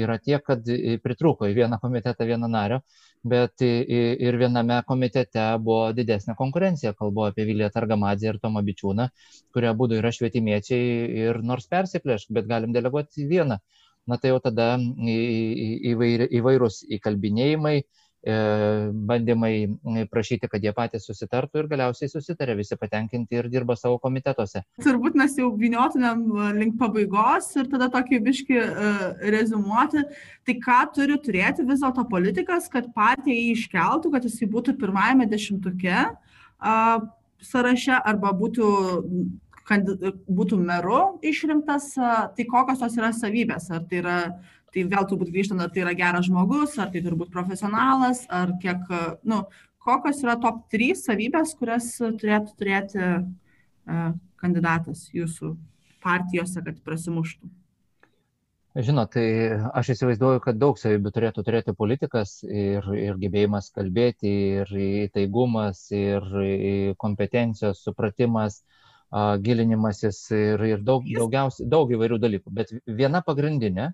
yra 0.04 0.18
tiek, 0.18 0.42
kad 0.44 0.66
pritruko 1.04 1.48
į 1.50 1.54
vieną 1.58 1.78
komitetą 1.82 2.26
vieną 2.28 2.48
nario, 2.50 2.80
bet 3.22 3.62
ir 3.64 4.38
viename 4.40 4.80
komitete 4.88 5.46
buvo 5.62 5.92
didesnė 5.96 6.34
konkurencija. 6.38 6.94
Kalbu 6.98 7.28
apie 7.28 7.46
Viliją 7.48 7.70
Targamadzę 7.74 8.32
ir 8.32 8.40
Tomą 8.42 8.64
Bičiūną, 8.66 9.08
kurie 9.54 9.72
būdų 9.78 10.02
yra 10.02 10.12
švietimiečiai 10.14 11.08
ir 11.24 11.40
nors 11.46 11.70
persiplėšk, 11.70 12.34
bet 12.34 12.50
galim 12.50 12.74
deleguoti 12.74 13.28
vieną 13.30 13.60
na 14.06 14.18
tai 14.20 14.32
jau 14.32 14.40
tada 14.44 14.74
įvair, 14.76 16.26
įvairūs 16.28 16.82
įkalbinėjimai, 16.98 17.78
bandymai 18.24 20.06
prašyti, 20.10 20.48
kad 20.48 20.62
jie 20.64 20.72
patys 20.76 21.04
susitartų 21.08 21.60
ir 21.60 21.68
galiausiai 21.68 22.08
susitarė, 22.08 22.56
visi 22.56 22.78
patenkinti 22.80 23.36
ir 23.36 23.50
dirba 23.52 23.76
savo 23.76 23.98
komitetuose. 24.00 24.62
Turbūt 24.84 25.18
mes 25.20 25.36
jau 25.36 25.50
viniotumėm 25.60 26.24
link 26.56 26.78
pabaigos 26.80 27.50
ir 27.60 27.68
tada 27.72 27.90
tokį 27.92 28.22
biški 28.24 28.56
uh, 28.62 29.04
rezumuoti, 29.34 30.06
tai 30.48 30.56
ką 30.62 30.80
turi 30.96 31.20
turėti 31.20 31.66
vis 31.68 31.84
dėlto 31.84 32.06
politikas, 32.08 32.70
kad 32.72 32.88
partija 32.96 33.36
jį 33.36 33.52
iškeltų, 33.58 34.14
kad 34.16 34.24
jisai 34.24 34.48
būtų 34.56 34.78
pirmajame 34.80 35.28
dešimtuke 35.28 35.96
uh, 36.08 37.04
sąraše 37.44 38.00
arba 38.00 38.32
būtų 38.36 38.70
būtų 39.64 40.58
meru 40.60 41.18
išrinktas, 41.24 41.94
tai 41.96 42.44
kokios 42.44 42.82
tos 42.82 42.96
yra 42.98 43.12
savybės? 43.16 43.70
Ar 43.72 43.86
tai 43.88 44.02
yra 44.02 44.18
tai 44.74 44.84
vėl 44.90 45.06
turbūt 45.08 45.30
grįžtant, 45.34 45.62
ar 45.62 45.70
tai 45.72 45.84
yra 45.84 45.94
geras 45.98 46.28
žmogus, 46.28 46.76
ar 46.82 46.90
tai 46.92 47.02
turbūt 47.04 47.32
profesionalas, 47.34 48.24
ar 48.28 48.56
kiek, 48.62 48.84
nu, 49.22 49.44
kokios 49.84 50.22
yra 50.24 50.36
top 50.42 50.64
3 50.74 50.94
savybės, 50.98 51.54
kurias 51.58 51.92
turėtų 52.02 52.56
turėti 52.58 53.02
uh, 53.04 54.14
kandidatas 54.40 55.08
jūsų 55.14 55.54
partijose, 56.04 56.62
kad 56.64 56.80
prasimuštų. 56.84 57.50
Žinot, 58.74 59.12
tai 59.14 59.26
aš 59.78 59.92
įsivaizduoju, 59.94 60.40
kad 60.42 60.56
daug 60.58 60.78
savybių 60.80 61.12
turėtų 61.14 61.44
turėti 61.46 61.74
politikas 61.78 62.40
ir, 62.42 62.82
ir 62.98 63.20
gebėjimas 63.22 63.68
kalbėti, 63.76 64.32
ir 64.58 64.72
įtaigumas, 65.06 65.84
ir 65.94 66.26
kompetencijos, 66.98 67.84
supratimas, 67.86 68.64
gilinimasis 69.46 70.18
ir, 70.34 70.64
ir 70.72 70.82
daug, 70.82 71.06
daugiausiai, 71.06 71.68
daug 71.70 71.92
įvairių 71.94 72.18
dalykų. 72.24 72.50
Bet 72.50 72.74
viena 72.82 73.22
pagrindinė 73.22 73.92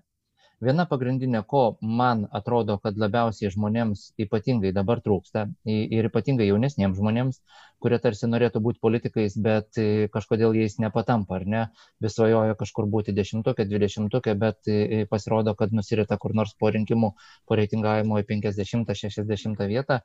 viena 0.65 0.85
pagrindinė 0.89 1.41
ko 1.53 1.61
man 1.81 2.23
atrodo 2.39 2.77
kad 2.83 2.97
labiausiai 3.01 3.51
žmonėms 3.53 4.03
ypatingai 4.21 4.71
dabar 4.75 5.01
trūksta 5.05 5.47
ir 5.65 6.09
ypatingai 6.09 6.47
jaunesniems 6.49 6.99
žmonėms 6.99 7.39
kurie 7.81 7.97
tarsi 8.03 8.29
norėtų 8.29 8.61
būti 8.67 8.81
politikais 8.85 9.37
bet 9.47 9.79
kažkodėl 10.13 10.57
jais 10.59 10.77
nepatampa 10.83 11.39
ar 11.39 11.47
ne? 11.53 11.63
Vis 12.03 12.15
svajoja 12.17 12.57
kažkur 12.59 12.89
būti 12.93 13.15
dešimtuke 13.17 13.65
dvidešimtuke 13.65 14.35
bet 14.43 14.69
pasirodo 15.09 15.55
kad 15.57 15.73
nusirita 15.73 16.19
kur 16.21 16.35
nors 16.37 16.53
po 16.59 16.69
rinkimų 16.75 17.13
po 17.47 17.57
reitingavimo 17.57 18.21
į 18.21 18.27
penkiasdešimtą 18.29 18.97
šešiasdešimtą 19.01 19.67
vietą. 19.71 20.01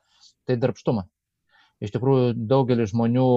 Tai 0.47 0.57
darbštumą 0.65 1.05
iš 1.83 1.93
tikrųjų 1.93 2.33
daugelis 2.49 2.91
žmonių 2.93 3.29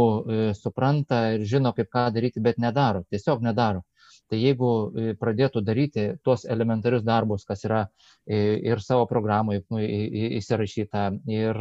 supranta 0.57 1.23
ir 1.37 1.45
žino 1.49 1.75
kaip 1.77 1.91
ką 1.93 2.09
daryti 2.15 2.41
bet 2.41 2.61
nedaro 2.63 3.05
tiesiog 3.13 3.45
nedaro 3.45 3.85
tai 4.31 4.39
jeigu 4.39 4.71
e, 4.71 5.13
pradėtų 5.19 5.63
daryti 5.67 6.07
tuos 6.25 6.47
elementarius 6.47 7.03
darbus, 7.07 7.45
kas 7.49 7.65
yra 7.67 7.81
e, 8.25 8.61
ir 8.71 8.83
savo 8.85 9.07
programoje 9.11 9.65
įsirašyta, 10.39 11.07
ir 11.31 11.59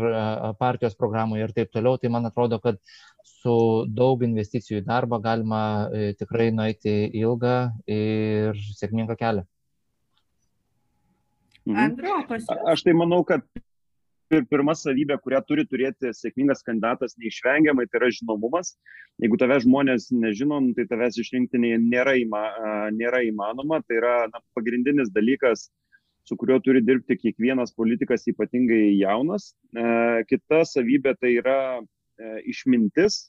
partijos 0.59 0.97
programoje 0.99 1.47
ir 1.47 1.55
taip 1.55 1.71
toliau, 1.73 1.97
tai 1.97 2.11
man 2.13 2.29
atrodo, 2.29 2.61
kad 2.63 2.77
su 3.25 3.85
daug 3.89 4.21
investicijų 4.25 4.81
į 4.81 4.87
darbą 4.87 5.19
galima 5.23 5.61
e, 5.89 6.11
tikrai 6.19 6.49
nueiti 6.55 6.95
ilgą 7.21 7.55
ir 7.89 8.59
sėkmingą 8.79 9.17
kelią. 9.19 9.45
Mhm. 11.69 11.79
Andriu, 11.85 12.15
aš 12.73 12.85
tai 12.85 12.95
manau, 12.97 13.23
kad 13.27 13.45
ir 14.37 14.45
pirma 14.49 14.75
savybė, 14.77 15.17
kurią 15.23 15.41
turi 15.47 15.65
turėti 15.67 16.11
sėkmingas 16.15 16.63
kandidatas 16.65 17.15
neišvengiamai, 17.21 17.87
tai 17.89 18.01
yra 18.01 18.09
žinomumas. 18.13 18.73
Jeigu 19.21 19.39
tave 19.41 19.59
žmonės 19.63 20.09
nežinom, 20.13 20.71
tai 20.77 20.85
tavęs 20.89 21.19
išrinkti 21.21 21.61
nėra, 21.61 22.15
įma, 22.21 22.43
nėra 22.95 23.23
įmanoma. 23.27 23.81
Tai 23.85 23.99
yra 23.99 24.15
na, 24.31 24.43
pagrindinis 24.57 25.11
dalykas, 25.15 25.69
su 26.27 26.37
kuriuo 26.39 26.59
turi 26.63 26.83
dirbti 26.85 27.17
kiekvienas 27.17 27.73
politikas, 27.77 28.27
ypatingai 28.29 28.99
jaunas. 28.99 29.51
Kita 30.29 30.61
savybė 30.67 31.15
tai 31.17 31.35
yra 31.39 31.59
e, 31.79 32.39
išmintis. 32.53 33.25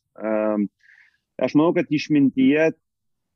Aš 1.41 1.57
manau, 1.57 1.73
kad 1.77 1.89
išmintyje 1.89 2.73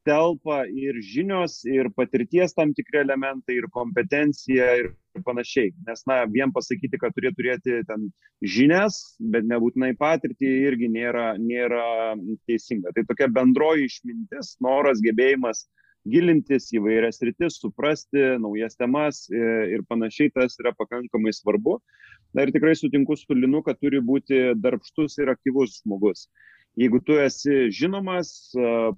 telpa 0.04 0.62
ir 0.68 0.98
žinios, 1.04 1.60
ir 1.68 1.88
patirties 1.96 2.54
tam 2.56 2.74
tikri 2.76 3.00
elementai, 3.02 3.58
ir 3.58 3.68
kompetencija, 3.72 4.68
ir 4.82 4.90
panašiai. 5.26 5.72
Nes, 5.88 6.04
na, 6.10 6.22
vien 6.30 6.52
pasakyti, 6.54 7.00
kad 7.00 7.14
turėtų 7.16 7.40
turėti 7.40 7.78
ten 7.88 8.08
žinias, 8.42 8.98
bet 9.20 9.46
nebūtinai 9.50 9.94
patirtį, 10.00 10.50
irgi 10.68 10.90
nėra, 10.92 11.34
nėra 11.40 11.86
teisinga. 12.48 12.92
Tai 12.96 13.06
tokia 13.08 13.30
bendroji 13.32 13.88
išmintis, 13.88 14.56
noras, 14.64 15.02
gebėjimas 15.04 15.66
gilintis 16.04 16.68
į 16.74 16.82
vairias 16.84 17.22
rytis, 17.24 17.58
suprasti 17.60 18.34
naujas 18.40 18.76
temas 18.76 19.24
ir 19.32 19.84
panašiai, 19.88 20.32
tas 20.34 20.58
yra 20.60 20.74
pakankamai 20.76 21.32
svarbu. 21.32 21.78
Na 22.34 22.44
ir 22.44 22.52
tikrai 22.52 22.74
sutinku 22.76 23.16
su 23.16 23.36
Linu, 23.36 23.62
kad 23.64 23.78
turi 23.80 24.02
būti 24.04 24.50
darbštus 24.58 25.16
ir 25.22 25.30
aktyvus 25.32 25.78
žmogus. 25.80 26.26
Jeigu 26.80 26.98
tu 27.06 27.14
esi 27.22 27.68
žinomas, 27.70 28.30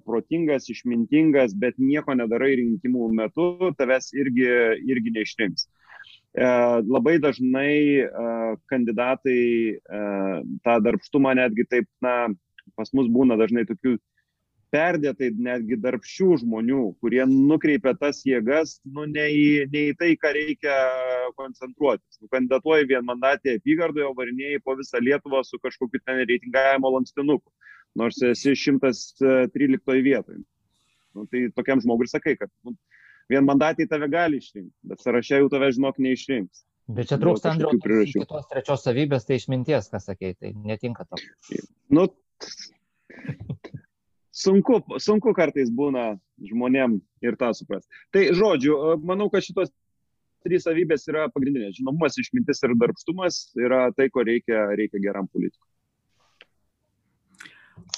protingas, 0.05 0.65
išmintingas, 0.73 1.53
bet 1.53 1.77
nieko 1.77 2.15
nedarai 2.17 2.55
rinkimų 2.57 3.11
metu, 3.19 3.51
tavęs 3.77 4.09
irgi, 4.17 4.47
irgi 4.89 5.13
neišrinks. 5.19 5.67
E, 5.67 6.47
labai 6.89 7.17
dažnai 7.21 8.07
kandidatai 8.71 9.41
tą 10.65 10.77
darbštumą 10.87 11.35
netgi 11.37 11.67
taip, 11.69 11.89
na, 12.01 12.15
pas 12.75 12.89
mus 12.97 13.11
būna 13.13 13.37
dažnai 13.39 13.67
tokių 13.69 13.97
perdėtai 14.73 15.29
netgi 15.33 15.77
darbščių 15.79 16.41
žmonių, 16.43 16.81
kurie 17.03 17.21
nukreipia 17.29 17.93
tas 17.99 18.19
jėgas, 18.27 18.77
nu, 18.83 19.05
ne 19.09 19.27
į, 19.31 19.45
ne 19.71 19.83
į 19.91 19.95
tai, 19.99 20.11
ką 20.19 20.33
reikia 20.35 20.75
koncentruotis. 21.39 22.19
Nu, 22.21 22.29
kandidatuoji 22.33 22.89
vienmandatėje 22.91 23.61
apygardoje, 23.61 24.09
o 24.09 24.15
varinėjai 24.17 24.61
po 24.65 24.75
visą 24.79 25.01
Lietuvą 25.03 25.43
su 25.47 25.59
kažkokiu 25.63 26.03
ten 26.03 26.23
reitingavimo 26.23 26.91
lankstinuku, 26.97 27.51
nors 27.97 28.19
esi 28.27 28.55
113 28.57 30.03
vietoje. 30.03 30.43
Nu, 31.15 31.25
tai 31.31 31.47
tokiam 31.55 31.81
žmogui 31.81 32.05
ir 32.05 32.13
sakai, 32.13 32.35
kad 32.39 32.51
nu, 32.67 32.75
vienmandatėje 33.31 33.91
tave 33.91 34.11
gali 34.11 34.41
išrinkti, 34.43 34.75
bet 34.87 35.03
sąraše 35.03 35.41
jau 35.41 35.51
tave 35.53 35.71
žinok 35.75 35.99
neišrinks. 36.03 36.65
Bet 36.87 37.09
čia 37.09 37.17
trūksta 37.19 37.51
Andriu 37.51 38.05
kitos 38.07 38.45
trečios 38.47 38.85
savybės, 38.85 39.25
tai 39.27 39.41
išminties, 39.41 39.89
ką 39.91 39.99
sakei, 39.99 40.37
tai 40.39 40.53
netinka 40.55 41.03
to. 41.03 41.19
Nu, 41.91 42.05
sunku, 44.37 44.79
sunku 45.01 45.33
kartais 45.37 45.71
būna 45.73 46.15
žmonėm 46.49 46.99
ir 47.25 47.37
tą 47.39 47.51
suprasti. 47.57 47.89
Tai 48.13 48.27
žodžiu, 48.37 48.77
manau, 49.05 49.29
kad 49.33 49.45
šitos 49.45 49.71
trys 50.45 50.67
savybės 50.67 51.07
yra 51.09 51.27
pagrindinės. 51.33 51.77
Žinomumas, 51.79 52.19
išmintis 52.21 52.61
ir 52.63 52.75
darbštumas 52.79 53.39
yra 53.59 53.87
tai, 53.97 54.09
ko 54.13 54.23
reikia, 54.27 54.67
reikia 54.77 55.01
geram 55.03 55.27
politikui. 55.31 55.65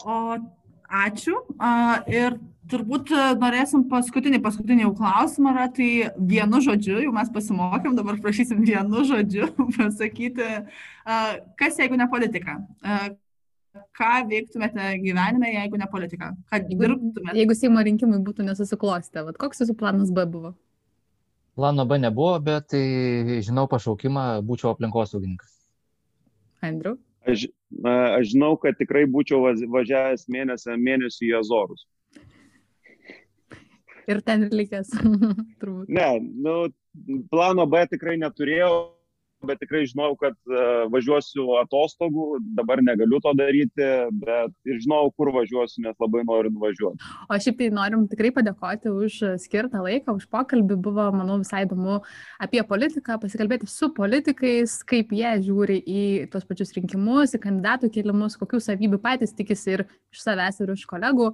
O 0.05 0.37
ačiū. 0.89 1.35
Ir 2.09 2.39
turbūt 2.69 3.11
norėsim 3.41 3.85
paskutinį, 3.89 4.41
paskutinį 4.45 4.85
jau 4.85 4.91
klausimą, 4.97 5.53
yra, 5.55 5.67
tai 5.73 5.89
vienu 6.31 6.61
žodžiu, 6.65 6.99
jau 7.03 7.13
mes 7.15 7.31
pasimokėm, 7.33 7.95
dabar 7.97 8.19
prašysim 8.21 8.61
vienu 8.65 9.05
žodžiu 9.09 9.49
pasakyti, 9.77 10.49
kas 11.59 11.81
jeigu 11.81 11.99
ne 11.99 12.09
politika 12.11 12.59
ką 13.97 14.13
veiktumėte 14.30 14.88
gyvenime, 15.03 15.51
jeigu 15.53 15.80
ne 15.80 15.88
politika? 15.91 16.32
Ką 16.51 16.61
dirbtumėte? 16.70 17.38
Jeigu 17.38 17.57
Seimo 17.57 17.84
rinkimai 17.86 18.22
būtų 18.26 18.47
nesusiklostę, 18.47 19.26
vat, 19.28 19.38
koks 19.41 19.63
jūsų 19.63 19.76
planas 19.80 20.13
B 20.15 20.26
buvo? 20.30 20.55
Plano 21.59 21.86
B 21.86 21.99
nebuvo, 21.99 22.38
bet 22.43 22.70
tai, 22.74 22.84
žinau 23.43 23.67
pašaukimą, 23.72 24.26
būčiau 24.47 24.72
aplinkosaugininkas. 24.74 25.51
Andrew? 26.63 26.97
Aš, 27.28 27.49
aš 27.84 28.30
žinau, 28.32 28.53
kad 28.61 28.78
tikrai 28.80 29.05
būčiau 29.11 29.41
važiavęs 29.74 30.28
mėnesį, 30.32 30.78
mėnesį 30.80 31.30
į 31.30 31.34
Azorus. 31.41 31.86
Ir 34.09 34.24
ten 34.26 34.47
ir 34.47 34.55
likęs, 34.55 34.95
turbūt. 35.61 35.91
Ne, 35.93 36.07
nu, 36.45 36.55
plano 37.30 37.67
B 37.70 37.84
tikrai 37.91 38.15
neturėjau, 38.17 38.72
bet 39.47 39.59
tikrai 39.61 39.85
žinau, 39.87 40.11
kad 40.19 40.35
e, 40.49 40.63
važiuosiu 40.91 41.45
atostogų, 41.61 42.39
dabar 42.57 42.81
negaliu 42.83 43.19
to 43.23 43.31
daryti, 43.37 43.87
bet 44.21 44.53
ir 44.67 44.79
žinau, 44.83 45.09
kur 45.15 45.31
važiuosiu, 45.35 45.83
nes 45.85 45.95
labai 46.01 46.23
noriu 46.27 46.51
nuvažiuoti. 46.55 46.99
O 47.29 47.39
šiaip 47.39 47.59
tai 47.61 47.69
norim 47.75 48.05
tikrai 48.11 48.31
padėkoti 48.35 48.91
už 48.91 49.19
skirtą 49.43 49.83
laiką, 49.85 50.17
už 50.19 50.27
pokalbį. 50.31 50.79
Buvo, 50.89 51.07
manau, 51.15 51.39
visai 51.41 51.63
įdomu 51.65 51.99
apie 52.41 52.63
politiką, 52.67 53.19
pasikalbėti 53.21 53.69
su 53.69 53.91
politikais, 53.95 54.79
kaip 54.89 55.13
jie 55.15 55.33
žiūri 55.47 55.79
į 55.79 56.03
tuos 56.33 56.47
pačius 56.49 56.75
rinkimus, 56.77 57.35
į 57.35 57.43
kandidatų 57.45 57.91
kelimus, 57.95 58.37
kokių 58.39 58.61
savybių 58.63 59.01
patys 59.03 59.35
tikisi 59.37 59.77
ir 59.77 59.85
iš 59.87 60.23
savęs, 60.25 60.61
ir 60.63 60.75
iš 60.75 60.85
kolegų, 60.89 61.31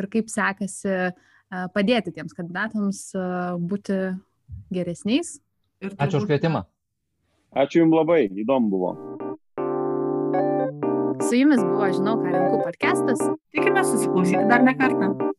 ir 0.00 0.10
kaip 0.12 0.30
sekasi 0.32 0.92
e, 0.94 1.08
padėti 1.74 2.14
tiems 2.14 2.36
kandidatams 2.36 3.06
e, 3.14 3.26
būti 3.62 3.98
geresniais. 4.74 5.38
Ačiū 5.98 6.22
už 6.22 6.30
kvietimą. 6.30 6.64
Ačiū 7.54 7.84
Jums 7.84 7.94
labai, 7.94 8.24
įdomu 8.34 8.66
buvo. 8.66 8.88
Su 11.22 11.38
Jumis 11.38 11.62
buvo 11.62 11.86
Žinau, 11.86 12.16
ką 12.18 12.32
renku 12.34 12.56
podcastas. 12.66 13.22
Tikime 13.54 13.84
susiklausyti 13.86 14.42
dar 14.50 14.66
ne 14.66 14.74
kartą. 14.74 15.33